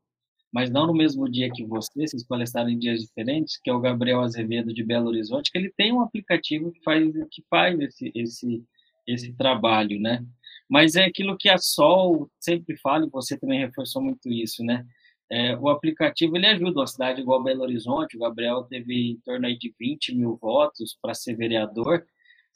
mas 0.52 0.70
não 0.72 0.88
no 0.88 0.94
mesmo 0.94 1.30
dia 1.30 1.52
que 1.52 1.64
você, 1.64 2.08
vocês 2.08 2.24
palestraram 2.24 2.70
em 2.70 2.80
dias 2.80 3.02
diferentes, 3.02 3.60
que 3.62 3.70
é 3.70 3.74
o 3.74 3.80
Gabriel 3.80 4.22
Azevedo 4.22 4.74
de 4.74 4.84
Belo 4.84 5.10
Horizonte, 5.10 5.52
que 5.52 5.58
ele 5.58 5.72
tem 5.76 5.94
um 5.94 6.02
aplicativo 6.02 6.72
que 6.72 6.82
faz, 6.84 7.12
que 7.32 7.44
faz 7.50 7.80
esse, 7.80 8.12
esse, 8.16 8.64
esse 9.08 9.34
trabalho, 9.34 10.00
né? 10.00 10.26
Mas 10.68 10.96
é 10.96 11.06
aquilo 11.06 11.38
que 11.38 11.50
a 11.50 11.58
Sol 11.58 12.30
sempre 12.40 12.78
fala, 12.78 13.06
e 13.06 13.10
você 13.10 13.38
também 13.38 13.60
reforçou 13.60 14.02
muito 14.02 14.30
isso, 14.30 14.64
né? 14.64 14.86
É, 15.32 15.56
o 15.58 15.70
aplicativo 15.70 16.36
ele 16.36 16.48
ajuda 16.48 16.80
uma 16.80 16.88
cidade 16.88 17.22
igual 17.22 17.44
Belo 17.44 17.62
Horizonte, 17.62 18.18
o 18.18 18.20
Gabriel 18.20 18.64
teve 18.64 19.12
em 19.12 19.18
torno 19.20 19.48
de 19.58 19.74
20 19.80 20.16
mil 20.16 20.36
votos 20.36 20.98
para 21.00 21.14
ser 21.14 21.36
vereador, 21.36 22.04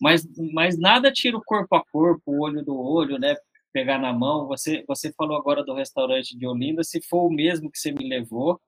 mas, 0.01 0.27
mas 0.51 0.77
nada 0.77 1.11
tira 1.11 1.37
o 1.37 1.43
corpo 1.43 1.75
a 1.75 1.85
corpo, 1.85 2.31
o 2.31 2.41
olho 2.41 2.63
do 2.63 2.75
olho, 2.75 3.19
né? 3.19 3.35
Pegar 3.73 3.97
na 3.97 4.13
mão. 4.13 4.47
Você, 4.47 4.83
você 4.87 5.11
falou 5.13 5.35
agora 5.35 5.63
do 5.63 5.73
restaurante 5.73 6.37
de 6.37 6.47
Olinda, 6.47 6.83
se 6.83 7.01
for 7.01 7.25
o 7.25 7.33
mesmo 7.33 7.71
que 7.71 7.79
você 7.79 7.91
me 7.91 8.07
levou, 8.07 8.61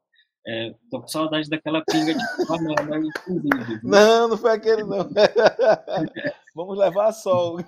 é, 0.48 0.76
tô 0.92 1.02
com 1.02 1.08
saudade 1.08 1.50
daquela 1.50 1.84
pinga 1.84 2.14
de 2.14 2.20
banana, 2.48 2.98
inclusive. 2.98 3.80
Não, 3.84 4.28
não 4.28 4.38
foi 4.38 4.52
aquele, 4.52 4.84
não. 4.84 5.10
Vamos 6.54 6.78
levar 6.78 7.08
a 7.08 7.12
sol. 7.12 7.60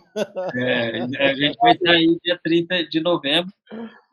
É, 0.55 1.01
a 1.01 1.33
gente 1.33 1.57
vai 1.57 1.73
estar 1.73 1.91
aí 1.91 2.17
dia 2.23 2.39
30 2.41 2.87
de 2.87 3.01
novembro. 3.01 3.51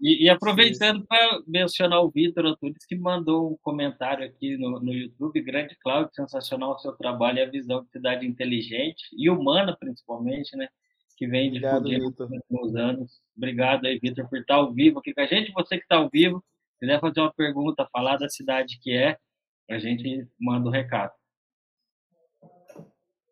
E, 0.00 0.24
e 0.24 0.30
aproveitando 0.30 1.06
para 1.06 1.40
mencionar 1.46 2.00
o 2.00 2.10
Vitor 2.10 2.46
Antunes, 2.46 2.86
que 2.86 2.96
mandou 2.96 3.52
um 3.52 3.56
comentário 3.62 4.24
aqui 4.24 4.56
no, 4.56 4.80
no 4.80 4.92
YouTube. 4.92 5.42
Grande 5.42 5.76
Cláudio, 5.80 6.14
sensacional 6.14 6.72
o 6.72 6.78
seu 6.78 6.92
trabalho 6.92 7.38
e 7.38 7.42
a 7.42 7.50
visão 7.50 7.84
de 7.84 7.90
cidade 7.90 8.26
inteligente 8.26 9.04
e 9.16 9.28
humana, 9.28 9.76
principalmente, 9.78 10.56
né? 10.56 10.68
Que 11.16 11.26
vem 11.26 11.52
de 11.52 11.60
nos 12.50 12.74
anos. 12.76 13.20
Obrigado 13.36 13.86
aí, 13.86 13.98
Vitor, 13.98 14.28
por 14.28 14.38
estar 14.38 14.56
ao 14.56 14.72
vivo 14.72 14.98
aqui 14.98 15.14
com 15.14 15.20
a 15.20 15.26
gente. 15.26 15.52
Você 15.52 15.76
que 15.76 15.84
está 15.84 15.96
ao 15.96 16.10
vivo, 16.10 16.44
quiser 16.80 17.00
fazer 17.00 17.20
uma 17.20 17.32
pergunta, 17.32 17.88
falar 17.92 18.16
da 18.16 18.28
cidade 18.28 18.78
que 18.80 18.92
é, 18.92 19.16
a 19.70 19.78
gente 19.78 20.26
manda 20.38 20.66
o 20.66 20.68
um 20.68 20.72
recado. 20.72 21.12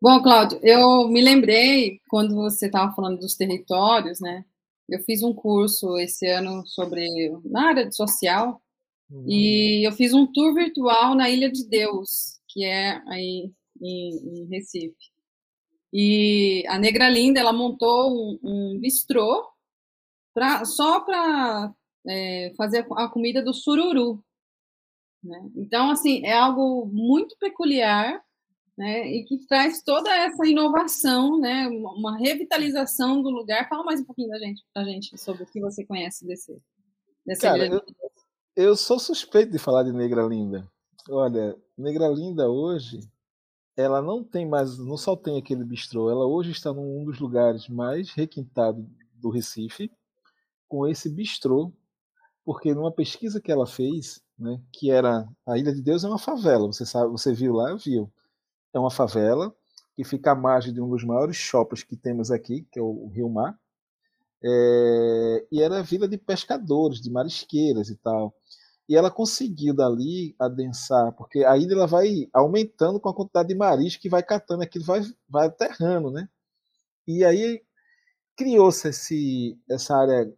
Bom, 0.01 0.21
Cláudio, 0.21 0.59
eu 0.61 1.07
me 1.07 1.21
lembrei 1.21 2.01
quando 2.09 2.35
você 2.35 2.65
estava 2.65 2.93
falando 2.93 3.19
dos 3.19 3.35
territórios, 3.35 4.19
né? 4.19 4.43
Eu 4.89 4.99
fiz 4.99 5.23
um 5.23 5.33
curso 5.33 5.97
esse 5.97 6.27
ano 6.27 6.65
sobre 6.65 7.07
na 7.45 7.69
área 7.69 7.87
de 7.87 7.95
social 7.95 8.61
uhum. 9.09 9.25
e 9.29 9.87
eu 9.87 9.93
fiz 9.93 10.13
um 10.13 10.29
tour 10.29 10.53
virtual 10.53 11.15
na 11.15 11.29
Ilha 11.29 11.49
de 11.49 11.65
Deus, 11.69 12.39
que 12.49 12.65
é 12.65 13.01
aí 13.07 13.49
em, 13.81 14.41
em 14.41 14.47
Recife. 14.49 15.12
E 15.93 16.65
a 16.67 16.79
Negra 16.79 17.07
Linda 17.07 17.39
ela 17.39 17.53
montou 17.53 18.11
um, 18.11 18.39
um 18.41 18.79
bistrô 18.79 19.47
pra, 20.33 20.65
só 20.65 21.01
para 21.01 21.71
é, 22.07 22.51
fazer 22.57 22.87
a 22.97 23.07
comida 23.07 23.43
do 23.43 23.53
sururu. 23.53 24.23
Né? 25.23 25.51
Então, 25.55 25.91
assim, 25.91 26.25
é 26.25 26.33
algo 26.33 26.87
muito 26.87 27.37
peculiar 27.37 28.19
né, 28.77 29.07
e 29.07 29.23
que 29.23 29.37
traz 29.47 29.83
toda 29.83 30.09
essa 30.13 30.47
inovação, 30.47 31.39
né, 31.39 31.67
uma 31.67 32.17
revitalização 32.17 33.21
do 33.21 33.29
lugar. 33.29 33.69
Fala 33.69 33.83
mais 33.83 34.01
um 34.01 34.05
pouquinho 34.05 34.29
da 34.29 34.39
gente, 34.39 34.63
da 34.75 34.83
gente 34.83 35.17
sobre 35.17 35.43
o 35.43 35.45
que 35.45 35.61
você 35.61 35.85
conhece 35.85 36.25
desse, 36.25 36.59
dessa 37.25 37.41
Cara, 37.41 37.67
eu, 37.67 37.81
eu, 38.55 38.75
sou 38.75 38.99
suspeito 38.99 39.51
de 39.51 39.59
falar 39.59 39.83
de 39.83 39.93
Negra 39.93 40.23
Linda. 40.23 40.67
Olha, 41.07 41.55
Negra 41.77 42.07
Linda 42.07 42.49
hoje, 42.49 42.99
ela 43.75 44.01
não 44.01 44.23
tem 44.23 44.47
mais, 44.47 44.77
não 44.77 44.97
só 44.97 45.15
tem 45.15 45.37
aquele 45.37 45.63
bistrô, 45.63 46.09
ela 46.09 46.25
hoje 46.25 46.51
está 46.51 46.71
num 46.73 47.03
dos 47.05 47.19
lugares 47.19 47.67
mais 47.67 48.11
requintados 48.11 48.85
do 49.15 49.29
Recife, 49.29 49.91
com 50.67 50.87
esse 50.87 51.09
bistrô 51.09 51.71
porque 52.45 52.73
numa 52.73 52.91
pesquisa 52.91 53.39
que 53.41 53.51
ela 53.51 53.65
fez, 53.65 54.21
né, 54.37 54.61
que 54.71 54.91
era 54.91 55.27
a 55.45 55.57
Ilha 55.57 55.73
de 55.73 55.81
Deus 55.81 56.03
é 56.03 56.07
uma 56.07 56.19
favela, 56.19 56.67
você 56.67 56.85
sabe, 56.85 57.11
você 57.11 57.33
viu 57.33 57.53
lá, 57.53 57.73
viu? 57.75 58.11
É 58.73 58.79
uma 58.79 58.91
favela 58.91 59.53
que 59.95 60.03
fica 60.03 60.31
à 60.31 60.35
margem 60.35 60.73
de 60.73 60.81
um 60.81 60.89
dos 60.89 61.03
maiores 61.03 61.37
shoppings 61.37 61.83
que 61.83 61.95
temos 61.95 62.31
aqui, 62.31 62.67
que 62.71 62.79
é 62.79 62.81
o 62.81 63.07
Rio 63.07 63.29
Mar, 63.29 63.57
é, 64.43 65.45
e 65.51 65.61
era 65.61 65.83
vila 65.83 66.07
de 66.07 66.17
pescadores, 66.17 66.99
de 66.99 67.09
marisqueiras 67.09 67.89
e 67.89 67.95
tal. 67.95 68.35
E 68.87 68.95
ela 68.95 69.09
conseguiu 69.09 69.73
dali 69.73 70.35
adensar, 70.37 71.13
porque 71.13 71.45
a 71.45 71.57
ilha 71.57 71.73
ela 71.73 71.87
vai 71.87 72.27
aumentando 72.33 72.99
com 72.99 73.09
a 73.09 73.15
quantidade 73.15 73.47
de 73.47 73.55
marisco 73.55 74.01
que 74.01 74.09
vai 74.09 74.21
catando, 74.21 74.63
aquilo 74.63 74.83
vai, 74.83 75.01
vai 75.27 75.47
aterrando, 75.47 76.11
né? 76.11 76.27
E 77.07 77.23
aí 77.23 77.61
criou-se 78.35 78.89
essa 79.69 79.95
área 79.95 80.33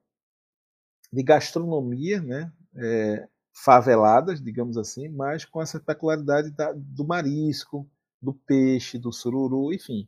de 1.11 1.23
gastronomia, 1.23 2.21
né? 2.21 2.51
É, 2.75 3.27
faveladas, 3.53 4.41
digamos 4.41 4.77
assim, 4.77 5.07
mas 5.07 5.45
com 5.45 5.61
essa 5.61 5.79
peculiaridade 5.79 6.51
da, 6.51 6.73
do 6.73 7.05
marisco, 7.05 7.89
do 8.21 8.33
peixe, 8.33 8.99
do 8.99 9.13
sururu, 9.13 9.73
enfim. 9.73 10.07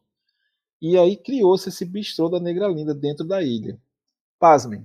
E 0.81 0.97
aí 0.97 1.15
criou-se 1.15 1.69
esse 1.69 1.85
bistrô 1.85 2.29
da 2.29 2.39
Negra 2.39 2.67
Linda 2.67 2.93
dentro 2.93 3.25
da 3.25 3.41
ilha. 3.41 3.79
Pasmem, 4.37 4.83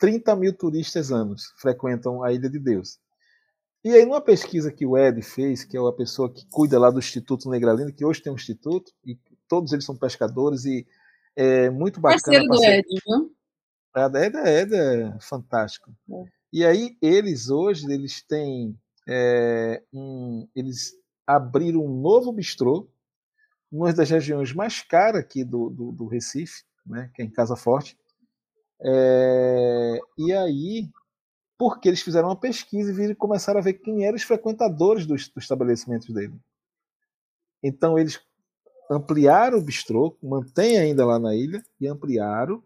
30 0.00 0.34
mil 0.34 0.52
turistas 0.52 1.12
anos 1.12 1.52
frequentam 1.58 2.24
a 2.24 2.32
Ilha 2.32 2.50
de 2.50 2.58
Deus. 2.58 2.98
E 3.84 3.90
aí, 3.90 4.04
numa 4.04 4.20
pesquisa 4.20 4.72
que 4.72 4.84
o 4.84 4.98
Ed 4.98 5.22
fez, 5.22 5.62
que 5.62 5.76
é 5.76 5.80
a 5.80 5.92
pessoa 5.92 6.32
que 6.32 6.44
cuida 6.50 6.78
lá 6.78 6.90
do 6.90 6.98
Instituto 6.98 7.48
Negra 7.48 7.72
Linda, 7.72 7.92
que 7.92 8.04
hoje 8.04 8.20
tem 8.20 8.32
um 8.32 8.36
instituto, 8.36 8.92
e 9.04 9.16
todos 9.48 9.72
eles 9.72 9.84
são 9.84 9.96
pescadores, 9.96 10.64
e 10.64 10.86
é 11.36 11.70
muito 11.70 12.00
bacana. 12.00 12.20
Parceiro 12.20 12.46
do 12.46 12.64
Ed, 12.64 12.84
viu? 13.06 13.34
A 13.94 14.04
Eda, 14.18 14.48
Eda 14.48 14.76
é 14.76 15.20
fantástico. 15.20 15.90
É. 16.10 16.24
E 16.52 16.64
aí 16.64 16.96
eles 17.00 17.48
hoje 17.48 17.90
eles 17.90 18.22
têm 18.22 18.78
é, 19.08 19.82
um, 19.92 20.48
eles 20.54 20.92
abriram 21.26 21.84
um 21.84 22.00
novo 22.00 22.32
bistrô, 22.32 22.88
uma 23.70 23.92
das 23.92 24.10
regiões 24.10 24.52
mais 24.52 24.82
caras 24.82 25.20
aqui 25.20 25.44
do, 25.44 25.70
do, 25.70 25.92
do, 25.92 26.06
Recife, 26.06 26.64
né, 26.84 27.10
que 27.14 27.22
é 27.22 27.24
em 27.24 27.30
Casa 27.30 27.54
Forte. 27.54 27.96
É, 28.82 30.00
e 30.16 30.32
aí, 30.32 30.88
porque 31.58 31.88
eles 31.88 32.00
fizeram 32.00 32.28
uma 32.28 32.36
pesquisa 32.36 32.90
e 32.90 32.94
viram, 32.94 33.14
começaram 33.14 33.60
a 33.60 33.62
ver 33.62 33.74
quem 33.74 34.04
eram 34.04 34.16
os 34.16 34.22
frequentadores 34.22 35.06
dos, 35.06 35.28
dos 35.28 35.44
estabelecimentos 35.44 36.08
dele. 36.08 36.34
Então 37.62 37.98
eles 37.98 38.20
ampliaram 38.90 39.58
o 39.58 39.62
bistrô, 39.62 40.16
mantém 40.22 40.78
ainda 40.78 41.04
lá 41.04 41.18
na 41.18 41.34
ilha 41.34 41.62
e 41.80 41.86
ampliaram 41.86 42.62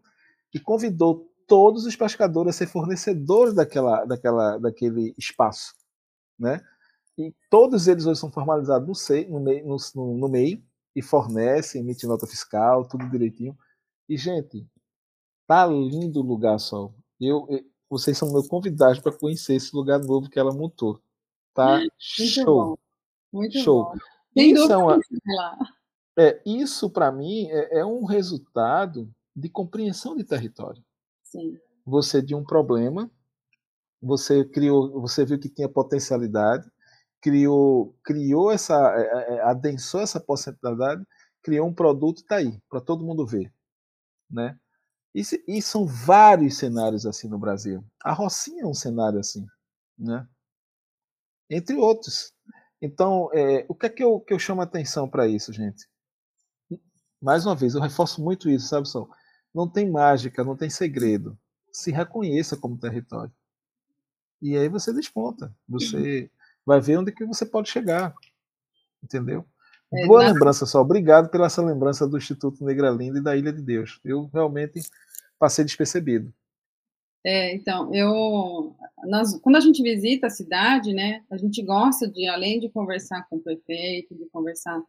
e 0.53 0.61
convidou 0.61 1.29
todos 1.47 1.85
os 1.85 1.97
pescadores 1.97 2.55
a 2.55 2.59
ser 2.59 2.67
fornecedores 2.67 3.53
daquela, 3.53 4.05
daquela, 4.05 4.59
daquele 4.59 5.15
espaço, 5.19 5.75
né? 6.39 6.61
E 7.19 7.33
todos 7.51 7.87
eles 7.87 8.07
hoje 8.07 8.19
são 8.19 8.31
formalizados 8.31 8.89
no, 8.89 8.95
SEI, 8.95 9.27
no, 9.27 9.41
MEI, 9.41 9.63
no, 9.63 9.77
no 9.95 10.29
MEI 10.29 10.65
e 10.97 11.03
fornecem, 11.03 11.81
emitem 11.81 12.09
nota 12.09 12.27
fiscal, 12.27 12.89
tudo 12.89 13.09
direitinho. 13.11 13.57
E, 14.09 14.17
gente, 14.17 14.67
tá 15.47 15.67
lindo 15.67 16.21
o 16.21 16.25
lugar, 16.25 16.59
só. 16.59 16.93
Eu, 17.21 17.47
eu 17.49 17.65
vocês 17.89 18.19
são 18.19 18.33
meus 18.33 18.49
convidados 18.49 18.99
para 18.99 19.17
conhecer 19.17 19.55
esse 19.55 19.75
lugar 19.75 20.01
novo 20.01 20.29
que 20.29 20.39
ela 20.39 20.53
montou. 20.53 21.01
Tá 21.53 21.79
Muito 21.79 21.95
show. 21.99 22.45
Bom. 22.45 22.77
Muito 23.33 23.59
show. 23.59 23.85
Bom. 23.85 23.97
isso 24.35 24.73
é, 24.73 24.77
uma, 24.77 25.01
é, 26.19 26.43
isso 26.45 26.91
para 26.91 27.13
mim 27.13 27.47
é, 27.51 27.79
é 27.79 27.87
um 27.87 28.05
resultado 28.05 29.09
de 29.35 29.49
compreensão 29.49 30.17
de 30.17 30.25
território. 30.25 30.83
Sim. 31.23 31.57
Você 31.87 32.21
de 32.21 32.35
um 32.35 32.43
problema, 32.43 33.11
você 34.03 34.45
criou, 34.45 35.01
você 35.01 35.25
viu 35.25 35.39
que 35.39 35.49
tinha 35.49 35.69
potencialidade, 35.69 36.69
criou, 37.21 37.95
criou 38.03 38.51
essa, 38.51 38.75
é, 38.97 39.35
é, 39.35 39.41
adensou 39.43 40.01
essa 40.01 40.19
potencialidade, 40.19 41.05
criou 41.43 41.69
um 41.69 41.75
produto 41.75 42.19
e 42.19 42.23
está 42.23 42.37
aí 42.37 42.59
para 42.69 42.81
todo 42.81 43.05
mundo 43.05 43.27
ver, 43.27 43.53
né? 44.29 44.59
E, 45.15 45.23
e, 45.47 45.63
são 45.63 45.87
vários 45.87 46.59
cenários 46.59 47.07
assim 47.07 47.29
no 47.29 47.39
Brasil. 47.39 47.85
A 48.03 48.13
Rocinha 48.13 48.65
é 48.65 48.67
um 48.67 48.75
cenário 48.75 49.21
assim, 49.21 49.47
né? 49.97 50.27
Entre 51.49 51.77
outros. 51.77 52.33
Então, 52.83 53.31
é, 53.33 53.65
o 53.69 53.75
que 53.75 53.87
é 53.87 53.89
que 53.89 54.03
eu, 54.03 54.19
que 54.21 54.35
eu 54.35 54.39
chamo 54.39 54.61
a 54.61 54.65
atenção 54.65 55.09
para 55.09 55.29
isso, 55.29 55.53
gente? 55.53 55.89
Mais 57.23 57.47
uma 57.47 57.55
vez, 57.55 57.75
eu 57.75 57.81
reforço 57.81 58.23
muito 58.23 58.51
isso, 58.51 58.67
sabe, 58.67 58.89
Sol? 58.89 59.09
Não 59.55 59.69
tem 59.69 59.89
mágica, 59.89 60.43
não 60.43 60.57
tem 60.57 60.69
segredo. 60.69 61.39
Se 61.73 61.93
reconheça 61.93 62.57
como 62.57 62.77
território. 62.77 63.33
E 64.43 64.57
aí 64.57 64.69
você 64.69 64.93
desponta. 64.93 65.55
Você 65.69 66.31
vai 66.67 66.81
ver 66.81 66.99
onde 66.99 67.13
que 67.13 67.25
você 67.25 67.47
pode 67.47 67.71
chegar. 67.71 68.15
Entendeu? 69.03 69.47
É, 69.93 70.07
Boa 70.07 70.25
lembrança 70.25 70.67
só. 70.67 70.81
Obrigado 70.81 71.31
pela 71.31 71.47
essa 71.47 71.63
lembrança 71.63 72.07
do 72.07 72.19
Instituto 72.19 72.65
Negra 72.65 72.91
Linda 72.91 73.19
e 73.19 73.23
da 73.23 73.37
Ilha 73.37 73.53
de 73.53 73.63
Deus. 73.63 74.01
Eu 74.05 74.29
realmente 74.33 74.83
passei 75.39 75.65
despercebido. 75.65 76.33
É, 77.27 77.55
então, 77.55 77.95
eu, 77.95 78.77
nós, 79.05 79.39
quando 79.41 79.57
a 79.57 79.61
gente 79.61 79.83
visita 79.83 80.27
a 80.27 80.31
cidade, 80.31 80.93
né, 80.93 81.25
a 81.31 81.39
gente 81.39 81.63
gosta 81.63 82.07
de, 82.07 82.27
além 82.27 82.61
de 82.61 82.69
conversar 82.69 83.27
com 83.29 83.37
o 83.37 83.41
prefeito, 83.41 84.15
de 84.15 84.27
conversar 84.27 84.83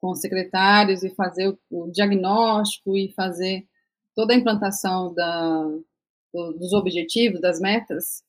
com 0.00 0.10
os 0.10 0.20
secretários 0.20 1.04
e 1.04 1.14
fazer 1.14 1.48
o, 1.48 1.58
o 1.70 1.90
diagnóstico 1.90 2.96
e 2.96 3.12
fazer 3.12 3.66
toda 4.16 4.34
a 4.34 4.36
implantação 4.36 5.14
da, 5.14 5.62
do, 6.34 6.52
dos 6.54 6.72
objetivos, 6.72 7.40
das 7.40 7.60
metas, 7.60 8.24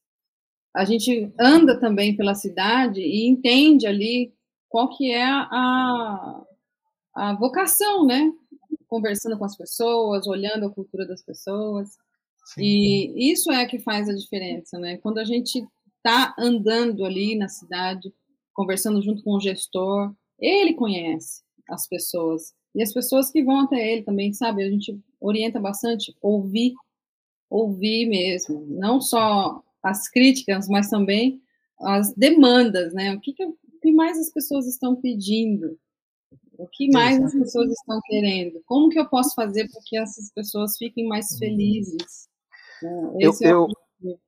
a 0.75 0.85
gente 0.85 1.33
anda 1.39 1.79
também 1.79 2.15
pela 2.15 2.35
cidade 2.35 3.01
e 3.01 3.27
entende 3.27 3.87
ali 3.87 4.31
qual 4.69 4.95
que 4.95 5.11
é 5.11 5.25
a, 5.25 6.43
a 7.15 7.33
vocação, 7.33 8.05
né? 8.05 8.31
Conversando 8.87 9.37
com 9.37 9.45
as 9.45 9.57
pessoas, 9.57 10.27
olhando 10.27 10.65
a 10.65 10.73
cultura 10.73 11.05
das 11.05 11.23
pessoas. 11.23 11.89
Sim. 12.45 12.61
E 12.61 13.31
isso 13.31 13.51
é 13.51 13.65
que 13.65 13.79
faz 13.79 14.07
a 14.07 14.15
diferença, 14.15 14.79
né? 14.79 14.97
Quando 14.97 15.17
a 15.17 15.25
gente 15.25 15.65
está 15.97 16.33
andando 16.39 17.03
ali 17.03 17.35
na 17.35 17.49
cidade, 17.49 18.13
conversando 18.53 19.01
junto 19.01 19.21
com 19.23 19.35
o 19.35 19.41
gestor, 19.41 20.13
ele 20.39 20.73
conhece 20.73 21.43
as 21.69 21.87
pessoas. 21.87 22.53
E 22.73 22.81
as 22.81 22.93
pessoas 22.93 23.29
que 23.31 23.43
vão 23.43 23.61
até 23.61 23.93
ele 23.93 24.03
também, 24.03 24.33
sabe? 24.33 24.63
A 24.63 24.69
gente 24.69 24.97
orienta 25.19 25.59
bastante 25.59 26.15
ouvir, 26.21 26.73
ouvir 27.49 28.07
mesmo. 28.07 28.65
Não 28.69 29.01
só 29.01 29.61
as 29.83 30.07
críticas, 30.07 30.67
mas 30.67 30.89
também 30.89 31.41
as 31.79 32.13
demandas, 32.13 32.93
né? 32.93 33.13
O 33.13 33.19
que, 33.19 33.33
que, 33.33 33.45
o 33.45 33.55
que 33.81 33.91
mais 33.91 34.17
as 34.17 34.31
pessoas 34.31 34.67
estão 34.67 34.95
pedindo? 34.95 35.77
O 36.57 36.67
que 36.67 36.89
mais 36.91 37.21
as 37.21 37.33
pessoas 37.33 37.71
estão 37.71 37.99
querendo? 38.05 38.61
Como 38.65 38.89
que 38.89 38.99
eu 38.99 39.07
posso 39.07 39.35
fazer 39.35 39.69
para 39.69 39.81
que 39.85 39.97
essas 39.97 40.31
pessoas 40.31 40.77
fiquem 40.77 41.07
mais 41.07 41.37
felizes? 41.37 42.27
Né? 42.81 43.13
Eu, 43.19 43.31
é 43.41 43.55
o, 43.55 43.67
eu, 44.03 44.19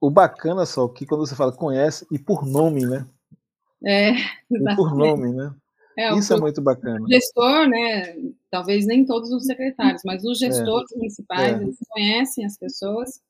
o 0.00 0.10
bacana 0.10 0.66
só 0.66 0.88
que 0.88 1.06
quando 1.06 1.26
você 1.26 1.34
fala 1.34 1.52
conhece 1.52 2.06
e 2.10 2.18
por 2.18 2.44
nome, 2.46 2.86
né? 2.86 3.06
É, 3.84 4.10
exatamente. 4.50 4.76
por 4.76 4.94
nome, 4.94 5.32
né? 5.32 5.54
É, 5.98 6.14
Isso 6.16 6.32
o, 6.32 6.36
é 6.36 6.40
muito 6.40 6.62
bacana. 6.62 7.02
O 7.02 7.08
gestor, 7.08 7.68
né? 7.68 8.14
Talvez 8.50 8.86
nem 8.86 9.04
todos 9.04 9.30
os 9.30 9.44
secretários, 9.44 10.02
mas 10.04 10.24
os 10.24 10.40
é. 10.40 10.46
gestores 10.46 10.92
é, 10.92 10.96
municipais, 10.96 11.60
eles 11.60 11.76
conhecem 11.88 12.44
as 12.44 12.56
pessoas. 12.56 13.20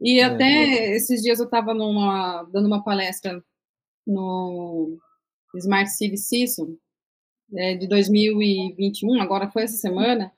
E 0.00 0.20
é, 0.20 0.24
até 0.24 0.94
esses 0.94 1.22
dias 1.22 1.38
eu 1.38 1.46
estava 1.46 1.74
dando 1.74 2.66
uma 2.66 2.82
palestra 2.84 3.42
no 4.06 4.96
Smart 5.54 5.90
City 5.90 6.16
CISO, 6.16 6.78
é, 7.54 7.74
de 7.74 7.86
2021, 7.86 9.20
agora 9.20 9.50
foi 9.50 9.64
essa 9.64 9.76
semana, 9.76 10.32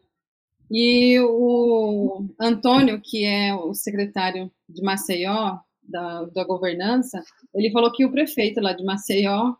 e 0.70 1.18
o 1.20 2.24
Antônio, 2.38 3.00
que 3.02 3.24
é 3.24 3.54
o 3.54 3.74
secretário 3.74 4.50
de 4.68 4.82
Maceió, 4.82 5.58
da, 5.82 6.24
da 6.26 6.44
governança, 6.44 7.22
ele 7.52 7.72
falou 7.72 7.92
que 7.92 8.04
o 8.04 8.12
prefeito 8.12 8.60
lá 8.60 8.72
de 8.72 8.84
Maceió, 8.84 9.54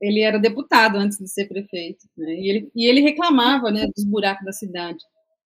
ele 0.00 0.20
era 0.20 0.38
deputado 0.38 0.96
antes 0.96 1.18
de 1.18 1.28
ser 1.28 1.46
prefeito, 1.46 2.06
né? 2.16 2.34
e, 2.34 2.48
ele, 2.48 2.70
e 2.74 2.86
ele 2.86 3.00
reclamava 3.00 3.70
né, 3.70 3.86
dos 3.94 4.04
buracos 4.04 4.44
da 4.44 4.52
cidade. 4.52 4.98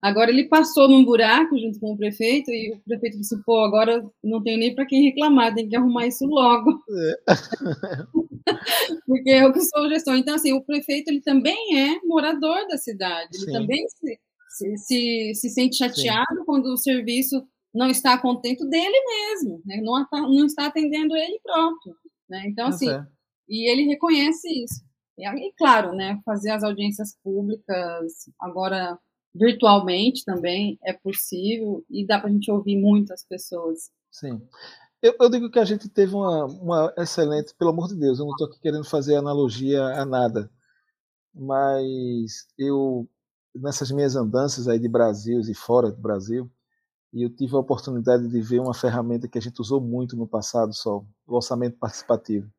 Agora 0.01 0.29
ele 0.29 0.47
passou 0.47 0.87
num 0.87 1.03
buraco 1.03 1.57
junto 1.57 1.79
com 1.79 1.93
o 1.93 1.97
prefeito 1.97 2.51
e 2.51 2.73
o 2.73 2.79
prefeito 2.81 3.17
disse: 3.17 3.35
pô, 3.43 3.59
agora 3.61 4.05
não 4.23 4.41
tenho 4.43 4.59
nem 4.59 4.73
para 4.73 4.85
quem 4.85 5.03
reclamar, 5.03 5.53
tem 5.55 5.67
que 5.67 5.75
arrumar 5.75 6.05
isso 6.05 6.25
logo. 6.25 6.79
É. 6.89 7.15
Porque 9.05 9.29
eu 9.29 9.51
que 9.51 9.61
sou 9.61 9.89
gestor. 9.89 10.15
Então, 10.15 10.35
assim, 10.35 10.53
o 10.53 10.63
prefeito 10.63 11.09
ele 11.09 11.21
também 11.21 11.79
é 11.79 11.99
morador 12.05 12.67
da 12.67 12.77
cidade, 12.77 13.29
ele 13.33 13.45
Sim. 13.45 13.51
também 13.51 13.85
se, 13.89 14.19
se, 14.49 14.77
se, 14.77 15.31
se, 15.35 15.49
sente 15.49 15.77
chateado 15.77 16.37
Sim. 16.37 16.45
quando 16.45 16.67
o 16.67 16.77
serviço 16.77 17.45
não 17.73 17.89
está 17.89 18.17
contento 18.17 18.67
dele 18.67 18.97
mesmo, 19.05 19.61
né? 19.65 19.81
não, 19.81 20.05
não 20.11 20.45
está 20.45 20.67
atendendo 20.67 21.15
ele 21.15 21.39
próprio. 21.43 21.95
Né? 22.29 22.43
Então, 22.47 22.67
assim, 22.67 22.89
é. 22.89 23.05
e 23.49 23.69
ele 23.69 23.83
reconhece 23.83 24.47
isso. 24.63 24.85
E, 25.17 25.53
claro, 25.57 25.93
né, 25.93 26.19
fazer 26.23 26.51
as 26.51 26.63
audiências 26.63 27.17
públicas 27.23 28.13
agora 28.39 28.97
virtualmente 29.37 30.23
também 30.25 30.77
é 30.83 30.93
possível 30.93 31.85
e 31.89 32.05
dá 32.05 32.19
para 32.19 32.29
a 32.29 32.31
gente 32.31 32.51
ouvir 32.51 32.77
muitas 32.77 33.23
pessoas. 33.25 33.91
Sim. 34.11 34.41
Eu, 35.01 35.15
eu, 35.19 35.29
digo 35.29 35.49
que 35.49 35.59
a 35.59 35.65
gente 35.65 35.87
teve 35.87 36.15
uma, 36.15 36.45
uma 36.45 36.93
excelente, 36.97 37.53
pelo 37.55 37.69
amor 37.69 37.87
de 37.87 37.95
Deus, 37.95 38.17
eu 38.17 38.25
não 38.25 38.31
estou 38.31 38.47
aqui 38.47 38.59
querendo 38.59 38.83
fazer 38.83 39.15
analogia 39.15 39.83
a 39.83 40.03
nada, 40.05 40.49
mas 41.33 42.47
eu, 42.57 43.07
nessas 43.53 43.91
minhas 43.91 44.15
andanças 44.15 44.67
aí 44.67 44.79
de 44.79 44.87
Brasil 44.87 45.39
e 45.41 45.53
fora 45.53 45.91
do 45.91 46.01
Brasil, 46.01 46.49
eu 47.13 47.29
tive 47.29 47.55
a 47.55 47.59
oportunidade 47.59 48.27
de 48.27 48.41
ver 48.41 48.59
uma 48.59 48.73
ferramenta 48.73 49.27
que 49.27 49.37
a 49.37 49.41
gente 49.41 49.61
usou 49.61 49.79
muito 49.79 50.15
no 50.15 50.27
passado, 50.27 50.73
só 50.73 51.03
o 51.25 51.35
orçamento 51.35 51.77
participativo. 51.77 52.51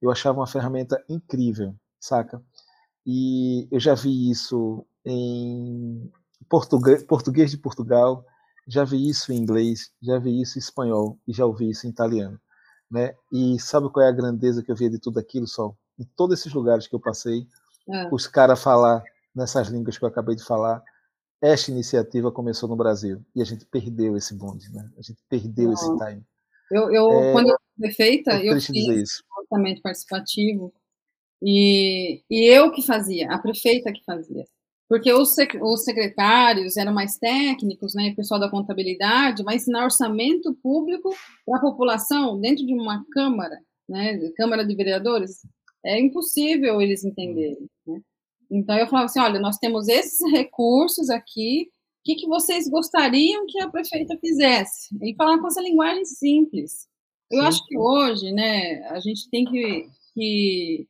Eu 0.00 0.10
achava 0.10 0.38
uma 0.38 0.46
ferramenta 0.46 1.02
incrível, 1.08 1.74
saca? 1.98 2.42
E 3.06 3.66
eu 3.70 3.80
já 3.80 3.94
vi 3.94 4.30
isso 4.30 4.86
em 5.10 6.10
português, 6.48 7.02
português 7.02 7.50
de 7.50 7.58
Portugal, 7.58 8.24
já 8.66 8.84
vi 8.84 9.08
isso 9.08 9.32
em 9.32 9.36
inglês, 9.36 9.90
já 10.02 10.18
vi 10.18 10.40
isso 10.40 10.58
em 10.58 10.60
espanhol 10.60 11.18
e 11.26 11.32
já 11.32 11.46
ouvi 11.46 11.70
isso 11.70 11.86
em 11.86 11.90
italiano. 11.90 12.38
Né? 12.90 13.14
E 13.32 13.58
sabe 13.58 13.90
qual 13.90 14.04
é 14.04 14.08
a 14.08 14.12
grandeza 14.12 14.62
que 14.62 14.70
eu 14.70 14.76
via 14.76 14.90
de 14.90 14.98
tudo 14.98 15.18
aquilo, 15.18 15.46
Sol? 15.46 15.76
Em 15.98 16.04
todos 16.16 16.38
esses 16.38 16.52
lugares 16.52 16.86
que 16.86 16.94
eu 16.94 17.00
passei, 17.00 17.46
é. 17.88 18.08
os 18.12 18.26
caras 18.26 18.62
falar 18.62 19.02
nessas 19.34 19.68
línguas 19.68 19.96
que 19.96 20.04
eu 20.04 20.08
acabei 20.08 20.36
de 20.36 20.44
falar, 20.44 20.82
esta 21.40 21.70
iniciativa 21.70 22.32
começou 22.32 22.68
no 22.68 22.76
Brasil 22.76 23.24
e 23.34 23.40
a 23.40 23.44
gente 23.44 23.64
perdeu 23.66 24.16
esse 24.16 24.34
bonde, 24.34 24.70
né? 24.72 24.90
A 24.98 25.02
gente 25.02 25.18
perdeu 25.28 25.66
Não. 25.66 25.74
esse 25.74 25.86
time. 25.86 26.24
Eu, 26.70 26.92
eu 26.92 27.10
é, 27.10 27.32
quando 27.32 27.50
eu 27.50 27.56
fui 27.78 27.90
feita, 27.92 28.32
é 28.32 28.52
eu 28.52 28.60
fiz 28.60 29.22
orçamento 29.38 29.80
participativo 29.80 30.72
e, 31.42 32.22
e 32.28 32.44
eu 32.44 32.70
que 32.72 32.82
fazia, 32.82 33.32
a 33.32 33.38
prefeita 33.38 33.92
que 33.92 34.04
fazia. 34.04 34.44
Porque 34.88 35.12
os, 35.12 35.36
os 35.60 35.84
secretários 35.84 36.76
eram 36.78 36.94
mais 36.94 37.18
técnicos, 37.18 37.94
né, 37.94 38.10
o 38.10 38.16
pessoal 38.16 38.40
da 38.40 38.50
contabilidade, 38.50 39.42
vai 39.42 39.56
ensinar 39.56 39.84
orçamento 39.84 40.54
público 40.62 41.10
para 41.44 41.58
a 41.58 41.60
população 41.60 42.40
dentro 42.40 42.64
de 42.64 42.72
uma 42.72 43.04
Câmara, 43.12 43.58
né, 43.86 44.18
Câmara 44.36 44.64
de 44.64 44.74
Vereadores, 44.74 45.42
é 45.84 46.00
impossível 46.00 46.80
eles 46.80 47.04
entenderem. 47.04 47.68
Né? 47.86 48.00
Então 48.50 48.78
eu 48.78 48.86
falava 48.86 49.06
assim, 49.06 49.20
olha, 49.20 49.38
nós 49.38 49.58
temos 49.58 49.88
esses 49.88 50.20
recursos 50.30 51.10
aqui, 51.10 51.68
o 51.68 52.02
que, 52.04 52.14
que 52.14 52.26
vocês 52.26 52.66
gostariam 52.68 53.44
que 53.46 53.60
a 53.60 53.68
prefeita 53.68 54.16
fizesse? 54.18 54.88
E 55.02 55.14
falar 55.14 55.38
com 55.38 55.46
essa 55.48 55.60
linguagem 55.60 56.06
simples. 56.06 56.88
Eu 57.30 57.42
Sim. 57.42 57.46
acho 57.46 57.66
que 57.66 57.76
hoje, 57.76 58.32
né, 58.32 58.82
a 58.88 59.00
gente 59.00 59.28
tem 59.28 59.44
que, 59.44 59.86
que, 60.14 60.86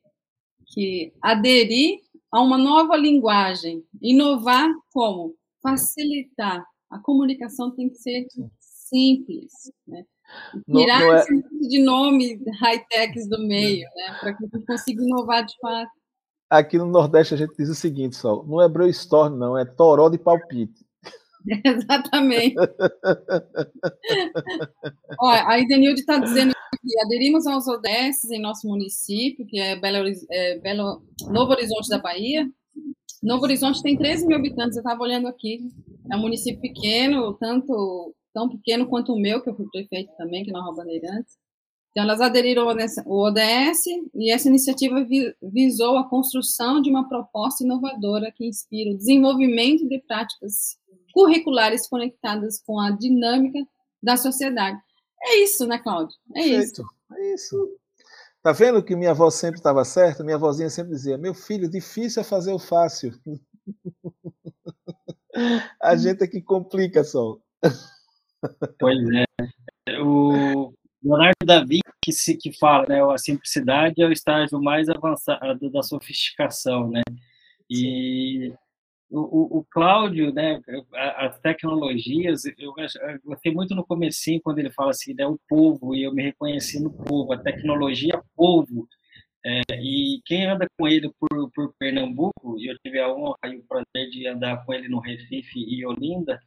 que 0.72 1.12
aderir 1.20 1.98
a 2.30 2.40
uma 2.40 2.58
nova 2.58 2.96
linguagem. 2.96 3.84
Inovar 4.00 4.68
como? 4.92 5.34
Facilitar. 5.62 6.64
A 6.90 6.98
comunicação 6.98 7.70
tem 7.74 7.88
que 7.88 7.96
ser 7.96 8.26
simples, 8.58 9.52
né? 9.86 10.04
Tirar 10.70 11.00
não, 11.00 11.06
não 11.06 11.14
é... 11.14 11.18
esse 11.20 11.68
de 11.68 11.82
nome 11.82 12.40
high-techs 12.60 13.28
do 13.28 13.38
meio, 13.46 13.88
né? 13.94 14.16
Para 14.20 14.34
que 14.34 14.44
a 14.44 14.48
gente 14.48 14.66
consiga 14.66 15.02
inovar 15.02 15.44
de 15.44 15.54
fato. 15.60 15.90
Aqui 16.50 16.78
no 16.78 16.86
Nordeste 16.86 17.34
a 17.34 17.36
gente 17.36 17.54
diz 17.58 17.68
o 17.68 17.74
seguinte, 17.74 18.16
só, 18.16 18.42
não 18.44 18.62
é 18.62 18.68
brainstorm, 18.68 19.36
não, 19.36 19.56
é 19.56 19.66
toró 19.66 20.08
de 20.08 20.18
palpite. 20.18 20.86
Exatamente. 21.64 22.56
Olha, 25.20 25.48
a 25.48 25.58
Idenilde 25.58 26.00
está 26.00 26.18
dizendo 26.18 26.52
que 26.52 27.00
aderimos 27.00 27.46
aos 27.46 27.66
ODS 27.66 28.30
em 28.30 28.40
nosso 28.40 28.66
município, 28.68 29.46
que 29.46 29.58
é 29.58 29.76
Belo, 29.76 30.08
é 30.30 30.58
Belo, 30.58 31.02
Novo 31.30 31.52
Horizonte 31.52 31.88
da 31.88 31.98
Bahia. 31.98 32.48
Novo 33.22 33.44
Horizonte 33.44 33.82
tem 33.82 33.96
13 33.96 34.26
mil 34.26 34.36
habitantes, 34.36 34.76
eu 34.76 34.82
estava 34.82 35.02
olhando 35.02 35.26
aqui. 35.26 35.60
É 36.10 36.16
um 36.16 36.20
município 36.20 36.60
pequeno, 36.60 37.34
tanto 37.34 38.14
tão 38.32 38.48
pequeno 38.48 38.86
quanto 38.86 39.12
o 39.12 39.20
meu, 39.20 39.42
que 39.42 39.50
eu 39.50 39.56
fui 39.56 39.66
prefeito 39.70 40.12
também, 40.16 40.44
que 40.44 40.50
é 40.50 40.52
Nova 40.52 40.76
Bandeirantes. 40.76 41.36
Então, 41.90 42.04
elas 42.04 42.20
aderiram 42.20 42.68
ao 42.68 42.76
ODS 43.24 43.80
e 44.14 44.30
essa 44.30 44.48
iniciativa 44.48 45.04
visou 45.42 45.96
a 45.96 46.08
construção 46.08 46.80
de 46.80 46.90
uma 46.90 47.08
proposta 47.08 47.64
inovadora 47.64 48.32
que 48.36 48.46
inspira 48.46 48.90
o 48.92 48.96
desenvolvimento 48.96 49.88
de 49.88 49.98
práticas 50.06 50.78
curriculares 51.18 51.88
conectadas 51.88 52.62
com 52.64 52.78
a 52.78 52.92
dinâmica 52.92 53.58
da 54.00 54.16
sociedade. 54.16 54.78
É 55.20 55.42
isso, 55.42 55.66
né, 55.66 55.76
Cláudio? 55.76 56.14
É 56.36 56.42
Perfeito. 56.42 56.62
isso. 56.62 56.84
É 57.12 57.34
isso. 57.34 57.78
Tá 58.40 58.52
vendo 58.52 58.84
que 58.84 58.94
minha 58.94 59.10
avó 59.10 59.28
sempre 59.28 59.58
estava 59.58 59.84
certa? 59.84 60.22
Minha 60.22 60.36
avózinha 60.36 60.70
sempre 60.70 60.92
dizia: 60.92 61.18
meu 61.18 61.34
filho, 61.34 61.68
difícil 61.68 62.22
é 62.22 62.24
fazer 62.24 62.52
o 62.52 62.58
fácil. 62.60 63.12
a 65.82 65.96
gente 65.96 66.22
é 66.22 66.28
que 66.28 66.40
complica 66.40 67.02
só. 67.02 67.36
Pois 68.78 68.98
é. 69.10 69.24
O 70.00 70.72
Leonardo 71.02 71.44
da 71.44 71.64
Vinci 71.64 71.82
que, 72.00 72.12
se, 72.12 72.36
que 72.36 72.56
fala, 72.56 72.86
né, 72.86 73.02
a 73.02 73.18
simplicidade 73.18 74.00
é 74.00 74.06
o 74.06 74.12
estágio 74.12 74.62
mais 74.62 74.88
avançado 74.88 75.68
da 75.68 75.82
sofisticação, 75.82 76.88
né? 76.88 77.02
E 77.68 78.54
o, 79.10 79.58
o, 79.58 79.66
Cláudio, 79.70 80.32
né, 80.32 80.60
as 81.16 81.38
tecnologias, 81.40 82.42
eu, 82.58 82.72
gostei 83.24 83.52
muito 83.52 83.74
no 83.74 83.84
comecinho 83.84 84.40
quando 84.42 84.58
ele 84.58 84.70
fala 84.70 84.90
assim, 84.90 85.14
né, 85.14 85.26
o 85.26 85.38
povo, 85.48 85.94
e 85.94 86.02
eu 86.02 86.12
me 86.12 86.22
reconheci 86.22 86.82
no 86.82 86.90
povo, 86.90 87.32
a 87.32 87.38
tecnologia 87.38 88.20
povo. 88.36 88.86
É, 89.44 89.62
e 89.80 90.20
quem 90.26 90.46
anda 90.46 90.66
com 90.76 90.86
ele 90.86 91.10
por, 91.18 91.50
por 91.52 91.74
Pernambuco, 91.78 92.58
e 92.58 92.70
eu 92.70 92.76
tive 92.78 92.98
a 93.00 93.08
honra 93.08 93.38
e 93.46 93.56
o 93.56 93.64
prazer 93.64 94.10
de 94.10 94.26
andar 94.26 94.64
com 94.64 94.74
ele 94.74 94.88
no 94.88 94.98
Recife 95.00 95.58
e 95.58 95.86
Olinda, 95.86 96.38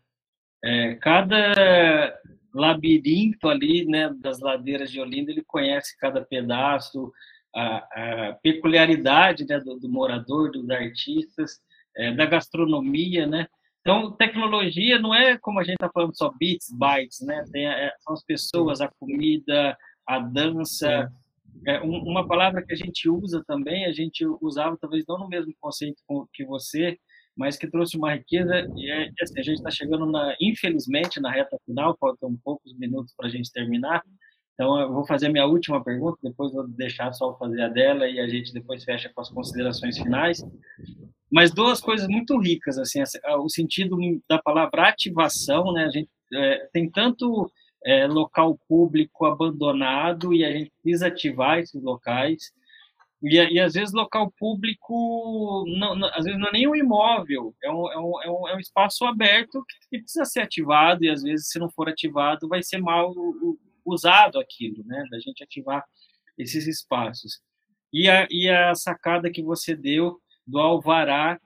é, 0.63 0.95
cada 0.95 2.19
labirinto 2.53 3.47
ali, 3.47 3.85
né, 3.85 4.13
das 4.19 4.39
ladeiras 4.39 4.91
de 4.91 4.99
Olinda, 4.99 5.31
ele 5.31 5.43
conhece 5.43 5.97
cada 5.97 6.21
pedaço, 6.23 7.11
a, 7.55 8.29
a 8.29 8.33
peculiaridade 8.33 9.45
né, 9.47 9.59
do, 9.59 9.79
do 9.79 9.89
morador, 9.89 10.51
dos 10.51 10.69
artistas, 10.69 11.59
é, 11.95 12.13
da 12.13 12.25
gastronomia, 12.25 13.25
né? 13.27 13.47
Então, 13.81 14.11
tecnologia 14.11 14.99
não 14.99 15.13
é 15.13 15.37
como 15.39 15.59
a 15.59 15.63
gente 15.63 15.73
está 15.75 15.89
falando 15.91 16.15
só 16.15 16.31
bits, 16.37 16.67
bytes, 16.77 17.19
né? 17.21 17.43
Tem, 17.51 17.67
é, 17.67 17.91
são 17.99 18.13
as 18.13 18.23
pessoas, 18.23 18.79
a 18.79 18.89
comida, 18.99 19.75
a 20.07 20.19
dança. 20.19 21.11
É, 21.67 21.81
um, 21.81 21.97
uma 22.03 22.27
palavra 22.27 22.63
que 22.63 22.73
a 22.73 22.75
gente 22.75 23.09
usa 23.09 23.43
também, 23.47 23.85
a 23.85 23.91
gente 23.91 24.25
usava 24.41 24.77
talvez 24.79 25.03
não 25.07 25.17
no 25.17 25.27
mesmo 25.27 25.53
conceito 25.59 26.01
que 26.33 26.45
você, 26.45 26.97
mas 27.35 27.57
que 27.57 27.69
trouxe 27.69 27.97
uma 27.97 28.13
riqueza. 28.13 28.67
E 28.75 28.91
é, 28.91 29.09
assim, 29.21 29.39
a 29.39 29.43
gente 29.43 29.57
está 29.57 29.71
chegando, 29.71 30.05
na, 30.05 30.35
infelizmente, 30.39 31.19
na 31.19 31.31
reta 31.31 31.57
final, 31.65 31.97
faltam 31.99 32.37
poucos 32.43 32.77
minutos 32.77 33.13
para 33.17 33.27
a 33.27 33.31
gente 33.31 33.51
terminar. 33.51 34.03
Então, 34.53 34.79
eu 34.79 34.93
vou 34.93 35.05
fazer 35.07 35.25
a 35.25 35.31
minha 35.31 35.47
última 35.47 35.83
pergunta, 35.83 36.19
depois 36.21 36.53
vou 36.53 36.67
deixar 36.67 37.11
só 37.13 37.35
fazer 37.37 37.63
a 37.63 37.67
dela 37.67 38.07
e 38.07 38.19
a 38.19 38.27
gente 38.27 38.53
depois 38.53 38.83
fecha 38.83 39.11
com 39.13 39.21
as 39.21 39.29
considerações 39.29 39.97
finais. 39.97 40.43
Mas 41.31 41.53
duas 41.53 41.79
coisas 41.79 42.07
muito 42.07 42.37
ricas, 42.37 42.77
assim, 42.77 43.01
o 43.39 43.49
sentido 43.49 43.97
da 44.27 44.41
palavra 44.41 44.89
ativação, 44.89 45.71
né? 45.71 45.85
A 45.85 45.89
gente 45.89 46.09
é, 46.33 46.69
tem 46.73 46.89
tanto 46.89 47.49
é, 47.85 48.05
local 48.05 48.59
público 48.67 49.25
abandonado 49.25 50.33
e 50.33 50.43
a 50.43 50.51
gente 50.51 50.71
precisa 50.81 51.07
ativar 51.07 51.59
esses 51.59 51.81
locais. 51.81 52.51
E, 53.23 53.35
e 53.35 53.59
às 53.59 53.73
vezes 53.73 53.93
local 53.93 54.31
público, 54.37 55.63
não, 55.77 55.95
não, 55.95 56.07
às 56.09 56.25
vezes 56.25 56.39
não 56.39 56.47
é 56.49 56.51
nem 56.51 56.67
um 56.67 56.75
imóvel, 56.75 57.55
é 57.63 57.71
um, 57.71 57.91
é 57.91 57.97
um, 57.97 58.21
é 58.23 58.31
um, 58.31 58.47
é 58.49 58.55
um 58.55 58.59
espaço 58.59 59.05
aberto 59.05 59.63
que, 59.89 59.99
precisa 59.99 60.25
ser 60.25 60.41
ativado 60.41 61.03
e 61.03 61.09
às 61.09 61.21
vezes 61.21 61.49
se 61.49 61.59
não 61.59 61.69
for 61.69 61.87
ativado 61.87 62.47
vai 62.47 62.63
ser 62.63 62.79
mal 62.79 63.13
usado 63.85 64.39
aquilo, 64.39 64.83
né? 64.85 65.03
Da 65.11 65.19
gente 65.19 65.43
ativar 65.43 65.83
esses 66.37 66.67
espaços. 66.67 67.39
E 67.93 68.09
a, 68.09 68.27
e 68.29 68.49
a 68.49 68.73
sacada 68.75 69.31
que 69.31 69.43
você 69.43 69.75
deu 69.75 70.20
do 70.45 70.59
alvará, 70.59 71.39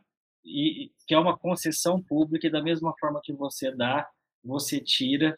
e, 0.43 0.91
que 1.07 1.13
é 1.13 1.19
uma 1.19 1.37
concessão 1.37 2.01
pública, 2.01 2.47
e 2.47 2.51
da 2.51 2.61
mesma 2.61 2.93
forma 2.99 3.21
que 3.23 3.33
você 3.33 3.71
dá, 3.75 4.07
você 4.43 4.79
tira. 4.79 5.35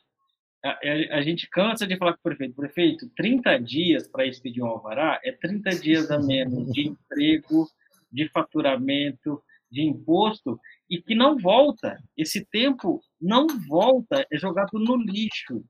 A, 0.64 0.70
a, 0.70 1.18
a 1.18 1.22
gente 1.22 1.48
cansa 1.50 1.88
de 1.88 1.98
falar 1.98 2.14
com 2.14 2.20
o 2.20 2.24
prefeito, 2.24 2.56
prefeito, 2.56 3.10
30 3.16 3.58
dias 3.60 4.08
para 4.08 4.26
expedir 4.26 4.64
um 4.64 4.68
alvará 4.68 5.20
é 5.24 5.32
30 5.32 5.70
dias 5.80 6.12
a 6.12 6.20
menos 6.20 6.72
de 6.72 6.88
emprego, 6.88 7.68
de 8.12 8.28
faturamento, 8.30 9.42
de 9.72 9.82
imposto, 9.82 10.60
e 10.90 11.02
que 11.02 11.16
não 11.16 11.38
volta. 11.38 11.98
Esse 12.16 12.46
tempo 12.46 13.02
não 13.20 13.48
volta, 13.68 14.26
é 14.32 14.38
jogado 14.38 14.80
no 14.80 14.98
lixo. 14.98 15.64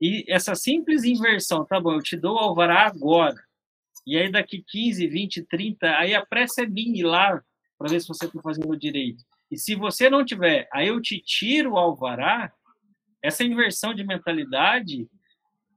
E 0.00 0.24
essa 0.28 0.54
simples 0.54 1.04
inversão, 1.04 1.64
tá 1.64 1.80
bom, 1.80 1.92
eu 1.92 2.02
te 2.02 2.16
dou 2.16 2.36
o 2.36 2.38
alvará 2.38 2.86
agora, 2.86 3.36
e 4.06 4.16
aí 4.16 4.30
daqui 4.30 4.62
15, 4.66 5.06
20, 5.08 5.42
30, 5.42 5.98
aí 5.98 6.14
a 6.14 6.24
pressa 6.24 6.62
é 6.62 6.66
minha 6.66 7.00
ir 7.00 7.02
lá 7.02 7.42
para 7.76 7.90
ver 7.90 8.00
se 8.00 8.08
você 8.08 8.26
está 8.26 8.40
fazendo 8.40 8.76
direito. 8.76 9.24
E 9.50 9.58
se 9.58 9.74
você 9.74 10.08
não 10.08 10.24
tiver, 10.24 10.68
aí 10.72 10.88
eu 10.88 11.00
te 11.00 11.20
tiro 11.20 11.72
o 11.72 11.76
alvará, 11.76 12.52
essa 13.20 13.42
inversão 13.42 13.92
de 13.92 14.04
mentalidade. 14.04 15.08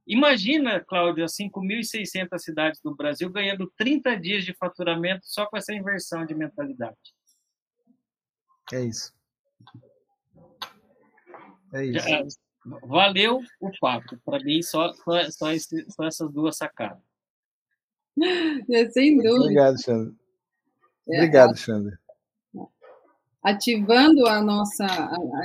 Imagina, 0.06 0.80
Cláudio, 0.80 1.24
as 1.24 1.36
5.600 1.36 2.38
cidades 2.38 2.82
do 2.82 2.96
Brasil 2.96 3.30
ganhando 3.30 3.72
30 3.76 4.16
dias 4.18 4.46
de 4.46 4.54
faturamento 4.54 5.22
só 5.26 5.46
com 5.46 5.58
essa 5.58 5.74
inversão 5.74 6.26
de 6.26 6.36
mentalidade. 6.36 6.98
É 8.72 8.82
isso. 8.82 9.14
É 11.74 11.86
isso. 11.86 12.08
Já, 12.08 12.24
valeu 12.84 13.42
o 13.60 13.72
papo. 13.80 14.18
Para 14.24 14.44
mim, 14.44 14.62
só, 14.62 14.94
só, 14.94 15.32
só, 15.32 15.52
esse, 15.52 15.90
só 15.92 16.06
essas 16.06 16.32
duas 16.32 16.58
sacadas. 16.58 17.09
É, 18.72 18.90
sem 18.90 19.18
dúvida. 19.18 19.42
Obrigado, 19.42 19.82
Xander. 19.82 20.14
É, 21.10 21.18
Obrigado, 21.18 21.58
Xander. 21.58 22.00
Ativando 23.42 24.28
a 24.28 24.42
nossa, 24.42 24.86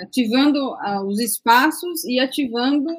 ativando 0.03 0.75
os 1.07 1.21
espaços 1.21 2.05
e 2.05 2.19
ativando 2.19 2.91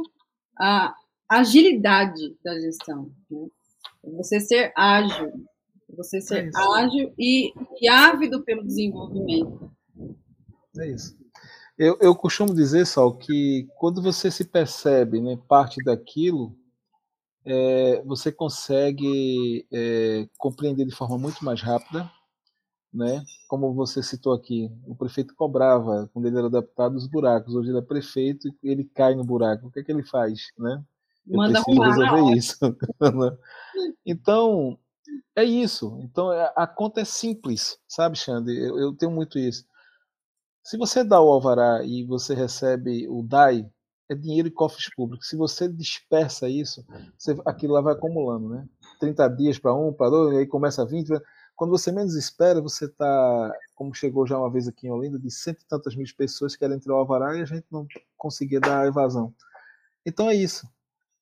a 0.58 0.96
agilidade 1.30 2.36
da 2.44 2.60
gestão. 2.60 3.12
Né? 3.30 3.48
Você 4.18 4.40
ser 4.40 4.72
ágil, 4.76 5.34
você 5.90 6.22
ser 6.22 6.48
é 6.48 6.52
ágil 6.78 7.14
e, 7.18 7.52
e 7.82 7.88
ávido 7.88 8.44
pelo 8.44 8.64
desenvolvimento. 8.64 9.72
É 10.78 10.88
isso. 10.88 11.18
Eu, 11.78 11.98
eu 12.00 12.16
costumo 12.16 12.54
dizer, 12.54 12.86
só 12.86 13.12
que 13.12 13.68
quando 13.78 14.02
você 14.02 14.32
se 14.32 14.46
percebe 14.46 15.20
né, 15.20 15.38
parte 15.48 15.84
daquilo, 15.84 16.56
é, 17.46 18.02
você 18.04 18.32
consegue 18.32 19.68
é, 19.72 20.28
compreender 20.38 20.86
de 20.86 20.96
forma 20.96 21.18
muito 21.18 21.46
mais 21.46 21.62
rápida, 21.62 22.10
né? 22.92 23.24
Como 23.48 23.74
você 23.74 24.02
citou 24.02 24.34
aqui, 24.34 24.72
o 24.88 24.96
prefeito 24.96 25.36
cobrava 25.36 26.10
quando 26.14 26.28
ele 26.28 26.38
era 26.38 26.50
deputado 26.50 26.96
os 26.96 27.08
buracos. 27.08 27.54
Hoje 27.54 27.70
ele 27.70 27.78
é 27.78 27.82
prefeito 27.82 28.48
e 28.64 28.70
ele 28.70 28.86
cai 28.86 29.14
no 29.14 29.24
buraco. 29.24 29.68
O 29.68 29.72
que 29.72 29.80
é 29.80 29.84
que 29.84 29.92
ele 29.92 30.04
faz, 30.04 30.48
né? 30.58 30.84
Eu 31.28 31.38
Manda 31.38 31.62
preciso 31.62 31.82
resolver 31.82 32.38
isso. 32.38 32.58
Né? 33.02 33.38
então 34.06 34.80
é 35.36 35.44
isso. 35.44 36.00
Então 36.02 36.32
é, 36.32 36.52
a 36.56 36.66
conta 36.66 37.02
é 37.02 37.06
simples, 37.06 37.78
sabe, 37.88 38.18
Xande? 38.18 38.58
Eu, 38.58 38.80
eu 38.80 38.94
tenho 38.94 39.12
muito 39.12 39.38
isso. 39.38 39.66
Se 40.64 40.78
você 40.78 41.04
dá 41.04 41.22
o 41.22 41.32
alvará 41.32 41.84
e 41.84 42.04
você 42.04 42.34
recebe 42.34 43.08
o 43.08 43.22
DAI, 43.22 43.70
é 44.10 44.16
dinheiro 44.16 44.48
e 44.48 44.52
cofres 44.52 44.90
públicos. 44.94 45.30
Se 45.30 45.36
você 45.36 45.68
dispersa 45.68 46.48
isso, 46.48 46.86
você, 47.18 47.36
aquilo 47.46 47.74
lá 47.74 47.82
vai 47.82 47.94
acumulando, 47.94 48.50
né? 48.50 48.68
30 49.00 49.28
dias 49.30 49.60
para 49.60 49.74
um, 49.74 49.92
para 49.92 50.10
dois, 50.10 50.38
aí 50.38 50.46
começa 50.46 50.82
a 50.82 50.86
20. 50.86 51.10
Quando 51.56 51.72
você 51.72 51.92
menos 51.92 52.16
espera, 52.16 52.62
você 52.62 52.86
está, 52.86 53.54
como 53.74 53.94
chegou 53.94 54.28
já 54.28 54.38
uma 54.38 54.52
vez 54.52 54.68
aqui 54.68 54.88
em 54.88 54.92
Olinda, 54.92 55.18
de 55.18 55.32
cento 55.32 55.62
e 55.62 55.68
tantas 55.68 55.96
mil 55.96 56.06
pessoas 56.18 56.56
querem 56.56 56.76
entrar 56.76 56.94
o 56.94 56.98
alvará 56.98 57.36
e 57.36 57.42
a 57.42 57.46
gente 57.46 57.66
não 57.72 57.88
conseguia 58.18 58.60
dar 58.60 58.82
a 58.82 58.88
evasão. 58.88 59.34
Então 60.06 60.30
é 60.30 60.36
isso. 60.36 60.68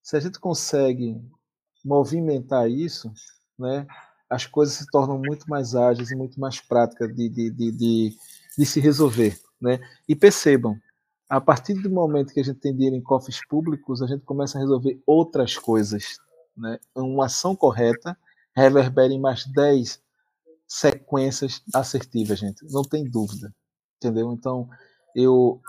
Se 0.02 0.18
a 0.18 0.20
gente 0.20 0.40
consegue 0.40 1.22
movimentar 1.86 2.70
isso, 2.70 3.12
né, 3.58 3.86
as 4.30 4.46
coisas 4.46 4.76
se 4.76 4.88
tornam 4.88 5.18
muito 5.18 5.50
mais 5.50 5.76
ágeis 5.76 6.12
e 6.12 6.16
muito 6.16 6.40
mais 6.40 6.60
práticas 6.60 7.14
de, 7.16 7.30
de, 7.30 7.52
de, 7.52 7.72
de 7.72 8.18
de 8.58 8.66
se 8.66 8.80
resolver. 8.80 9.38
Né? 9.60 9.80
E 10.08 10.16
percebam, 10.16 10.78
a 11.34 11.42
partir 11.42 11.74
do 11.74 11.90
momento 11.90 12.32
que 12.32 12.40
a 12.40 12.44
gente 12.44 12.60
tem 12.60 12.72
dinheiro 12.76 12.96
em 12.96 13.02
cofres 13.02 13.44
públicos, 13.48 14.04
a 14.04 14.08
gente 14.08 14.24
começa 14.24 14.56
a 14.56 14.62
resolver 14.62 15.02
outras 15.04 15.58
coisas. 15.58 16.20
Né? 16.56 16.78
Uma 16.96 17.26
ação 17.26 17.56
correta 17.56 18.16
reverbera 18.56 19.12
em 19.12 19.20
mais 19.20 19.44
10 19.48 20.00
sequências 20.68 21.60
assertivas, 21.74 22.38
gente. 22.38 22.64
Não 22.72 22.84
tem 22.84 23.04
dúvida. 23.04 23.52
Entendeu? 23.98 24.32
Então, 24.32 24.70
eu 25.16 25.60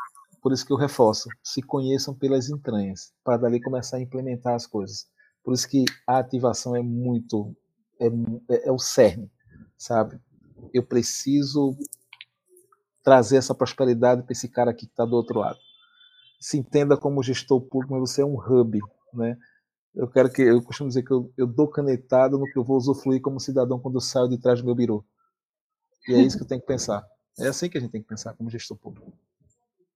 por 0.42 0.52
isso 0.52 0.66
que 0.66 0.72
eu 0.74 0.76
reforço, 0.76 1.30
se 1.42 1.62
conheçam 1.62 2.14
pelas 2.14 2.50
entranhas, 2.50 3.14
para 3.24 3.38
dali 3.38 3.58
começar 3.58 3.96
a 3.96 4.02
implementar 4.02 4.54
as 4.54 4.66
coisas. 4.66 5.06
Por 5.42 5.54
isso 5.54 5.66
que 5.66 5.86
a 6.06 6.18
ativação 6.18 6.76
é 6.76 6.82
muito 6.82 7.56
é, 7.98 8.08
é, 8.50 8.68
é 8.68 8.70
o 8.70 8.78
cerne, 8.78 9.32
sabe? 9.78 10.20
Eu 10.74 10.82
preciso 10.82 11.74
trazer 13.04 13.36
essa 13.36 13.54
prosperidade 13.54 14.22
para 14.22 14.32
esse 14.32 14.48
cara 14.48 14.70
aqui 14.70 14.86
que 14.86 14.92
está 14.92 15.04
do 15.04 15.14
outro 15.14 15.38
lado. 15.38 15.58
Se 16.40 16.58
entenda 16.58 16.96
como 16.96 17.22
gestor 17.22 17.60
público, 17.60 17.92
mas 17.94 18.10
você 18.10 18.22
é 18.22 18.24
um 18.24 18.36
hub, 18.36 18.80
né? 19.12 19.36
Eu 19.94 20.08
quero 20.08 20.32
que 20.32 20.42
eu 20.42 20.60
costumo 20.62 20.88
dizer 20.88 21.04
que 21.04 21.12
eu, 21.12 21.32
eu 21.36 21.46
dou 21.46 21.68
canetada 21.68 22.36
no 22.36 22.50
que 22.50 22.58
eu 22.58 22.64
vou 22.64 22.76
usufruir 22.76 23.20
como 23.20 23.38
cidadão 23.38 23.78
quando 23.78 23.94
eu 23.94 24.00
saio 24.00 24.28
de 24.28 24.38
trás 24.38 24.60
do 24.60 24.64
meu 24.64 24.74
birô. 24.74 25.04
E 26.08 26.14
é 26.14 26.20
isso 26.20 26.36
que 26.36 26.42
eu 26.42 26.48
tenho 26.48 26.60
que 26.60 26.66
pensar. 26.66 27.06
É 27.38 27.46
assim 27.46 27.68
que 27.68 27.78
a 27.78 27.80
gente 27.80 27.90
tem 27.90 28.02
que 28.02 28.08
pensar 28.08 28.34
como 28.34 28.50
gestor 28.50 28.76
público. 28.76 29.12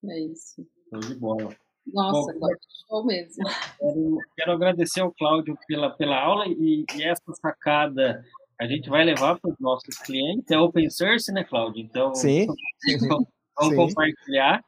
É 0.05 0.21
isso. 0.21 0.65
Show 0.91 1.01
de 1.01 1.15
bola. 1.17 1.55
Nossa, 1.93 2.33
Bom, 2.39 2.49
show 2.87 3.05
mesmo. 3.05 3.45
Quero, 3.79 4.19
quero, 4.37 4.53
agradecer 4.53 5.01
ao 5.01 5.13
Cláudio 5.13 5.59
pela, 5.67 5.91
pela 5.91 6.17
aula 6.21 6.47
e, 6.47 6.85
e 6.95 7.03
essa 7.03 7.33
sacada 7.41 8.25
a 8.61 8.67
gente 8.67 8.89
vai 8.89 9.05
levar 9.05 9.39
para 9.39 9.51
os 9.51 9.59
nossos 9.61 9.97
clientes. 9.99 10.51
É 10.51 10.59
open 10.59 10.91
source, 10.91 11.33
né, 11.33 11.45
Cláudio? 11.45 11.83
Então, 11.83 12.15
Sim. 12.15 12.47
vamos, 13.09 13.29
vamos 13.57 13.71
Sim. 13.71 13.77
compartilhar. 13.77 14.63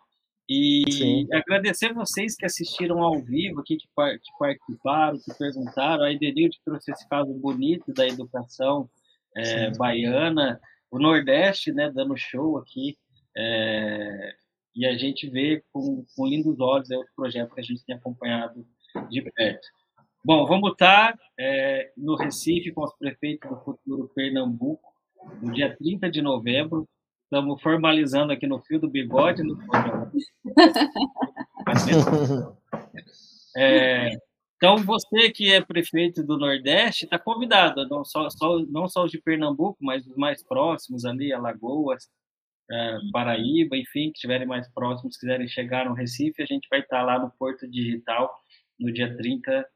E 0.49 0.85
Sim. 0.91 1.29
agradecer 1.33 1.93
vocês 1.95 2.35
que 2.35 2.45
assistiram 2.45 3.03
ao 3.03 3.21
vivo, 3.21 3.61
aqui, 3.61 3.77
que, 3.77 3.87
que 3.87 3.93
participaram, 4.37 5.19
que 5.19 5.39
perguntaram. 5.39 6.05
A 6.05 6.13
Idenilde 6.13 6.61
trouxe 6.65 6.91
esse 6.91 7.09
caso 7.09 7.33
bonito 7.35 7.93
da 7.93 8.07
educação 8.07 8.91
é, 9.37 9.71
baiana, 9.77 10.61
o 10.91 10.99
Nordeste, 10.99 11.73
né, 11.73 11.91
dando 11.95 12.17
show 12.17 12.59
aqui. 12.59 12.99
É, 13.37 14.35
e 14.75 14.87
a 14.87 14.97
gente 14.97 15.29
vê 15.31 15.63
com, 15.73 16.05
com 16.17 16.27
lindos 16.27 16.59
olhos 16.59 16.91
é 16.91 16.97
outro 16.97 17.13
projeto 17.15 17.55
que 17.55 17.61
a 17.61 17.65
gente 17.65 17.85
tem 17.85 17.95
acompanhado 17.95 18.67
de 19.09 19.23
perto. 19.33 19.69
Bom, 20.23 20.47
vamos 20.47 20.73
estar 20.73 21.19
é, 21.39 21.93
no 21.97 22.15
Recife 22.15 22.73
com 22.73 22.85
os 22.85 22.95
prefeitos 22.95 23.49
do 23.49 23.57
futuro 23.61 24.11
Pernambuco, 24.15 24.93
no 25.41 25.53
dia 25.53 25.75
30 25.75 26.11
de 26.11 26.21
novembro. 26.21 26.87
Estamos 27.25 27.61
formalizando 27.63 28.33
aqui 28.33 28.47
no 28.47 28.61
fio 28.61 28.79
do 28.79 28.91
bigode. 28.91 29.43
No... 29.43 29.59
É, 33.57 34.11
então, 34.57 34.77
você 34.77 35.29
que 35.31 35.53
é 35.53 35.61
prefeito 35.61 36.23
do 36.23 36.39
Nordeste 36.39 37.05
está 37.05 37.19
convidado, 37.19 37.85
não 37.89 38.05
só, 38.05 38.31
só, 38.31 38.61
não 38.69 38.89
só 38.89 39.05
os 39.05 39.11
de 39.11 39.21
Pernambuco, 39.21 39.77
mas 39.81 40.07
os 40.07 40.17
mais 40.17 40.41
próximos 40.41 41.05
ali, 41.05 41.33
Alagoas, 41.33 42.09
é, 42.71 42.99
Paraíba, 43.11 43.77
enfim, 43.77 44.13
que 44.13 44.19
estiverem 44.19 44.47
mais 44.47 44.73
próximos, 44.73 45.17
quiserem 45.17 45.49
chegar 45.49 45.87
no 45.87 45.95
Recife, 45.95 46.43
a 46.43 46.47
gente 46.47 46.69
vai 46.71 46.79
estar 46.79 47.03
lá 47.03 47.19
no 47.19 47.33
Porto 47.33 47.69
Digital 47.69 48.33
no 48.79 48.93
dia 48.93 49.17
30 49.17 49.67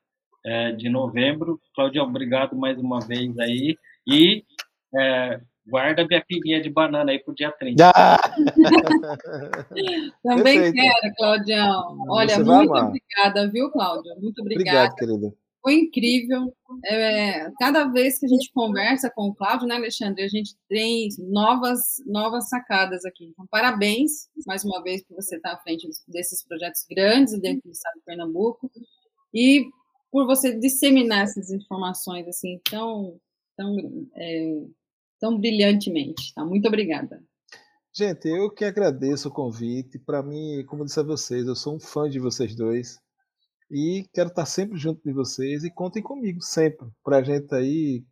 é, 0.44 0.72
de 0.72 0.88
novembro. 0.88 1.60
Claudio, 1.74 2.02
obrigado 2.02 2.56
mais 2.56 2.78
uma 2.78 3.00
vez 3.00 3.36
aí. 3.38 3.76
E 4.06 4.44
é, 4.94 5.40
guarda 5.66 6.06
minha 6.06 6.22
pininha 6.26 6.60
de 6.60 6.70
banana 6.70 7.10
aí 7.10 7.18
pro 7.18 7.34
dia 7.34 7.50
30. 7.50 7.90
Ah! 7.94 8.16
Também 10.22 10.60
Perfeito. 10.60 10.74
quero, 10.74 11.14
Claudião. 11.16 11.98
Olha, 12.08 12.36
Você 12.36 12.44
muito 12.44 12.74
obrigada, 12.74 13.50
viu, 13.50 13.70
Cláudio? 13.70 14.14
Muito 14.20 14.40
obrigada. 14.40 14.92
Obrigado, 14.92 14.96
querida. 14.96 15.34
Foi 15.62 15.74
incrível. 15.76 16.54
É, 16.84 17.50
cada 17.58 17.86
vez 17.86 18.18
que 18.18 18.26
a 18.26 18.28
gente 18.28 18.52
conversa 18.52 19.10
com 19.10 19.28
o 19.28 19.34
Cláudio, 19.34 19.66
né, 19.66 19.76
Alexandre, 19.76 20.22
a 20.22 20.28
gente 20.28 20.54
tem 20.68 21.08
novas, 21.18 21.80
novas 22.04 22.50
sacadas 22.50 23.02
aqui. 23.06 23.24
Então, 23.24 23.46
parabéns 23.50 24.28
mais 24.46 24.62
uma 24.62 24.82
vez 24.82 25.02
por 25.06 25.14
você 25.14 25.36
estar 25.36 25.52
à 25.52 25.58
frente 25.60 25.88
desses 26.06 26.46
projetos 26.46 26.84
grandes 26.90 27.40
dentro 27.40 27.62
do 27.64 27.72
estado 27.72 27.94
de 27.94 28.04
Pernambuco 28.04 28.70
e 29.32 29.64
por 30.14 30.26
você 30.26 30.56
disseminar 30.56 31.24
essas 31.24 31.50
informações 31.50 32.28
assim 32.28 32.60
tão, 32.70 33.18
tão, 33.56 33.76
é, 34.14 34.62
tão 35.18 35.36
brilhantemente. 35.36 36.32
Tá? 36.32 36.44
Muito 36.44 36.68
obrigada. 36.68 37.20
Gente, 37.92 38.28
eu 38.28 38.48
que 38.48 38.64
agradeço 38.64 39.28
o 39.28 39.32
convite. 39.32 39.98
Para 39.98 40.22
mim, 40.22 40.64
como 40.68 40.82
eu 40.82 40.86
disse 40.86 41.00
a 41.00 41.02
vocês, 41.02 41.48
eu 41.48 41.56
sou 41.56 41.74
um 41.74 41.80
fã 41.80 42.08
de 42.08 42.20
vocês 42.20 42.54
dois. 42.54 43.00
E 43.68 44.08
quero 44.14 44.28
estar 44.28 44.46
sempre 44.46 44.78
junto 44.78 45.02
de 45.04 45.12
vocês 45.12 45.64
e 45.64 45.70
contem 45.70 46.00
comigo 46.00 46.40
sempre, 46.40 46.86
para 47.02 47.16
a 47.16 47.22
gente 47.24 47.52
aí 47.52 48.04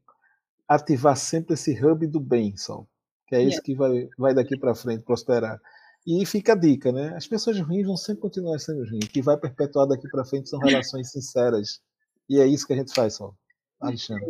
ativar 0.66 1.16
sempre 1.16 1.54
esse 1.54 1.72
hub 1.80 2.04
do 2.08 2.18
bem, 2.18 2.56
Sol. 2.56 2.88
Que 3.28 3.36
é 3.36 3.42
isso 3.44 3.62
que 3.62 3.76
vai, 3.76 4.08
vai 4.18 4.34
daqui 4.34 4.58
para 4.58 4.74
frente 4.74 5.04
prosperar. 5.04 5.60
E 6.04 6.26
fica 6.26 6.54
a 6.54 6.56
dica, 6.56 6.90
né? 6.90 7.14
As 7.16 7.28
pessoas 7.28 7.60
ruins 7.60 7.86
vão 7.86 7.96
sempre 7.96 8.22
continuar 8.22 8.58
sendo 8.58 8.80
ruins. 8.80 9.04
O 9.04 9.08
que 9.08 9.22
vai 9.22 9.36
perpetuar 9.36 9.86
daqui 9.86 10.08
para 10.08 10.24
frente 10.24 10.48
são 10.48 10.58
relações 10.66 11.12
sinceras. 11.12 11.80
E 12.28 12.40
é 12.40 12.46
isso 12.46 12.66
que 12.66 12.72
a 12.72 12.76
gente 12.76 12.94
faz, 12.94 13.14
Sol. 13.14 13.34
Alexandre. 13.80 14.24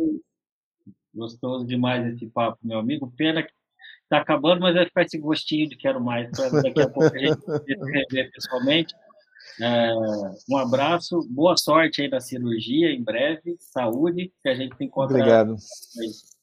Gostoso 1.13 1.65
demais 1.65 2.13
esse 2.13 2.27
papo, 2.27 2.57
meu 2.63 2.79
amigo. 2.79 3.13
Pena 3.15 3.43
que 3.43 3.51
está 4.03 4.17
acabando, 4.17 4.61
mas 4.61 4.75
vai 4.75 4.85
ficar 4.85 5.03
esse 5.03 5.17
gostinho 5.17 5.69
de 5.69 5.77
quero 5.77 6.03
mais. 6.03 6.29
Daqui 6.31 6.81
a 6.81 6.89
pouco 6.89 7.15
a 7.15 7.19
gente 7.19 7.39
se 7.39 7.75
rever 7.75 8.31
pessoalmente. 8.31 8.93
É, 9.61 9.93
um 10.49 10.57
abraço, 10.57 11.19
boa 11.29 11.55
sorte 11.55 12.01
aí 12.01 12.09
na 12.09 12.19
cirurgia 12.19 12.91
em 12.91 13.03
breve, 13.03 13.55
saúde, 13.59 14.31
que 14.41 14.49
a 14.49 14.55
gente 14.55 14.75
encontra 14.81 15.17
Obrigado. 15.17 15.55